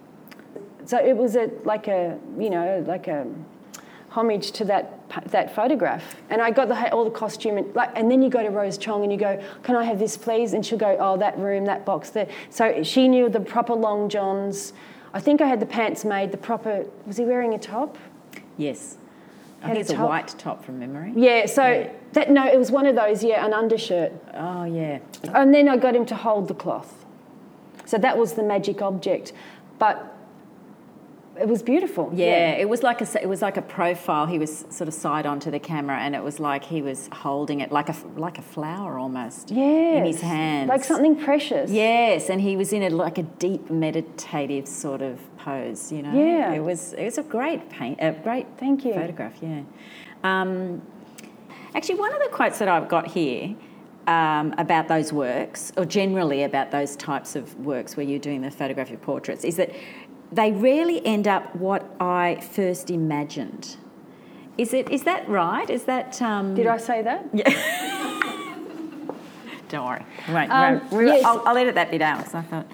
So 0.88 0.98
it 0.98 1.16
was 1.16 1.36
a 1.36 1.52
like 1.66 1.88
a 1.88 2.18
you 2.40 2.50
know 2.50 2.84
like 2.88 3.08
a 3.08 3.28
homage 4.10 4.52
to 4.52 4.66
that 4.66 4.98
that 5.32 5.54
photograph. 5.54 6.16
And 6.30 6.42
I 6.42 6.50
got 6.50 6.70
the, 6.70 6.92
all 6.92 7.04
the 7.04 7.12
costume 7.12 7.58
and 7.58 7.76
like, 7.76 7.92
and 7.96 8.10
then 8.10 8.22
you 8.22 8.30
go 8.30 8.42
to 8.42 8.50
Rose 8.50 8.78
Chong 8.78 9.04
and 9.04 9.12
you 9.12 9.18
go, 9.18 9.42
"Can 9.64 9.76
I 9.76 9.84
have 9.84 10.00
this, 10.00 10.18
please?" 10.18 10.54
And 10.54 10.66
she'll 10.66 10.78
go, 10.78 10.98
"Oh, 11.00 11.18
that 11.18 11.38
room, 11.38 11.66
that 11.66 11.86
box 11.86 12.10
there." 12.10 12.28
So 12.50 12.84
she 12.84 13.08
knew 13.08 13.30
the 13.30 13.42
proper 13.42 13.74
long 13.74 14.10
johns. 14.10 14.74
I 15.14 15.20
think 15.20 15.42
I 15.42 15.48
had 15.48 15.60
the 15.60 15.66
pants 15.66 16.06
made. 16.06 16.32
The 16.32 16.38
proper 16.38 16.86
was 17.06 17.18
he 17.18 17.26
wearing 17.26 17.54
a 17.54 17.60
top? 17.60 17.98
Yes. 18.58 18.98
I 19.62 19.68
think 19.68 19.80
it's 19.80 19.90
a, 19.90 19.96
white 19.96 20.28
top 20.38 20.64
from 20.64 20.80
memory. 20.80 21.14
Yeah, 21.16 21.48
so 21.48 21.68
yeah. 21.68 21.90
that 22.14 22.30
no, 22.30 22.48
it 22.48 22.58
was 22.58 22.72
one 22.72 22.86
of 22.86 22.96
those, 22.96 23.24
yeah, 23.24 23.46
an 23.46 23.54
undershirt. 23.54 24.12
Oh 24.36 24.64
yeah. 24.64 25.00
And 25.34 25.54
then 25.54 25.68
I 25.68 25.78
got 25.78 25.96
him 25.96 26.06
to 26.06 26.16
hold 26.16 26.48
the 26.48 26.54
cloth. 26.54 27.06
So 27.86 27.98
that 27.98 28.18
was 28.18 28.34
the 28.34 28.44
magic 28.44 28.82
object. 28.82 29.34
But 29.80 30.17
it 31.40 31.48
was 31.48 31.62
beautiful. 31.64 32.12
Yeah, 32.14 32.26
yeah, 32.26 32.52
it 32.54 32.70
was 32.70 32.84
like 32.84 33.02
a 33.02 33.22
it 33.22 33.28
was 33.28 33.42
like 33.42 33.58
a 33.58 33.62
profile. 33.62 34.26
He 34.26 34.40
was 34.40 34.66
sort 34.70 34.88
of 34.88 34.94
side 34.94 35.26
onto 35.26 35.52
the 35.52 35.60
camera, 35.60 35.98
and 35.98 36.16
it 36.16 36.24
was 36.24 36.40
like 36.40 36.64
he 36.64 36.82
was 36.82 37.10
holding 37.12 37.60
it 37.60 37.72
like 37.72 37.90
a 37.90 37.96
like 38.16 38.38
a 38.38 38.42
flower 38.42 38.98
almost. 38.98 39.52
Yeah, 39.52 39.98
in 39.98 40.06
his 40.06 40.22
hands, 40.22 40.70
like 40.70 40.84
something 40.84 41.16
precious. 41.16 41.72
Yes, 41.72 42.30
and 42.30 42.42
he 42.42 42.56
was 42.56 42.74
in 42.74 42.84
a 42.84 42.90
like 42.90 43.18
a 43.18 43.24
deep 43.24 43.70
meditative 43.70 44.68
sort 44.68 45.02
of 45.02 45.20
pose. 45.38 45.92
You 45.92 46.04
know. 46.04 46.14
Yeah, 46.14 46.54
it 46.54 46.64
was 46.64 46.94
it 46.94 47.06
was 47.06 47.18
a 47.18 47.24
great 47.24 47.70
paint, 47.70 48.00
a 48.02 48.12
great 48.12 48.48
thank 48.58 48.86
you 48.86 48.94
photograph. 48.94 49.36
Yeah. 49.42 49.64
Um, 50.24 50.82
actually, 51.76 51.96
one 51.96 52.14
of 52.14 52.22
the 52.22 52.30
quotes 52.30 52.60
that 52.60 52.68
I've 52.68 52.90
got 52.90 53.08
here. 53.08 53.56
Um, 54.10 54.56
about 54.58 54.88
those 54.88 55.12
works, 55.12 55.74
or 55.76 55.84
generally 55.84 56.44
about 56.44 56.72
those 56.72 56.96
types 56.96 57.36
of 57.36 57.54
works 57.66 57.98
where 57.98 58.06
you're 58.06 58.20
doing 58.20 58.40
the 58.42 58.50
photographic 58.50 59.02
portraits, 59.02 59.44
is 59.44 59.58
that 59.58 59.70
they 60.32 60.52
rarely 60.52 61.06
end 61.06 61.28
up 61.28 61.56
what 61.56 61.90
I 62.00 62.40
first 62.42 62.90
imagined. 62.90 63.78
Is 64.58 64.74
it? 64.74 64.90
Is 64.90 65.04
that 65.04 65.28
right? 65.30 65.70
Is 65.70 65.84
that? 65.84 66.22
Um... 66.22 66.56
Did 66.56 66.68
I 66.68 66.78
say 66.78 67.02
that? 67.04 67.26
Yeah. 67.34 67.50
Don't 69.70 69.86
worry. 69.86 70.06
Wait, 70.30 70.48
um, 70.48 70.82
yes. 70.92 71.26
I'll, 71.26 71.46
I'll, 71.46 71.58
edit 71.58 71.76
that 71.76 71.92
bit 71.92 72.02
out 72.02 72.20
because 72.20 72.36
I 72.36 72.42
thought. 72.42 72.68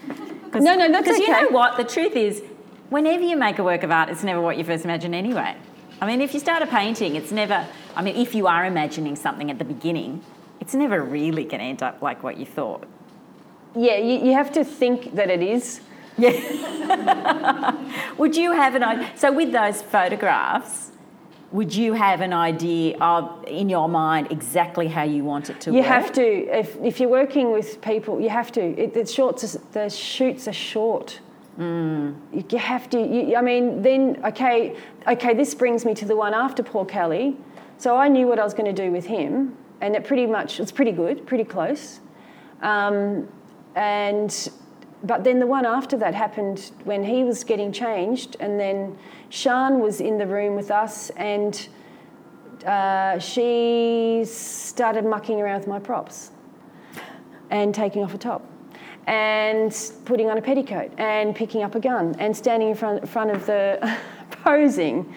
Cause, 0.51 0.63
no, 0.63 0.75
no, 0.75 0.91
that's 0.91 1.07
Because 1.07 1.19
okay. 1.21 1.25
you 1.25 1.41
know 1.41 1.49
what? 1.49 1.77
The 1.77 1.83
truth 1.83 2.15
is, 2.15 2.43
whenever 2.89 3.23
you 3.23 3.35
make 3.35 3.57
a 3.57 3.63
work 3.63 3.81
of 3.81 3.89
art, 3.89 4.09
it's 4.09 4.23
never 4.23 4.39
what 4.39 4.57
you 4.57 4.63
first 4.63 4.85
imagine 4.85 5.15
anyway. 5.15 5.55
I 5.99 6.05
mean, 6.05 6.21
if 6.21 6.33
you 6.35 6.39
start 6.39 6.61
a 6.61 6.67
painting, 6.67 7.15
it's 7.15 7.31
never. 7.31 7.65
I 7.95 8.03
mean, 8.03 8.15
if 8.15 8.35
you 8.35 8.45
are 8.47 8.65
imagining 8.65 9.15
something 9.15 9.49
at 9.49 9.57
the 9.57 9.65
beginning, 9.65 10.23
it's 10.59 10.75
never 10.75 11.01
really 11.01 11.45
going 11.45 11.59
to 11.59 11.65
end 11.65 11.81
up 11.81 12.01
like 12.01 12.21
what 12.21 12.37
you 12.37 12.45
thought. 12.45 12.85
Yeah, 13.75 13.97
you, 13.97 14.27
you 14.27 14.33
have 14.33 14.51
to 14.53 14.63
think 14.63 15.15
that 15.15 15.31
it 15.31 15.41
is 15.41 15.81
yeah. 16.17 18.13
would 18.17 18.35
you 18.35 18.51
have 18.51 18.75
an 18.75 18.83
idea? 18.83 19.11
So, 19.15 19.31
with 19.31 19.51
those 19.51 19.81
photographs, 19.81 20.91
would 21.53 21.73
you 21.73 21.93
have 21.93 22.21
an 22.21 22.33
idea 22.33 22.97
of 22.99 23.45
in 23.47 23.69
your 23.69 23.87
mind 23.87 24.31
exactly 24.31 24.87
how 24.87 25.03
you 25.03 25.23
want 25.23 25.49
it 25.49 25.61
to 25.61 25.71
you 25.71 25.77
work? 25.77 25.85
have 25.85 26.11
to 26.11 26.21
if, 26.21 26.75
if 26.77 26.99
you're 26.99 27.09
working 27.09 27.51
with 27.51 27.79
people 27.81 28.19
you 28.19 28.29
have 28.29 28.51
to 28.51 28.61
it, 28.61 28.93
the 28.93 29.05
shorts 29.05 29.55
the 29.71 29.87
shoots 29.87 30.47
are 30.47 30.53
short 30.53 31.19
mm. 31.57 32.15
you, 32.33 32.43
you, 32.49 32.57
have 32.57 32.89
to 32.89 32.99
you, 32.99 33.35
i 33.35 33.41
mean 33.41 33.81
then 33.83 34.19
okay 34.25 34.75
okay 35.07 35.33
this 35.33 35.53
brings 35.53 35.85
me 35.85 35.93
to 35.93 36.05
the 36.05 36.15
one 36.15 36.33
after 36.33 36.63
paul 36.63 36.85
kelly 36.85 37.37
so 37.77 37.95
i 37.95 38.07
knew 38.07 38.25
what 38.25 38.39
i 38.39 38.43
was 38.43 38.55
going 38.55 38.75
to 38.75 38.81
do 38.85 38.91
with 38.91 39.05
him 39.05 39.55
and 39.79 39.95
it 39.95 40.03
pretty 40.03 40.25
much 40.25 40.59
it's 40.59 40.71
pretty 40.71 40.91
good 40.91 41.25
pretty 41.27 41.45
close 41.45 41.99
um, 42.63 43.27
and 43.75 44.49
but 45.03 45.23
then 45.23 45.39
the 45.39 45.47
one 45.47 45.65
after 45.65 45.97
that 45.97 46.13
happened 46.13 46.71
when 46.85 47.03
he 47.03 47.23
was 47.23 47.43
getting 47.43 47.71
changed, 47.71 48.37
and 48.39 48.59
then 48.59 48.97
Shan 49.29 49.79
was 49.79 49.99
in 49.99 50.17
the 50.17 50.25
room 50.25 50.55
with 50.55 50.71
us, 50.71 51.09
and 51.11 51.67
uh, 52.65 53.19
she 53.19 54.23
started 54.25 55.05
mucking 55.05 55.41
around 55.41 55.59
with 55.59 55.67
my 55.67 55.79
props 55.79 56.31
and 57.49 57.75
taking 57.75 58.03
off 58.03 58.13
a 58.13 58.17
top 58.17 58.45
and 59.05 59.91
putting 60.05 60.29
on 60.29 60.37
a 60.37 60.41
petticoat 60.41 60.91
and 60.97 61.35
picking 61.35 61.61
up 61.61 61.75
a 61.75 61.79
gun 61.79 62.15
and 62.19 62.35
standing 62.35 62.69
in 62.69 62.75
front, 62.75 63.07
front 63.07 63.31
of 63.31 63.45
the 63.45 63.97
posing 64.31 65.13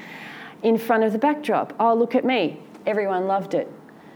in 0.63 0.77
front 0.77 1.05
of 1.05 1.13
the 1.13 1.19
backdrop. 1.19 1.73
Oh, 1.79 1.95
look 1.95 2.15
at 2.15 2.25
me. 2.25 2.61
Everyone 2.85 3.27
loved 3.27 3.55
it. 3.55 3.71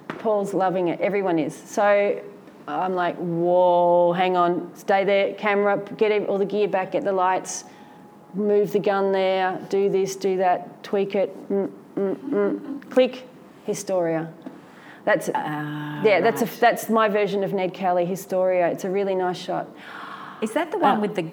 Paul's 0.08 0.52
loving 0.52 0.88
it. 0.88 1.00
Everyone 1.00 1.38
is. 1.38 1.54
So 1.54 2.20
I'm 2.68 2.94
like, 2.94 3.16
whoa, 3.16 4.12
hang 4.12 4.36
on, 4.36 4.70
stay 4.74 5.04
there, 5.04 5.34
camera, 5.34 5.78
get 5.96 6.26
all 6.28 6.38
the 6.38 6.44
gear 6.44 6.68
back, 6.68 6.92
get 6.92 7.04
the 7.04 7.12
lights, 7.12 7.64
move 8.34 8.72
the 8.72 8.78
gun 8.78 9.12
there, 9.12 9.58
do 9.68 9.88
this, 9.88 10.16
do 10.16 10.36
that, 10.38 10.82
tweak 10.82 11.14
it, 11.14 11.48
mm, 11.48 11.70
mm, 11.96 12.16
mm. 12.16 12.90
click, 12.90 13.26
Historia. 13.64 14.32
That's 15.04 15.28
Uh, 15.28 16.02
yeah, 16.04 16.20
that's 16.20 16.42
a, 16.42 16.60
that's 16.60 16.88
my 16.90 17.08
version 17.08 17.44
of 17.44 17.52
Ned 17.52 17.72
Kelly 17.72 18.04
Historia. 18.04 18.68
It's 18.68 18.84
a 18.84 18.90
really 18.90 19.14
nice 19.14 19.38
shot. 19.38 19.68
Is 20.42 20.52
that 20.52 20.70
the 20.70 20.78
one 20.78 20.98
Uh, 20.98 21.00
with 21.00 21.14
the 21.14 21.30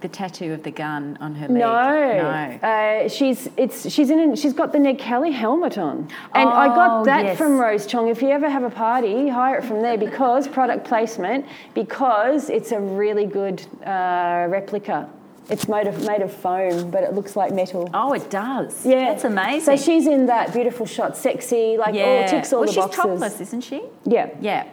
the 0.00 0.08
tattoo 0.08 0.52
of 0.52 0.62
the 0.62 0.70
gun 0.70 1.18
on 1.20 1.34
her 1.34 1.48
leg? 1.48 1.58
No, 1.58 2.58
No. 2.62 2.68
Uh, 2.68 3.08
she's 3.08 3.48
it's 3.56 3.90
she's 3.90 4.10
in. 4.10 4.34
She's 4.36 4.52
got 4.52 4.72
the 4.72 4.78
Ned 4.78 4.98
Kelly 4.98 5.30
helmet 5.32 5.78
on, 5.78 6.08
and 6.34 6.48
I 6.48 6.68
got 6.68 7.00
Oh, 7.00 7.04
that 7.04 7.24
yes. 7.24 7.38
from 7.38 7.58
Rose 7.58 7.86
Chong. 7.86 8.08
If 8.08 8.22
you 8.22 8.28
ever 8.30 8.48
have 8.48 8.62
a 8.64 8.70
party, 8.70 9.28
hire 9.28 9.58
it 9.58 9.64
from 9.64 9.82
there 9.82 9.98
because 9.98 10.48
product 10.48 10.84
placement. 10.86 11.46
Because 11.74 12.50
it's 12.50 12.72
a 12.72 12.80
really 12.80 13.26
good 13.26 13.64
uh, 13.86 14.46
replica. 14.48 15.08
It's 15.50 15.66
made 15.68 15.86
of 15.86 16.04
made 16.06 16.20
of 16.20 16.32
foam, 16.32 16.90
but 16.90 17.02
it 17.02 17.14
looks 17.14 17.34
like 17.34 17.52
metal. 17.54 17.88
Oh, 17.94 18.12
it 18.12 18.28
does. 18.30 18.84
Yeah, 18.84 19.06
That's 19.12 19.24
amazing. 19.24 19.76
So 19.78 19.82
she's 19.82 20.06
in 20.06 20.26
that 20.26 20.52
beautiful 20.52 20.84
shot, 20.84 21.16
sexy, 21.16 21.76
like 21.78 21.94
yeah. 21.94 22.04
all 22.04 22.28
ticks 22.28 22.52
all 22.52 22.60
well, 22.60 22.68
the 22.68 22.74
boxes. 22.76 22.98
Well, 23.04 23.14
she's 23.14 23.20
topless, 23.20 23.40
isn't 23.40 23.62
she? 23.62 23.82
Yeah. 24.04 24.30
Yeah. 24.40 24.66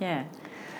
Yeah. 0.00 0.24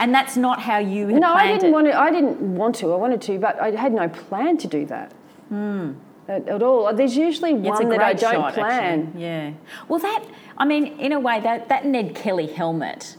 And 0.00 0.14
that's 0.14 0.34
not 0.36 0.60
how 0.60 0.78
you 0.78 1.06
No, 1.06 1.34
I 1.34 1.46
didn't 1.52 1.68
it. 1.68 1.72
want 1.72 1.86
to. 1.86 1.98
I 1.98 2.10
didn't 2.10 2.40
want 2.56 2.74
to. 2.76 2.90
I 2.90 2.96
wanted 2.96 3.20
to, 3.22 3.38
but 3.38 3.60
I 3.60 3.70
had 3.72 3.92
no 3.92 4.08
plan 4.08 4.56
to 4.58 4.66
do 4.66 4.86
that 4.86 5.12
at, 5.52 6.48
at 6.48 6.62
all. 6.62 6.92
There's 6.94 7.16
usually. 7.16 7.52
It's 7.52 7.66
a 7.66 7.84
one 7.84 7.88
that 7.90 8.00
I 8.02 8.14
don't 8.14 8.32
shot, 8.32 8.54
plan. 8.54 9.06
Actually. 9.08 9.22
Yeah. 9.22 9.52
Well, 9.88 9.98
that 10.00 10.24
I 10.56 10.64
mean, 10.64 10.98
in 10.98 11.12
a 11.12 11.20
way, 11.20 11.40
that 11.40 11.68
that 11.68 11.84
Ned 11.84 12.14
Kelly 12.14 12.46
helmet. 12.46 13.16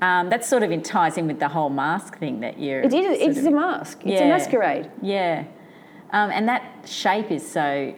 Um, 0.00 0.30
that 0.30 0.44
sort 0.44 0.64
of 0.64 0.82
ties 0.82 1.16
in 1.16 1.28
with 1.28 1.38
the 1.38 1.46
whole 1.46 1.70
mask 1.70 2.18
thing 2.18 2.40
that 2.40 2.58
you're. 2.58 2.80
It 2.80 2.92
is. 2.92 3.20
It's 3.20 3.38
of- 3.38 3.46
a 3.46 3.50
mask. 3.52 4.00
It's 4.04 4.20
a 4.20 4.26
masquerade. 4.26 4.90
Yeah, 5.00 5.44
um, 6.10 6.30
and 6.32 6.48
that 6.48 6.88
shape 6.88 7.30
is 7.30 7.48
so 7.48 7.94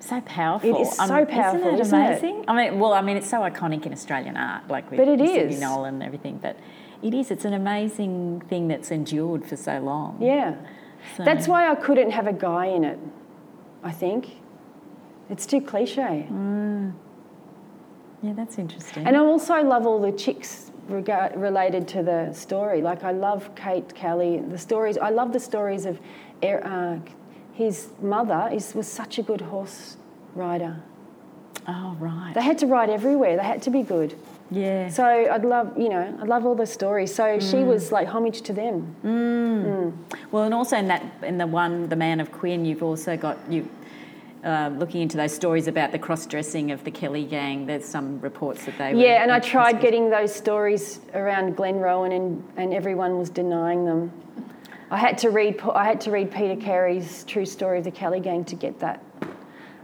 so 0.00 0.20
powerful. 0.22 0.74
It 0.76 0.80
is 0.80 0.96
so 0.96 1.24
powerful, 1.24 1.60
isn't 1.60 1.74
it 1.74 1.80
isn't 1.80 1.98
it? 1.98 2.06
amazing? 2.08 2.44
I 2.48 2.56
mean, 2.70 2.78
well, 2.80 2.92
I 2.92 3.00
mean, 3.02 3.16
it's 3.16 3.28
so 3.28 3.38
iconic 3.40 3.86
in 3.86 3.92
Australian 3.92 4.36
art, 4.36 4.68
like 4.68 4.90
with 4.90 4.98
But 4.98 5.08
it 5.08 5.20
is. 5.20 5.60
Nolan 5.60 5.94
and 5.94 6.02
everything. 6.02 6.38
But 6.42 6.56
it 7.02 7.14
is. 7.14 7.30
It's 7.30 7.44
an 7.44 7.54
amazing 7.54 8.42
thing 8.48 8.68
that's 8.68 8.90
endured 8.90 9.44
for 9.46 9.56
so 9.56 9.78
long. 9.80 10.18
Yeah. 10.20 10.54
So- 11.16 11.24
That's 11.24 11.48
why 11.48 11.70
I 11.70 11.74
couldn't 11.74 12.10
have 12.10 12.26
a 12.26 12.32
guy 12.32 12.66
in 12.66 12.84
it. 12.84 12.98
I 13.82 13.90
think 13.90 14.28
it's 15.30 15.46
too 15.46 15.60
cliche. 15.60 16.26
Mm. 16.30 16.92
Yeah, 18.22 18.34
that's 18.34 18.58
interesting. 18.58 19.06
And 19.06 19.16
I 19.16 19.20
also 19.20 19.62
love 19.62 19.86
all 19.86 19.98
the 20.00 20.12
chicks 20.12 20.70
rega- 20.88 21.32
related 21.36 21.88
to 21.88 22.02
the 22.02 22.32
story. 22.34 22.82
Like 22.82 23.02
I 23.04 23.12
love 23.12 23.54
Kate 23.54 23.94
Kelly. 23.94 24.40
The 24.40 24.58
stories. 24.58 24.98
I 24.98 25.10
love 25.10 25.32
the 25.32 25.40
stories 25.40 25.86
of. 25.86 25.98
Er- 26.42 26.62
Uh, 26.64 26.98
his 27.52 27.88
mother 28.00 28.48
is, 28.52 28.74
was 28.74 28.86
such 28.86 29.18
a 29.18 29.22
good 29.22 29.40
horse 29.42 29.96
rider. 30.34 30.76
oh 31.68 31.94
right. 32.00 32.32
They 32.34 32.40
had 32.42 32.56
to 32.58 32.66
ride 32.66 32.88
everywhere. 32.88 33.36
They 33.36 33.42
had 33.42 33.60
to 33.62 33.70
be 33.70 33.82
good. 33.82 34.14
Yeah. 34.50 34.88
So 34.88 35.04
I'd 35.04 35.44
love, 35.44 35.78
you 35.78 35.88
know, 35.88 36.18
I'd 36.20 36.28
love 36.28 36.44
all 36.44 36.54
the 36.56 36.66
stories. 36.66 37.14
So 37.14 37.24
Mm. 37.38 37.50
she 37.50 37.58
was 37.62 37.92
like 37.92 38.08
homage 38.08 38.42
to 38.42 38.52
them. 38.52 38.96
Well, 40.32 40.44
and 40.44 40.54
also 40.54 40.76
in 40.76 40.88
that 40.88 41.04
in 41.22 41.38
the 41.38 41.46
one, 41.46 41.88
the 41.88 41.96
Man 41.96 42.20
of 42.20 42.32
Quinn, 42.32 42.64
you've 42.64 42.82
also 42.82 43.16
got 43.16 43.38
you. 43.48 43.68
Uh, 44.42 44.70
looking 44.78 45.02
into 45.02 45.18
those 45.18 45.34
stories 45.34 45.68
about 45.68 45.92
the 45.92 45.98
cross-dressing 45.98 46.70
of 46.70 46.82
the 46.84 46.90
Kelly 46.90 47.24
gang, 47.26 47.66
there's 47.66 47.84
some 47.84 48.18
reports 48.22 48.64
that 48.64 48.78
they 48.78 48.94
were. 48.94 48.98
Yeah, 48.98 49.22
and 49.22 49.30
I 49.30 49.38
tried 49.38 49.82
getting 49.82 50.08
those 50.08 50.34
stories 50.34 51.00
around 51.12 51.58
Glenrowan, 51.58 52.16
and, 52.16 52.42
and 52.56 52.72
everyone 52.72 53.18
was 53.18 53.28
denying 53.28 53.84
them. 53.84 54.10
I 54.90 54.96
had 54.96 55.18
to 55.18 55.28
read. 55.28 55.60
I 55.74 55.84
had 55.84 56.00
to 56.00 56.10
read 56.10 56.30
Peter 56.32 56.56
Carey's 56.56 57.22
True 57.24 57.44
Story 57.44 57.76
of 57.80 57.84
the 57.84 57.90
Kelly 57.90 58.18
Gang 58.18 58.42
to 58.46 58.56
get 58.56 58.78
that. 58.80 59.02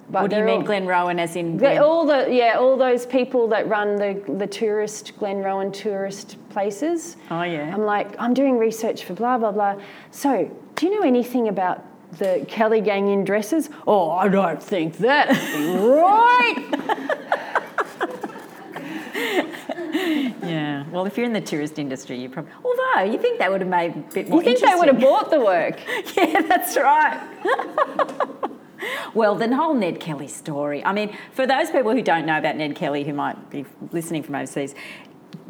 But 0.08 0.22
What 0.22 0.30
do 0.30 0.36
you 0.36 0.44
mean, 0.44 0.58
all- 0.60 0.66
Glen 0.66 0.86
Rowan, 0.86 1.18
as 1.18 1.34
in? 1.34 1.56
Glen- 1.56 1.82
all 1.82 2.06
the 2.06 2.28
yeah, 2.32 2.56
all 2.58 2.76
those 2.76 3.04
people 3.06 3.48
that 3.48 3.68
run 3.68 3.96
the 3.96 4.22
the 4.38 4.46
tourist 4.46 5.12
Glenrowan 5.18 5.72
tourist 5.72 6.36
places. 6.50 7.16
Oh, 7.30 7.42
yeah. 7.42 7.72
I'm 7.74 7.84
like, 7.84 8.14
I'm 8.20 8.32
doing 8.32 8.56
research 8.58 9.04
for 9.04 9.14
blah 9.14 9.36
blah 9.38 9.50
blah. 9.52 9.74
So, 10.12 10.48
do 10.76 10.86
you 10.86 10.94
know 11.00 11.06
anything 11.06 11.48
about 11.48 11.84
the 12.18 12.44
Kelly 12.48 12.80
Gang 12.80 13.08
in 13.08 13.24
dresses? 13.24 13.68
Oh, 13.86 14.10
I 14.10 14.28
don't 14.28 14.62
think 14.62 14.98
that. 14.98 15.28
right. 15.80 17.12
Yeah. 20.42 20.84
Well, 20.90 21.06
if 21.06 21.16
you're 21.16 21.26
in 21.26 21.32
the 21.32 21.40
tourist 21.40 21.78
industry, 21.78 22.18
you 22.20 22.28
probably. 22.28 22.52
Although 22.64 23.10
you 23.10 23.18
think 23.18 23.38
that 23.38 23.50
would 23.50 23.60
have 23.62 23.70
made 23.70 23.96
a 23.96 23.98
bit 24.14 24.28
more. 24.28 24.38
You 24.42 24.44
think 24.44 24.60
they 24.60 24.74
would 24.74 24.88
have 24.88 25.00
bought 25.00 25.30
the 25.30 25.40
work? 25.40 25.80
yeah, 26.16 26.42
that's 26.42 26.76
right. 26.76 27.20
Well, 29.14 29.34
the 29.34 29.54
whole 29.54 29.74
Ned 29.74 30.00
Kelly 30.00 30.28
story. 30.28 30.84
I 30.84 30.92
mean, 30.92 31.16
for 31.32 31.46
those 31.46 31.70
people 31.70 31.92
who 31.92 32.02
don't 32.02 32.26
know 32.26 32.38
about 32.38 32.56
Ned 32.56 32.76
Kelly, 32.76 33.04
who 33.04 33.12
might 33.12 33.50
be 33.50 33.64
listening 33.92 34.22
from 34.22 34.34
overseas, 34.34 34.74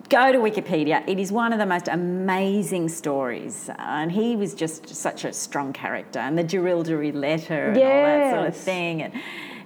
go 0.09 0.33
to 0.33 0.39
Wikipedia. 0.39 1.07
It 1.09 1.19
is 1.19 1.33
one 1.33 1.53
of 1.53 1.59
the 1.59 1.67
most 1.67 1.89
amazing 1.89 2.89
stories, 2.89 3.71
and 3.79 4.11
he 4.11 4.37
was 4.37 4.55
just 4.55 4.89
such 4.89 5.25
a 5.25 5.33
strong 5.33 5.73
character, 5.73 6.19
and 6.19 6.39
the 6.39 6.45
Jerilderie 6.45 7.15
letter 7.15 7.71
and 7.71 7.77
all 7.77 7.83
that 7.83 8.35
sort 8.35 8.49
of 8.49 8.57
thing. 8.57 9.03
And 9.03 9.15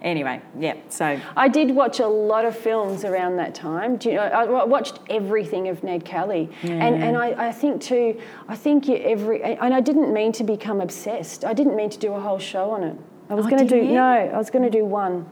anyway, 0.02 0.40
yeah. 0.58 0.76
So 0.88 1.20
I 1.36 1.48
did 1.48 1.70
watch 1.70 2.00
a 2.00 2.06
lot 2.06 2.44
of 2.44 2.56
films 2.56 3.04
around 3.04 3.36
that 3.36 3.54
time. 3.54 3.96
Do 3.96 4.10
you 4.10 4.14
know, 4.16 4.22
I 4.22 4.64
watched 4.64 5.00
everything 5.08 5.68
of 5.68 5.82
Ned 5.84 6.04
Kelly, 6.04 6.48
and 6.62 7.02
and 7.02 7.16
I, 7.16 7.48
I 7.48 7.52
think 7.52 7.80
too. 7.80 8.20
I 8.48 8.56
think 8.56 8.88
you 8.88 8.96
every 8.96 9.42
and 9.42 9.74
I 9.74 9.80
didn't 9.80 10.12
mean 10.12 10.32
to 10.32 10.44
become 10.44 10.80
obsessed. 10.80 11.44
I 11.44 11.52
didn't 11.52 11.76
mean 11.76 11.90
to 11.90 11.98
do 11.98 12.14
a 12.14 12.20
whole 12.20 12.38
show 12.38 12.70
on 12.70 12.84
it. 12.84 12.96
I 13.30 13.34
was 13.34 13.46
Oh, 13.46 13.50
going 13.50 13.66
to 13.66 13.74
do 13.74 13.82
you? 13.84 13.92
no. 13.92 14.02
I 14.02 14.36
was 14.36 14.50
going 14.50 14.64
to 14.64 14.70
do 14.70 14.84
one. 14.84 15.24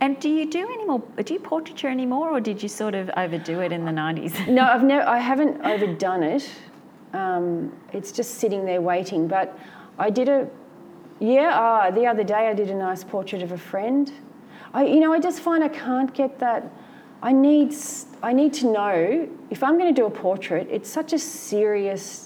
And 0.00 0.20
do 0.20 0.28
you 0.28 0.50
do 0.50 0.58
any 0.70 0.84
more? 0.84 1.02
Do 1.24 1.32
you 1.32 1.40
portraiture 1.40 1.88
anymore, 1.88 2.30
or 2.30 2.40
did 2.40 2.62
you 2.62 2.68
sort 2.68 2.94
of 2.94 3.10
overdo 3.16 3.60
it 3.60 3.72
in 3.72 3.84
the 3.86 3.92
nineties? 3.92 4.34
No, 4.48 4.62
I've 4.62 4.84
never. 4.84 5.08
I 5.08 5.18
haven't 5.18 5.62
overdone 5.64 6.22
it. 6.22 6.50
Um, 7.14 7.72
it's 7.92 8.12
just 8.12 8.34
sitting 8.34 8.66
there 8.66 8.82
waiting. 8.82 9.26
But 9.28 9.58
I 9.98 10.10
did 10.10 10.28
a. 10.28 10.48
Yeah, 11.20 11.50
ah, 11.54 11.90
the 11.90 12.06
other 12.06 12.24
day 12.24 12.48
I 12.48 12.54
did 12.54 12.70
a 12.70 12.74
nice 12.74 13.02
portrait 13.04 13.42
of 13.42 13.52
a 13.52 13.58
friend. 13.58 14.12
I, 14.74 14.84
you 14.84 15.00
know, 15.00 15.12
I 15.12 15.20
just 15.20 15.40
find 15.40 15.64
I 15.64 15.68
can't 15.68 16.12
get 16.12 16.38
that. 16.40 16.70
I 17.22 17.32
need. 17.32 17.74
I 18.22 18.32
need 18.34 18.52
to 18.54 18.66
know 18.70 19.28
if 19.50 19.62
I'm 19.62 19.78
going 19.78 19.94
to 19.94 19.98
do 19.98 20.06
a 20.06 20.10
portrait. 20.10 20.66
It's 20.70 20.90
such 20.90 21.12
a 21.14 21.18
serious, 21.18 22.23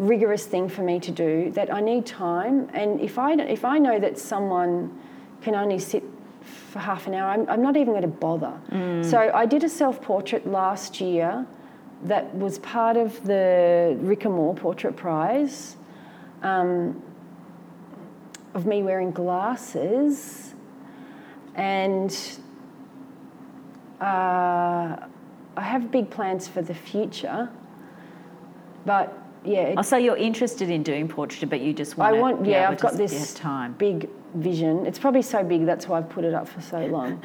rigorous 0.00 0.46
thing 0.46 0.68
for 0.68 0.82
me 0.82 0.98
to 1.00 1.10
do 1.10 1.50
that 1.52 1.72
I 1.72 1.80
need 1.80 2.06
time. 2.06 2.68
And 2.72 3.00
if 3.00 3.18
I 3.18 3.34
if 3.34 3.64
I 3.64 3.78
know 3.78 4.00
that 4.00 4.18
someone 4.18 4.98
can 5.42 5.54
only 5.54 5.78
sit 5.78 6.02
for 6.42 6.78
half 6.78 7.06
an 7.06 7.14
hour, 7.14 7.30
I'm, 7.30 7.48
I'm 7.48 7.62
not 7.62 7.76
even 7.76 7.92
going 7.92 8.02
to 8.02 8.08
bother. 8.08 8.58
So 9.04 9.30
I 9.34 9.46
did 9.46 9.62
a 9.64 9.68
self 9.68 10.00
portrait 10.00 10.46
last 10.46 11.00
year 11.00 11.46
that 12.04 12.34
was 12.34 12.58
part 12.60 12.96
of 12.96 13.22
the 13.24 13.96
Rick 14.00 14.24
Amor 14.24 14.54
Portrait 14.54 14.96
Prize 14.96 15.76
um, 16.42 17.02
of 18.54 18.64
me 18.64 18.82
wearing 18.82 19.10
glasses 19.10 20.54
and 21.54 22.38
uh, 24.00 24.96
I 25.56 25.62
have 25.62 25.90
big 25.90 26.08
plans 26.08 26.48
for 26.48 26.62
the 26.62 26.74
future. 26.74 27.50
But 28.86 29.19
yeah, 29.44 29.74
Oh, 29.76 29.82
so 29.82 29.96
you're 29.96 30.16
interested 30.16 30.70
in 30.70 30.82
doing 30.82 31.08
portraiture, 31.08 31.46
but 31.46 31.60
you 31.60 31.72
just 31.72 31.96
want. 31.96 32.14
I 32.14 32.18
want, 32.18 32.42
be 32.42 32.50
yeah, 32.50 32.68
I've 32.68 32.76
to 32.78 32.82
got 32.82 32.94
this 32.96 33.34
time. 33.34 33.72
big 33.74 34.08
vision. 34.34 34.86
It's 34.86 34.98
probably 34.98 35.22
so 35.22 35.42
big 35.42 35.66
that's 35.66 35.88
why 35.88 35.98
I've 35.98 36.08
put 36.10 36.24
it 36.24 36.34
up 36.34 36.48
for 36.48 36.60
so 36.60 36.84
long. 36.86 37.22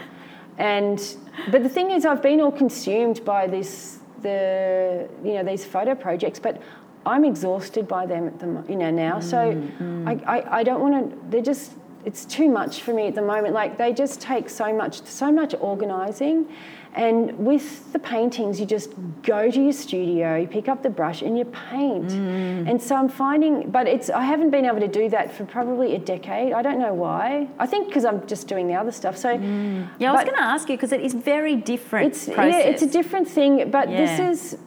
and 0.57 1.17
but 1.51 1.63
the 1.63 1.69
thing 1.69 1.91
is, 1.91 2.05
I've 2.05 2.21
been 2.21 2.39
all 2.41 2.51
consumed 2.51 3.23
by 3.25 3.47
this, 3.47 3.99
the 4.21 5.07
you 5.23 5.33
know 5.33 5.43
these 5.43 5.65
photo 5.65 5.93
projects, 5.95 6.39
but 6.39 6.61
I'm 7.05 7.23
exhausted 7.25 7.87
by 7.87 8.05
them 8.05 8.27
at 8.27 8.39
the 8.39 8.63
you 8.71 8.77
know 8.77 8.91
now. 8.91 9.19
so 9.19 9.37
Mm, 9.53 10.07
I, 10.25 10.37
I, 10.39 10.59
I 10.59 10.63
don't 10.63 10.81
want 10.81 11.11
to. 11.11 11.17
They're 11.29 11.41
just 11.41 11.73
it's 12.05 12.23
too 12.23 12.49
much 12.49 12.81
for 12.81 12.93
me 12.93 13.07
at 13.07 13.15
the 13.15 13.21
moment. 13.21 13.53
Like 13.53 13.77
they 13.77 13.91
just 13.91 14.21
take 14.21 14.49
so 14.49 14.71
much 14.73 15.03
so 15.05 15.31
much 15.31 15.53
organising. 15.59 16.47
And 16.95 17.37
with 17.45 17.91
the 17.91 17.99
paintings, 17.99 18.57
you 18.57 18.65
just 18.65 18.89
go 19.21 19.51
to 19.51 19.61
your 19.61 19.73
studio, 19.73 20.37
you 20.37 20.47
pick 20.47 20.69
up 20.69 20.81
the 20.81 20.89
brush, 20.89 21.21
and 21.23 21.37
you 21.37 21.43
paint. 21.43 22.07
Mm. 22.07 22.69
And 22.69 22.81
so 22.81 22.95
I'm 22.95 23.09
finding, 23.09 23.69
but 23.69 23.85
it's 23.85 24.09
I 24.09 24.23
haven't 24.23 24.51
been 24.51 24.63
able 24.63 24.79
to 24.79 24.87
do 24.87 25.09
that 25.09 25.33
for 25.35 25.43
probably 25.43 25.95
a 25.95 25.99
decade. 25.99 26.53
I 26.53 26.61
don't 26.61 26.79
know 26.79 26.93
why. 26.93 27.49
I 27.59 27.65
think 27.67 27.87
because 27.89 28.05
I'm 28.05 28.25
just 28.27 28.47
doing 28.47 28.67
the 28.67 28.75
other 28.75 28.93
stuff. 28.93 29.17
So 29.17 29.31
Yeah, 29.31 30.09
I 30.09 30.13
was 30.13 30.23
going 30.23 30.37
to 30.37 30.41
ask 30.41 30.69
you 30.69 30.77
because 30.77 30.93
it 30.93 31.01
is 31.01 31.13
very 31.13 31.57
different. 31.57 32.07
it's 32.07 32.25
process. 32.29 32.53
yeah, 32.53 32.59
it's 32.71 32.81
a 32.81 32.87
different 32.89 33.27
thing. 33.27 33.69
But 33.69 33.89
Yeah. 33.89 33.97
this 34.05 34.53
is, 34.53 34.57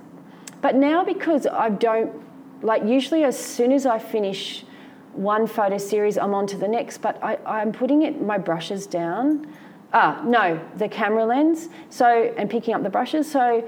but 0.60 0.74
now 0.74 1.04
because 1.04 1.46
I 1.46 1.70
don't 1.70 2.12
like 2.60 2.84
usually 2.84 3.24
as 3.24 3.38
soon 3.38 3.72
as 3.72 3.86
I 3.86 3.98
finish 3.98 4.66
one 5.14 5.46
photo 5.46 5.78
series, 5.78 6.18
I'm 6.18 6.34
on 6.34 6.46
to 6.48 6.58
the 6.58 6.68
next. 6.68 6.98
But 6.98 7.24
I, 7.24 7.38
I'm 7.46 7.72
putting 7.72 8.02
it 8.02 8.20
my 8.20 8.36
brushes 8.36 8.86
down 8.86 9.46
Ah, 9.92 10.20
no, 10.24 10.60
the 10.76 10.88
camera 10.88 11.24
lens. 11.24 11.68
So 11.90 12.06
and 12.36 12.48
picking 12.50 12.74
up 12.74 12.82
the 12.82 12.90
brushes. 12.90 13.30
So 13.30 13.66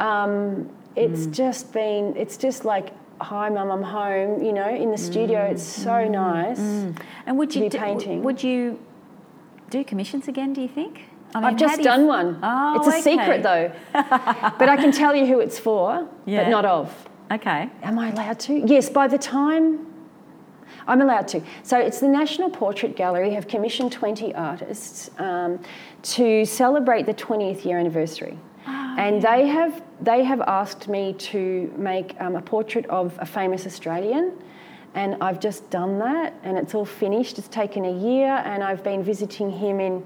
um, 0.00 0.68
it's 0.94 1.26
just 1.26 1.72
been. 1.72 2.14
It's 2.16 2.36
just 2.36 2.64
like. 2.64 2.92
Hi, 3.18 3.48
mum. 3.48 3.70
I'm 3.70 3.82
home. 3.82 4.42
You 4.42 4.52
know, 4.52 4.68
in 4.68 4.90
the 4.90 4.98
studio, 4.98 5.40
it's 5.40 5.62
so 5.62 6.06
nice. 6.06 6.58
And 6.58 7.38
would 7.38 7.54
you 7.54 7.62
be 7.62 7.68
do- 7.70 7.78
painting. 7.78 8.22
Would 8.22 8.42
you 8.42 8.78
do 9.70 9.82
commissions 9.84 10.28
again? 10.28 10.52
Do 10.52 10.60
you 10.60 10.68
think? 10.68 11.04
I 11.34 11.38
I've 11.38 11.44
how 11.44 11.56
just 11.56 11.78
do 11.78 11.84
done 11.84 12.06
one. 12.06 12.38
Oh, 12.42 12.76
it's 12.76 12.86
a 12.86 12.90
okay. 12.90 13.00
secret 13.00 13.42
though, 13.42 13.72
but 13.92 14.68
I 14.68 14.76
can 14.76 14.92
tell 14.92 15.14
you 15.16 15.24
who 15.26 15.40
it's 15.40 15.58
for, 15.58 16.06
Yeah. 16.26 16.44
but 16.44 16.50
not 16.50 16.64
of. 16.66 17.08
Okay. 17.32 17.70
Am 17.82 17.98
I 17.98 18.10
allowed 18.10 18.38
to? 18.40 18.52
Yes, 18.66 18.88
by 18.90 19.08
the 19.08 19.18
time 19.18 19.86
I'm 20.86 21.00
allowed 21.00 21.28
to. 21.28 21.42
So 21.62 21.78
it's 21.78 22.00
the 22.00 22.08
National 22.08 22.50
Portrait 22.50 22.96
Gallery 22.96 23.32
have 23.34 23.48
commissioned 23.48 23.92
20 23.92 24.34
artists 24.34 25.10
um, 25.18 25.60
to 26.02 26.44
celebrate 26.44 27.06
the 27.06 27.14
20th 27.14 27.64
year 27.64 27.78
anniversary. 27.78 28.38
and 28.66 29.22
they 29.22 29.46
have 29.46 29.82
they 30.00 30.24
have 30.24 30.40
asked 30.42 30.88
me 30.88 31.14
to 31.14 31.72
make 31.76 32.16
um, 32.20 32.36
a 32.36 32.42
portrait 32.42 32.86
of 32.86 33.16
a 33.18 33.26
famous 33.26 33.66
Australian, 33.66 34.32
and 34.94 35.16
I've 35.20 35.40
just 35.40 35.70
done 35.70 35.98
that, 36.00 36.34
and 36.42 36.58
it's 36.58 36.74
all 36.74 36.84
finished. 36.84 37.38
It's 37.38 37.48
taken 37.48 37.84
a 37.84 37.92
year, 37.92 38.42
and 38.44 38.62
I've 38.62 38.82
been 38.82 39.02
visiting 39.02 39.50
him 39.50 39.80
in 39.80 40.04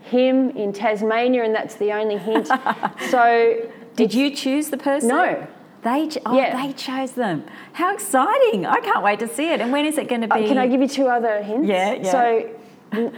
him 0.00 0.50
in 0.50 0.72
Tasmania, 0.72 1.44
and 1.44 1.54
that's 1.54 1.74
the 1.74 1.92
only 1.92 2.16
hint. 2.16 2.48
so 3.10 3.70
Did 3.96 4.14
you 4.14 4.34
choose 4.34 4.70
the 4.70 4.78
person? 4.78 5.08
No. 5.08 5.46
They, 5.82 6.08
oh, 6.26 6.36
Yeah. 6.36 6.60
they 6.66 6.72
chose 6.72 7.12
them. 7.12 7.44
How 7.74 7.92
exciting! 7.94 8.66
I 8.66 8.80
can't 8.80 9.02
wait 9.02 9.20
to 9.20 9.28
see 9.28 9.50
it. 9.50 9.60
And 9.60 9.70
when 9.72 9.84
is 9.86 9.96
it 9.96 10.08
going 10.08 10.22
to 10.22 10.32
Uh, 10.34 10.38
be? 10.38 10.48
can 10.48 10.58
I 10.58 10.66
give 10.66 10.80
you 10.80 10.88
two 10.88 11.06
other 11.06 11.40
hints? 11.42 11.68
Yeah, 11.68 11.92
yeah. 11.94 12.10
So, 12.10 12.50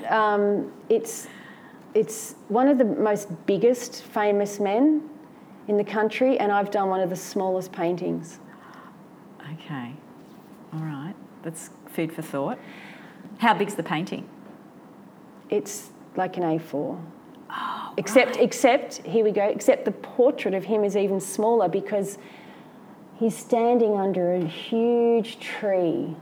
um, 0.09 0.73
it's 0.89 1.29
it's 1.95 2.37
one 2.49 2.69
of 2.69 2.79
the 2.79 2.85
most 2.85 3.29
biggest 3.47 4.03
famous 4.03 4.61
men 4.61 5.09
in 5.69 5.77
the 5.77 5.85
country, 5.85 6.39
and 6.39 6.53
I've 6.53 6.71
done 6.71 6.89
one 6.89 7.01
of 7.01 7.11
the 7.11 7.17
smallest 7.17 7.73
paintings. 7.73 8.39
Okay. 9.55 9.93
All 10.73 10.81
right. 10.81 11.15
That's 11.43 11.71
food 11.89 12.13
for 12.13 12.23
thought. 12.23 12.59
How 13.39 13.55
big's 13.55 13.75
the 13.75 13.83
painting? 13.83 14.29
It's 15.49 15.91
like 16.17 16.37
an 16.37 16.45
A4. 16.45 16.99
Oh, 17.53 17.93
except, 17.97 18.37
except 18.37 18.99
here 18.99 19.25
we 19.25 19.33
go. 19.33 19.43
Except 19.45 19.85
the 19.85 19.91
portrait 19.93 20.55
of 20.55 20.65
him 20.65 20.85
is 20.85 20.97
even 20.97 21.19
smaller 21.19 21.69
because 21.69 22.19
he's 23.21 23.37
standing 23.37 23.95
under 23.97 24.33
a 24.33 24.45
huge 24.45 25.39
tree. 25.39 26.17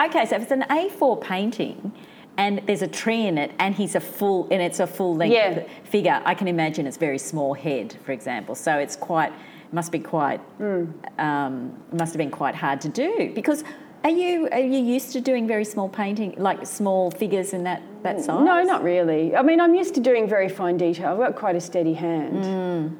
Okay, 0.00 0.24
so 0.26 0.36
if 0.36 0.42
it's 0.42 0.52
an 0.52 0.64
A4 0.70 1.20
painting 1.20 1.90
and 2.36 2.62
there's 2.66 2.82
a 2.82 2.86
tree 2.86 3.26
in 3.26 3.36
it 3.36 3.50
and 3.58 3.74
he's 3.74 3.96
a 3.96 4.00
full 4.00 4.46
and 4.52 4.62
it's 4.62 4.78
a 4.78 4.86
full 4.86 5.16
length 5.16 5.32
Yeah. 5.34 5.64
figure, 5.84 6.22
I 6.24 6.34
can 6.34 6.46
imagine 6.46 6.86
it's 6.86 6.96
very 6.98 7.18
small 7.18 7.54
head, 7.54 7.96
for 8.04 8.12
example. 8.12 8.54
So 8.54 8.78
it's 8.78 8.94
quite 8.94 9.32
must 9.72 9.90
be 9.92 9.98
quite 9.98 10.40
Mm. 10.60 10.92
um, 11.18 11.72
must 11.92 12.12
have 12.14 12.18
been 12.18 12.30
quite 12.30 12.54
hard 12.54 12.80
to 12.82 12.88
do 12.88 13.32
because 13.34 13.64
are 14.04 14.08
you 14.10 14.48
are 14.52 14.60
you 14.60 14.78
used 14.78 15.12
to 15.12 15.20
doing 15.20 15.46
very 15.46 15.64
small 15.64 15.88
painting 15.90 16.34
like 16.38 16.64
small 16.66 17.10
figures 17.10 17.52
in 17.52 17.64
that 17.64 17.82
that 18.04 18.20
size? 18.20 18.44
No, 18.44 18.62
not 18.62 18.82
really. 18.82 19.34
I 19.36 19.42
mean, 19.42 19.60
I'm 19.60 19.74
used 19.74 19.94
to 19.96 20.00
doing 20.00 20.28
very 20.28 20.48
fine 20.48 20.76
detail. 20.76 21.08
I've 21.12 21.18
got 21.18 21.34
quite 21.36 21.56
a 21.56 21.60
steady 21.60 21.94
hand. 21.94 22.96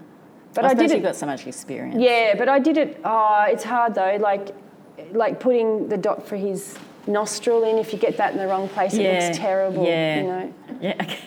But 0.60 0.64
I, 0.64 0.70
I, 0.70 0.74
did 0.74 0.90
you've 0.90 1.02
got 1.04 1.14
so 1.14 1.26
much 1.26 1.46
experience. 1.46 1.96
Yeah, 2.00 2.34
but 2.36 2.48
I 2.48 2.58
did 2.58 2.76
it. 2.76 3.00
Oh, 3.04 3.44
it's 3.48 3.62
hard 3.62 3.94
though. 3.94 4.16
Like, 4.20 4.54
like 5.12 5.38
putting 5.38 5.88
the 5.88 5.96
dot 5.96 6.26
for 6.26 6.36
his 6.36 6.76
nostril 7.06 7.62
in. 7.62 7.78
If 7.78 7.92
you 7.92 7.98
get 7.98 8.16
that 8.16 8.32
in 8.32 8.38
the 8.38 8.46
wrong 8.48 8.68
place, 8.68 8.94
it 8.94 9.24
looks 9.24 9.38
terrible. 9.38 9.86
yeah. 9.86 10.16
You 10.20 10.22
know, 10.26 10.54
Yeah. 10.80 11.16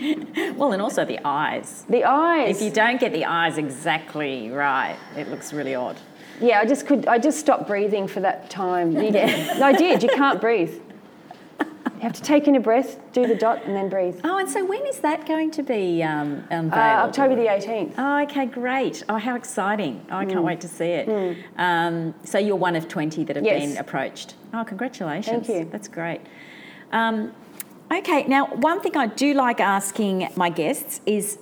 Okay. 0.00 0.52
well, 0.52 0.72
and 0.72 0.80
also 0.80 1.04
the 1.04 1.18
eyes. 1.26 1.84
the 1.90 2.04
eyes. 2.04 2.56
If 2.56 2.62
you 2.62 2.70
don't 2.70 2.98
get 2.98 3.12
the 3.12 3.26
eyes 3.26 3.58
exactly 3.58 4.48
right, 4.50 4.96
it 5.14 5.28
looks 5.28 5.52
really 5.52 5.74
odd. 5.74 5.96
yeah, 6.40 6.58
I 6.60 6.64
just 6.64 6.86
could. 6.86 7.06
I 7.06 7.18
just 7.18 7.38
stopped 7.38 7.66
breathing 7.66 8.08
for 8.08 8.20
that 8.20 8.48
time. 8.48 8.92
You- 9.02 9.10
No, 9.10 9.66
I 9.66 9.72
did. 9.72 10.02
You 10.02 10.08
can't 10.08 10.40
breathe. 10.40 10.80
You 12.00 12.04
have 12.04 12.14
to 12.14 12.22
take 12.22 12.48
in 12.48 12.56
a 12.56 12.60
breath, 12.60 12.98
do 13.12 13.26
the 13.26 13.34
dot, 13.34 13.66
and 13.66 13.76
then 13.76 13.90
breathe. 13.90 14.18
Oh, 14.24 14.38
and 14.38 14.48
so 14.48 14.64
when 14.64 14.86
is 14.86 15.00
that 15.00 15.28
going 15.28 15.50
to 15.50 15.62
be 15.62 16.02
um, 16.02 16.42
unveiled? 16.50 16.72
Uh, 16.72 17.04
October 17.06 17.36
the 17.36 17.42
18th. 17.42 17.92
Oh, 17.98 18.22
okay, 18.22 18.46
great. 18.46 19.02
Oh, 19.06 19.18
how 19.18 19.36
exciting. 19.36 20.02
Oh, 20.10 20.16
I 20.16 20.24
Mm. 20.24 20.30
can't 20.30 20.44
wait 20.44 20.62
to 20.62 20.68
see 20.68 20.86
it. 20.86 21.36
Um, 21.58 22.14
so 22.24 22.38
you're 22.38 22.56
one 22.56 22.74
of 22.74 22.88
20 22.88 23.22
that 23.24 23.36
have 23.36 23.44
Yes. 23.44 23.66
been 23.68 23.76
approached. 23.76 24.34
Oh, 24.54 24.64
congratulations. 24.64 25.46
Thank 25.46 25.58
you. 25.60 25.68
That's 25.70 25.88
great. 25.88 26.22
Um, 26.90 27.32
okay, 27.92 28.24
now, 28.26 28.46
one 28.46 28.80
thing 28.80 28.96
I 28.96 29.06
do 29.06 29.34
like 29.34 29.60
asking 29.60 30.30
my 30.36 30.48
guests 30.48 31.02
is, 31.04 31.38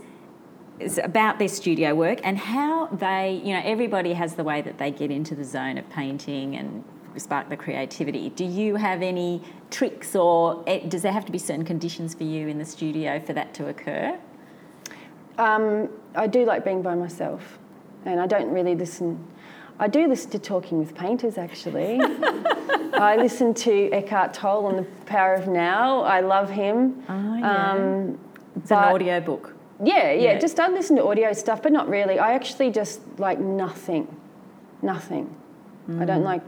is 0.81 0.99
about 0.99 1.39
their 1.39 1.47
studio 1.47 1.95
work 1.95 2.19
and 2.25 2.37
how 2.37 2.87
they, 2.87 3.41
you 3.45 3.55
know, 3.55 3.63
everybody 3.65 4.15
has 4.15 4.35
the 4.35 4.43
way 4.43 4.61
that 4.63 4.79
they 4.79 4.91
get 4.91 5.13
into 5.13 5.37
the 5.37 5.45
zone 5.45 5.79
of 5.79 5.89
painting 5.89 6.57
and 6.57 6.83
spark 7.19 7.49
the 7.49 7.57
creativity. 7.57 8.31
Do 8.31 8.45
you 8.45 8.77
have 8.77 9.03
any 9.03 9.43
tricks 9.71 10.15
or 10.17 10.63
eh, 10.67 10.87
does 10.89 11.03
there 11.03 11.13
have 11.13 11.25
to 11.27 11.33
be 11.33 11.39
certain 11.39 11.65
conditions 11.65 12.15
for 12.15 12.25
you 12.25 12.49
in 12.49 12.59
the 12.59 12.65
studio 12.65 13.21
for 13.21 13.33
that 13.35 13.55
to 13.55 13.69
occur? 13.69 14.19
Um, 15.39 15.89
I 16.17 16.27
do 16.27 16.45
like 16.45 16.65
being 16.65 16.83
by 16.83 16.95
myself, 16.95 17.59
and 18.05 18.21
I 18.21 18.27
don't 18.27 18.51
really 18.51 18.75
listen. 18.75 19.25
I 19.79 19.87
do 19.87 20.09
listen 20.09 20.31
to 20.33 20.39
Talking 20.41 20.79
with 20.79 20.95
Painters 20.95 21.39
actually. 21.39 22.01
I 22.95 23.15
listen 23.17 23.55
to 23.55 23.91
Eckhart 23.93 24.35
Tolle 24.35 24.67
on 24.67 24.77
the 24.77 24.83
Power 25.07 25.35
of 25.35 25.47
Now. 25.47 26.01
I 26.03 26.21
love 26.21 26.51
him. 26.51 27.05
Oh, 27.09 27.37
yeah. 27.39 27.73
Um, 27.73 28.19
It's 28.57 28.73
an 28.73 28.79
audio 28.79 29.21
book. 29.21 29.55
Yeah, 29.85 30.11
yeah, 30.11 30.33
Yeah. 30.33 30.39
Just 30.41 30.59
I 30.59 30.67
listen 30.69 30.97
to 30.97 31.07
audio 31.07 31.33
stuff, 31.33 31.63
but 31.63 31.71
not 31.71 31.89
really. 31.89 32.19
I 32.19 32.33
actually 32.33 32.73
just 32.73 33.01
like 33.21 33.39
nothing, 33.39 34.09
nothing. 34.83 35.33
I 35.89 35.93
Mm. 35.93 36.07
don't 36.07 36.25
like. 36.25 36.43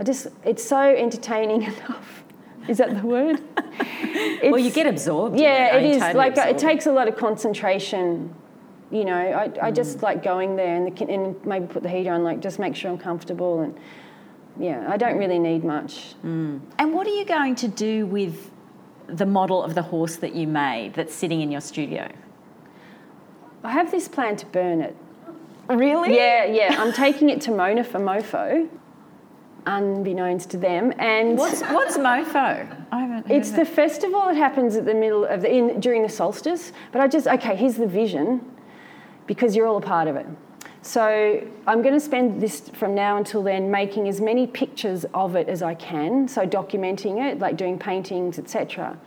I 0.00 0.02
just 0.02 0.28
it's 0.44 0.64
so 0.64 0.78
entertaining 0.80 1.62
enough. 1.72 2.24
Is 2.68 2.78
that 2.78 2.90
the 3.00 3.06
word? 3.06 3.40
well, 4.42 4.58
you 4.58 4.70
get 4.70 4.86
absorbed. 4.86 5.38
yeah, 5.38 5.76
it, 5.76 5.76
it 5.76 5.76
Are 5.76 5.86
you 5.86 5.94
is. 5.94 5.98
totally 5.98 6.14
like 6.14 6.38
uh, 6.38 6.48
it 6.48 6.58
takes 6.58 6.86
a 6.86 6.92
lot 6.92 7.06
of 7.06 7.16
concentration. 7.16 8.34
You 8.90 9.04
know, 9.04 9.14
I, 9.14 9.44
I 9.44 9.70
Mm. 9.70 9.76
just 9.76 10.02
like 10.02 10.22
going 10.22 10.56
there 10.56 10.74
and, 10.74 10.84
the, 10.96 11.04
and 11.04 11.46
maybe 11.46 11.66
put 11.66 11.82
the 11.82 11.88
heater 11.88 12.12
on, 12.12 12.24
like 12.24 12.40
just 12.40 12.58
make 12.58 12.74
sure 12.74 12.90
I'm 12.90 12.98
comfortable 12.98 13.60
and 13.60 13.78
yeah, 14.58 14.84
I 14.88 14.96
don't 14.96 15.16
really 15.18 15.38
need 15.38 15.62
much. 15.64 16.14
And 16.24 16.60
what 16.94 17.06
are 17.06 17.14
you 17.14 17.24
going 17.24 17.54
to 17.56 17.68
do 17.68 18.06
with 18.06 18.50
the 19.06 19.26
model 19.26 19.62
of 19.62 19.74
the 19.74 19.82
horse 19.82 20.16
that 20.16 20.34
you 20.34 20.46
made 20.48 20.94
that's 20.94 21.14
sitting 21.14 21.40
in 21.40 21.50
your 21.52 21.60
studio? 21.60 22.08
I 23.62 23.70
have 23.70 23.90
this 23.90 24.08
plan 24.08 24.36
to 24.36 24.46
burn 24.46 24.80
it. 24.80 24.96
Really? 25.68 26.16
Yeah, 26.16 26.44
yeah. 26.46 26.76
I'm 26.82 26.92
taking 26.92 27.28
it 27.30 27.40
to 27.42 27.52
Mona 27.52 27.84
for 27.84 28.00
Mofo, 28.00 28.68
unbeknownst 29.66 30.50
to 30.50 30.56
them, 30.56 30.92
and 30.98 31.38
What's 31.38 31.62
what's 31.62 31.98
mofo? 31.98 32.86
I 32.92 33.00
haven't. 33.00 33.30
It's 33.30 33.50
the 33.50 33.64
festival 33.64 34.20
that 34.26 34.36
happens 34.36 34.76
at 34.76 34.84
the 34.84 34.94
middle 34.94 35.24
of 35.24 35.42
the 35.42 35.52
in, 35.52 35.80
during 35.80 36.02
the 36.02 36.08
solstice. 36.08 36.72
But 36.92 37.00
I 37.00 37.08
just 37.08 37.26
okay. 37.26 37.56
Here's 37.56 37.76
the 37.76 37.86
vision, 37.86 38.40
because 39.26 39.54
you're 39.54 39.66
all 39.66 39.76
a 39.76 39.82
part 39.82 40.08
of 40.08 40.16
it. 40.16 40.26
So 40.82 41.46
I'm 41.66 41.82
going 41.82 41.94
to 41.94 42.00
spend 42.00 42.40
this 42.40 42.70
from 42.70 42.94
now 42.94 43.18
until 43.18 43.42
then 43.42 43.70
making 43.70 44.08
as 44.08 44.20
many 44.20 44.46
pictures 44.46 45.04
of 45.12 45.36
it 45.36 45.48
as 45.48 45.62
I 45.62 45.74
can. 45.74 46.26
So 46.26 46.46
documenting 46.46 47.22
it, 47.22 47.38
like 47.38 47.56
doing 47.56 47.78
paintings, 47.78 48.38
etc. 48.38 48.98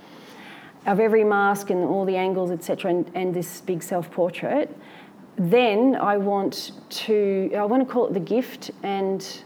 Of 0.85 0.99
every 0.99 1.23
mask 1.23 1.71
and 1.71 1.83
all 1.83 2.05
the 2.05 2.15
angles, 2.15 2.51
etc. 2.51 2.91
And, 2.91 3.11
and 3.15 3.33
this 3.33 3.61
big 3.61 3.81
self-portrait. 3.81 4.75
Then 5.35 5.95
I 5.95 6.17
want 6.17 6.73
to 6.89 7.51
I 7.57 7.65
want 7.65 7.87
to 7.87 7.91
call 7.91 8.05
it 8.07 8.13
the 8.13 8.19
gift 8.19 8.69
and 8.83 9.43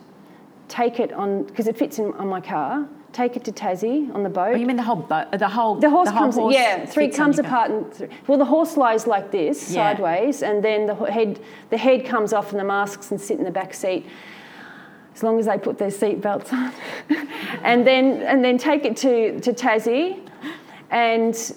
take 0.67 0.99
it 0.99 1.13
on 1.13 1.43
because 1.43 1.67
it 1.67 1.77
fits 1.77 1.99
in 1.99 2.13
on 2.13 2.27
my 2.27 2.41
car. 2.41 2.87
Take 3.13 3.35
it 3.35 3.45
to 3.45 3.51
Tassie 3.51 4.13
on 4.13 4.21
the 4.21 4.29
boat. 4.29 4.53
Oh, 4.53 4.55
you 4.55 4.67
mean 4.67 4.75
the 4.75 4.83
whole 4.83 4.97
boat? 4.97 5.27
Uh, 5.31 5.37
the 5.37 5.47
whole. 5.47 5.75
The 5.75 5.89
horse 5.89 6.09
whole 6.09 6.19
comes, 6.19 6.35
horse 6.35 6.53
yeah, 6.53 6.85
three 6.85 7.09
comes 7.09 7.39
apart. 7.39 7.71
And 7.71 7.91
th- 7.93 8.11
well, 8.27 8.37
the 8.37 8.45
horse 8.45 8.77
lies 8.77 9.07
like 9.07 9.31
this, 9.31 9.71
Yeah. 9.71 9.93
sideways, 9.93 10.43
and 10.43 10.63
then 10.63 10.85
the 10.85 10.95
head, 10.95 11.39
the 11.69 11.77
head 11.77 12.05
comes 12.05 12.33
off, 12.33 12.51
and 12.51 12.59
the 12.59 12.65
masks 12.65 13.11
and 13.11 13.19
sit 13.19 13.39
in 13.39 13.45
the 13.45 13.51
back 13.51 13.73
seat. 13.73 14.05
As 15.15 15.23
long 15.23 15.39
as 15.39 15.47
they 15.47 15.57
put 15.57 15.79
their 15.79 15.89
seat 15.89 16.21
belts 16.21 16.53
on, 16.53 16.71
and 17.63 17.87
then 17.87 18.21
and 18.21 18.43
then 18.43 18.57
take 18.57 18.85
it 18.85 18.95
to 18.97 19.39
to 19.39 19.53
Tassie, 19.53 20.19
and 20.91 21.53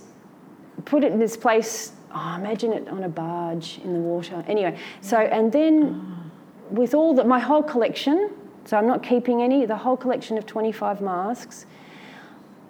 put 0.84 1.04
it 1.04 1.12
in 1.12 1.18
this 1.18 1.36
place. 1.36 1.92
Oh, 2.14 2.36
imagine 2.36 2.72
it 2.72 2.88
on 2.88 3.04
a 3.04 3.08
barge 3.08 3.80
in 3.84 3.92
the 3.92 4.00
water. 4.00 4.44
Anyway, 4.48 4.78
so 5.00 5.18
and 5.18 5.52
then 5.52 6.00
ah. 6.00 6.24
with 6.70 6.94
all 6.94 7.12
that 7.14 7.26
my 7.26 7.40
whole 7.40 7.62
collection. 7.62 8.30
So 8.64 8.76
I'm 8.76 8.86
not 8.86 9.02
keeping 9.02 9.42
any. 9.42 9.66
The 9.66 9.76
whole 9.76 9.96
collection 9.96 10.38
of 10.38 10.46
25 10.46 11.00
masks. 11.00 11.66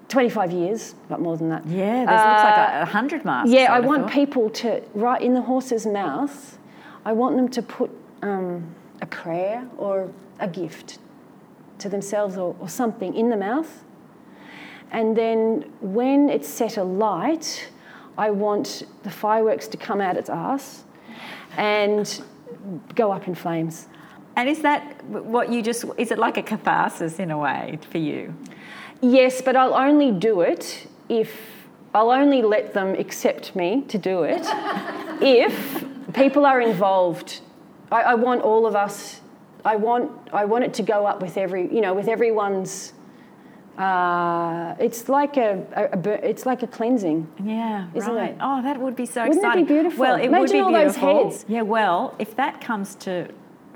25 0.09 0.51
years, 0.51 0.95
but 1.09 1.21
more 1.21 1.37
than 1.37 1.49
that. 1.51 1.65
Yeah, 1.67 2.01
this 2.01 2.11
looks 2.11 2.43
like 2.43 2.59
Uh, 2.59 2.79
a, 2.79 2.83
a 2.83 2.85
hundred 2.87 3.25
masks. 3.25 3.51
Yeah, 3.53 3.73
I 3.73 3.79
want 3.79 4.03
thought. 4.05 4.11
people 4.13 4.51
to, 4.51 4.83
right 4.93 5.23
in 5.23 5.35
the 5.35 5.43
horse's 5.43 5.87
mouth, 5.87 6.59
I 7.05 7.13
want 7.13 7.37
them 7.37 7.49
to 7.51 7.63
put 7.63 7.91
um, 8.23 8.75
a 9.01 9.07
prayer 9.07 9.65
or 9.79 10.11
a 10.41 10.49
gift 10.49 10.99
to 11.79 11.89
themselves 11.89 12.37
or, 12.37 12.57
or 12.59 12.69
something 12.69 13.15
in 13.15 13.31
the 13.31 13.37
mouth. 13.37 13.85
And 14.91 15.17
then 15.17 15.71
when 15.81 16.29
it's 16.29 16.49
set 16.49 16.77
alight, 16.77 17.69
I 18.19 18.31
want 18.31 18.83
the 19.05 19.11
fireworks 19.11 19.69
to 19.69 19.77
come 19.77 20.01
out 20.01 20.17
its 20.17 20.29
ass 20.29 20.83
and 21.57 22.21
go 22.97 23.13
up 23.13 23.29
in 23.29 23.37
flames. 23.37 23.87
And 24.41 24.49
is 24.49 24.63
that 24.63 25.05
what 25.05 25.53
you 25.53 25.61
just, 25.61 25.85
is 25.99 26.11
it 26.11 26.19
like 26.19 26.39
a 26.39 26.43
catharsis 26.43 27.19
in 27.19 27.31
a 27.31 27.37
way 27.37 27.79
for 27.91 27.99
you? 27.99 28.35
Yes, 29.03 29.43
but 29.43 29.55
I'll 29.55 29.75
only 29.75 30.13
do 30.13 30.41
it 30.41 30.87
if, 31.11 31.31
I'll 31.95 32.11
only 32.11 32.41
let 32.41 32.73
them 32.73 32.95
accept 32.95 33.55
me 33.55 33.83
to 33.89 33.99
do 33.99 34.23
it 34.23 34.41
if 35.21 35.85
people 36.15 36.47
are 36.47 36.59
involved. 36.59 37.43
I, 37.93 38.01
I 38.01 38.15
want 38.15 38.41
all 38.41 38.67
of 38.67 38.75
us, 38.75 39.21
I 39.63 39.77
want, 39.77 40.11
I 40.33 40.47
want 40.47 40.65
it 40.65 40.73
to 40.73 40.83
go 40.83 41.05
up 41.05 41.21
with 41.21 41.37
every, 41.37 41.71
you 41.71 41.83
know, 41.83 41.93
with 41.93 42.09
everyone's 42.09 42.95
uh, 43.77 44.75
it's 44.79 45.09
like 45.11 45.37
a, 45.37 45.63
a, 45.73 45.99
a, 45.99 46.29
it's 46.29 46.45
like 46.45 46.63
a 46.63 46.67
cleansing. 46.67 47.27
Yeah, 47.43 47.89
isn't 47.95 48.15
right. 48.15 48.31
it? 48.31 48.37
Oh, 48.41 48.63
that 48.63 48.79
would 48.79 48.97
be 48.97 49.07
so 49.07 49.23
Wouldn't 49.23 49.39
exciting. 49.39 49.65
That 49.65 49.69
be 49.69 49.75
beautiful? 49.75 50.01
Well, 50.01 50.17
it 50.17 50.25
Imagine 50.25 50.41
would 50.41 50.53
be 50.53 50.61
all 50.61 50.69
beautiful. 50.71 51.23
those 51.25 51.33
heads. 51.33 51.45
Yeah. 51.49 51.63
Well, 51.63 52.15
if 52.19 52.37
that 52.37 52.61
comes 52.61 52.95
to 52.97 53.29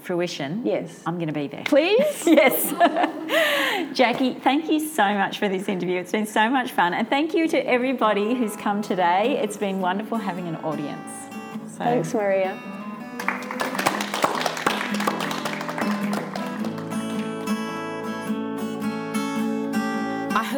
fruition, 0.05 0.63
yes, 0.65 1.03
I'm 1.07 1.17
going 1.17 1.29
to 1.29 1.33
be 1.33 1.47
there. 1.47 1.65
Please. 1.65 2.23
yes. 2.27 2.73
Jacqui, 3.97 4.41
thank 4.43 4.71
you 4.71 4.81
so 4.81 5.15
much 5.15 5.39
for 5.39 5.49
this 5.49 5.69
interview. 5.69 6.01
It's 6.01 6.13
been 6.13 6.27
so 6.27 6.49
much 6.49 6.73
fun, 6.73 6.95
and 6.95 7.09
thank 7.09 7.35
you 7.35 7.49
to 7.49 7.59
everybody 7.67 8.35
who's 8.35 8.57
come 8.57 8.83
today. 8.83 9.39
It's 9.43 9.57
been 9.57 9.81
wonderful 9.81 10.19
having 10.19 10.49
an 10.49 10.57
audience. 10.57 11.11
So. 11.73 11.79
Thanks, 11.79 12.15
Maria. 12.15 12.74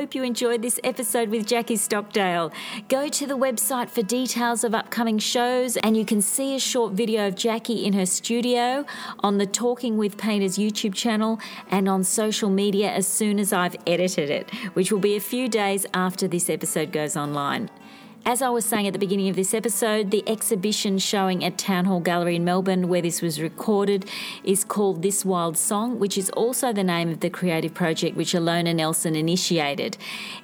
Hope 0.07 0.15
you 0.15 0.23
enjoyed 0.23 0.63
this 0.63 0.79
episode 0.85 1.31
with 1.31 1.49
Jacqui 1.49 1.77
Stockdale. 1.77 2.53
Go 2.89 3.09
to 3.09 3.27
the 3.27 3.37
website 3.37 3.91
for 3.91 4.03
details 4.03 4.63
of 4.63 4.73
upcoming 4.73 5.19
shows, 5.19 5.77
and 5.79 5.97
you 5.97 6.05
can 6.05 6.23
see 6.23 6.55
a 6.55 6.61
short 6.61 6.93
video 6.93 7.27
of 7.27 7.35
Jacqui 7.35 7.83
in 7.83 7.93
her 7.95 8.07
studio 8.07 8.85
on 9.25 9.39
the 9.39 9.47
Talking 9.47 9.97
with 9.99 10.17
Painters 10.17 10.59
YouTube 10.59 10.95
channel 10.95 11.41
and 11.73 11.89
on 11.89 12.05
social 12.05 12.49
media 12.49 12.89
as 12.89 13.09
soon 13.09 13.41
as 13.41 13.53
I've 13.53 13.75
edited 13.85 14.31
it, 14.31 14.49
which 14.75 14.93
will 14.93 15.01
be 15.01 15.17
a 15.17 15.21
few 15.21 15.49
days 15.49 15.87
after 15.93 16.29
this 16.29 16.49
episode 16.49 16.93
goes 16.93 17.17
online. 17.17 17.69
As 18.29 18.43
I 18.43 18.49
was 18.49 18.65
saying 18.65 18.89
at 18.89 18.93
the 18.93 18.99
beginning 18.99 19.29
of 19.29 19.37
this 19.37 19.55
episode, 19.55 20.11
the 20.11 20.29
exhibition 20.29 20.99
showing 20.99 21.45
at 21.45 21.57
Town 21.57 21.85
Hall 21.85 22.01
Gallery 22.01 22.35
in 22.35 22.45
Melbourne, 22.45 22.89
where 22.89 23.01
this 23.01 23.23
was 23.23 23.41
recorded, 23.41 24.05
is 24.43 24.65
called 24.65 25.03
This 25.03 25.25
Wild 25.25 25.57
Song, 25.57 26.01
which 26.01 26.19
is 26.19 26.29
also 26.31 26.73
the 26.73 26.83
name 26.83 27.09
of 27.09 27.21
the 27.21 27.31
creative 27.31 27.73
project 27.73 28.17
which 28.17 28.33
Alona 28.33 28.75
Nelson 28.75 29.15
initiated. 29.15 29.97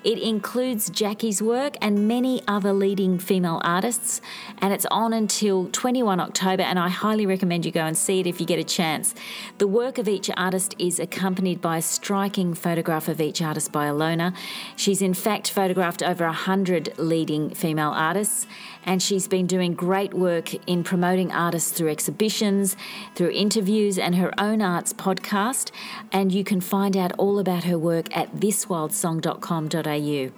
It 0.05 0.21
includes 0.21 0.91
Jacqui's 0.91 1.43
work 1.43 1.75
and 1.83 2.07
many 2.07 2.41
other 2.47 2.73
leading 2.73 3.19
female 3.19 3.61
artists, 3.65 4.21
and 4.59 4.73
it's 4.73 4.87
on 4.93 5.13
until 5.13 5.69
21 5.73 6.21
October, 6.21 6.63
and 6.63 6.79
I 6.79 6.89
highly 6.89 7.27
recommend 7.27 7.67
you 7.67 7.73
go 7.73 7.85
and 7.85 7.99
see 7.99 8.21
it 8.21 8.29
if 8.29 8.41
you 8.41 8.47
get 8.47 8.61
a 8.61 8.65
chance. 8.65 9.13
The 9.59 9.67
work 9.67 9.99
of 9.99 10.07
each 10.07 10.31
artist 10.37 10.77
is 10.79 11.01
accompanied 11.01 11.61
by 11.61 11.79
a 11.79 11.83
striking 11.83 12.55
photograph 12.55 13.09
of 13.09 13.21
each 13.21 13.43
artist 13.43 13.73
by 13.73 13.89
Alona. 13.89 14.37
She's 14.77 15.03
in 15.03 15.15
fact 15.15 15.51
photographed 15.51 16.05
over 16.05 16.25
100 16.27 16.95
leading 16.97 17.51
female 17.51 17.72
female 17.73 17.93
artists, 17.93 18.47
and 18.85 19.03
she's 19.03 19.27
been 19.27 19.47
doing 19.47 19.73
great 19.73 20.13
work 20.13 20.53
in 20.69 20.85
promoting 20.85 21.33
artists 21.33 21.71
through 21.71 21.89
exhibitions, 21.89 22.77
through 23.15 23.31
interviews, 23.31 23.99
and 23.99 24.17
her 24.17 24.31
own 24.37 24.61
arts 24.61 24.93
podcast. 24.93 25.71
And 26.13 26.31
you 26.31 26.45
can 26.45 26.61
find 26.61 26.95
out 26.99 27.13
all 27.17 27.39
about 27.39 27.65
her 27.65 27.79
work 27.79 28.15
at 28.15 28.37
thiswildsong.com.au. 28.37 30.33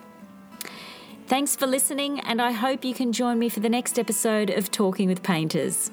Thanks 1.27 1.57
for 1.57 1.67
listening, 1.67 2.21
and 2.21 2.41
I 2.41 2.53
hope 2.53 2.85
you 2.85 2.95
can 2.95 3.11
join 3.11 3.41
me 3.41 3.49
for 3.49 3.59
the 3.59 3.69
next 3.69 3.99
episode 3.99 4.51
of 4.51 4.71
Talking 4.71 5.09
with 5.09 5.25
Painters. 5.25 5.91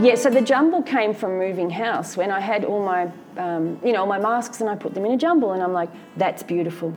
Yeah, 0.00 0.14
so 0.14 0.30
the 0.30 0.40
jumble 0.40 0.82
came 0.82 1.12
from 1.12 1.38
moving 1.38 1.68
house 1.68 2.16
when 2.16 2.30
I 2.30 2.40
had 2.40 2.64
all 2.64 2.82
my, 2.82 3.10
um, 3.36 3.78
you 3.84 3.92
know, 3.92 4.06
my 4.06 4.18
masks 4.18 4.62
and 4.62 4.70
I 4.70 4.74
put 4.74 4.94
them 4.94 5.04
in 5.04 5.12
a 5.12 5.16
jumble 5.18 5.52
and 5.52 5.62
I'm 5.62 5.74
like, 5.74 5.90
that's 6.16 6.42
beautiful. 6.42 6.96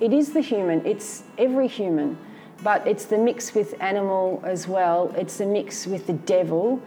It 0.00 0.14
is 0.14 0.32
the 0.32 0.40
human, 0.40 0.84
it's 0.86 1.24
every 1.36 1.68
human, 1.68 2.16
but 2.62 2.86
it's 2.86 3.04
the 3.04 3.18
mix 3.18 3.54
with 3.54 3.74
animal 3.82 4.40
as 4.44 4.66
well. 4.66 5.12
It's 5.16 5.36
the 5.36 5.46
mix 5.46 5.86
with 5.86 6.06
the 6.06 6.14
devil. 6.14 6.80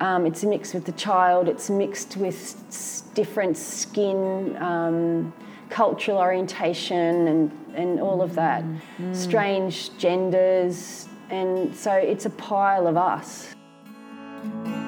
Um, 0.00 0.26
it's 0.26 0.42
a 0.42 0.46
mix 0.46 0.74
with 0.74 0.84
the 0.84 0.92
child. 0.92 1.48
It's 1.48 1.70
mixed 1.70 2.18
with 2.18 2.62
s- 2.68 3.04
different 3.14 3.56
skin, 3.56 4.56
um, 4.60 5.32
cultural 5.70 6.18
orientation, 6.18 7.26
and, 7.26 7.50
and 7.74 8.00
all 8.00 8.22
of 8.22 8.34
that. 8.34 8.62
Mm. 8.98 9.16
Strange 9.16 9.96
genders. 9.98 11.08
And 11.30 11.74
so 11.74 11.92
it's 11.92 12.26
a 12.26 12.30
pile 12.30 12.86
of 12.86 12.96
us 12.96 13.54
thank 14.42 14.68
you 14.68 14.87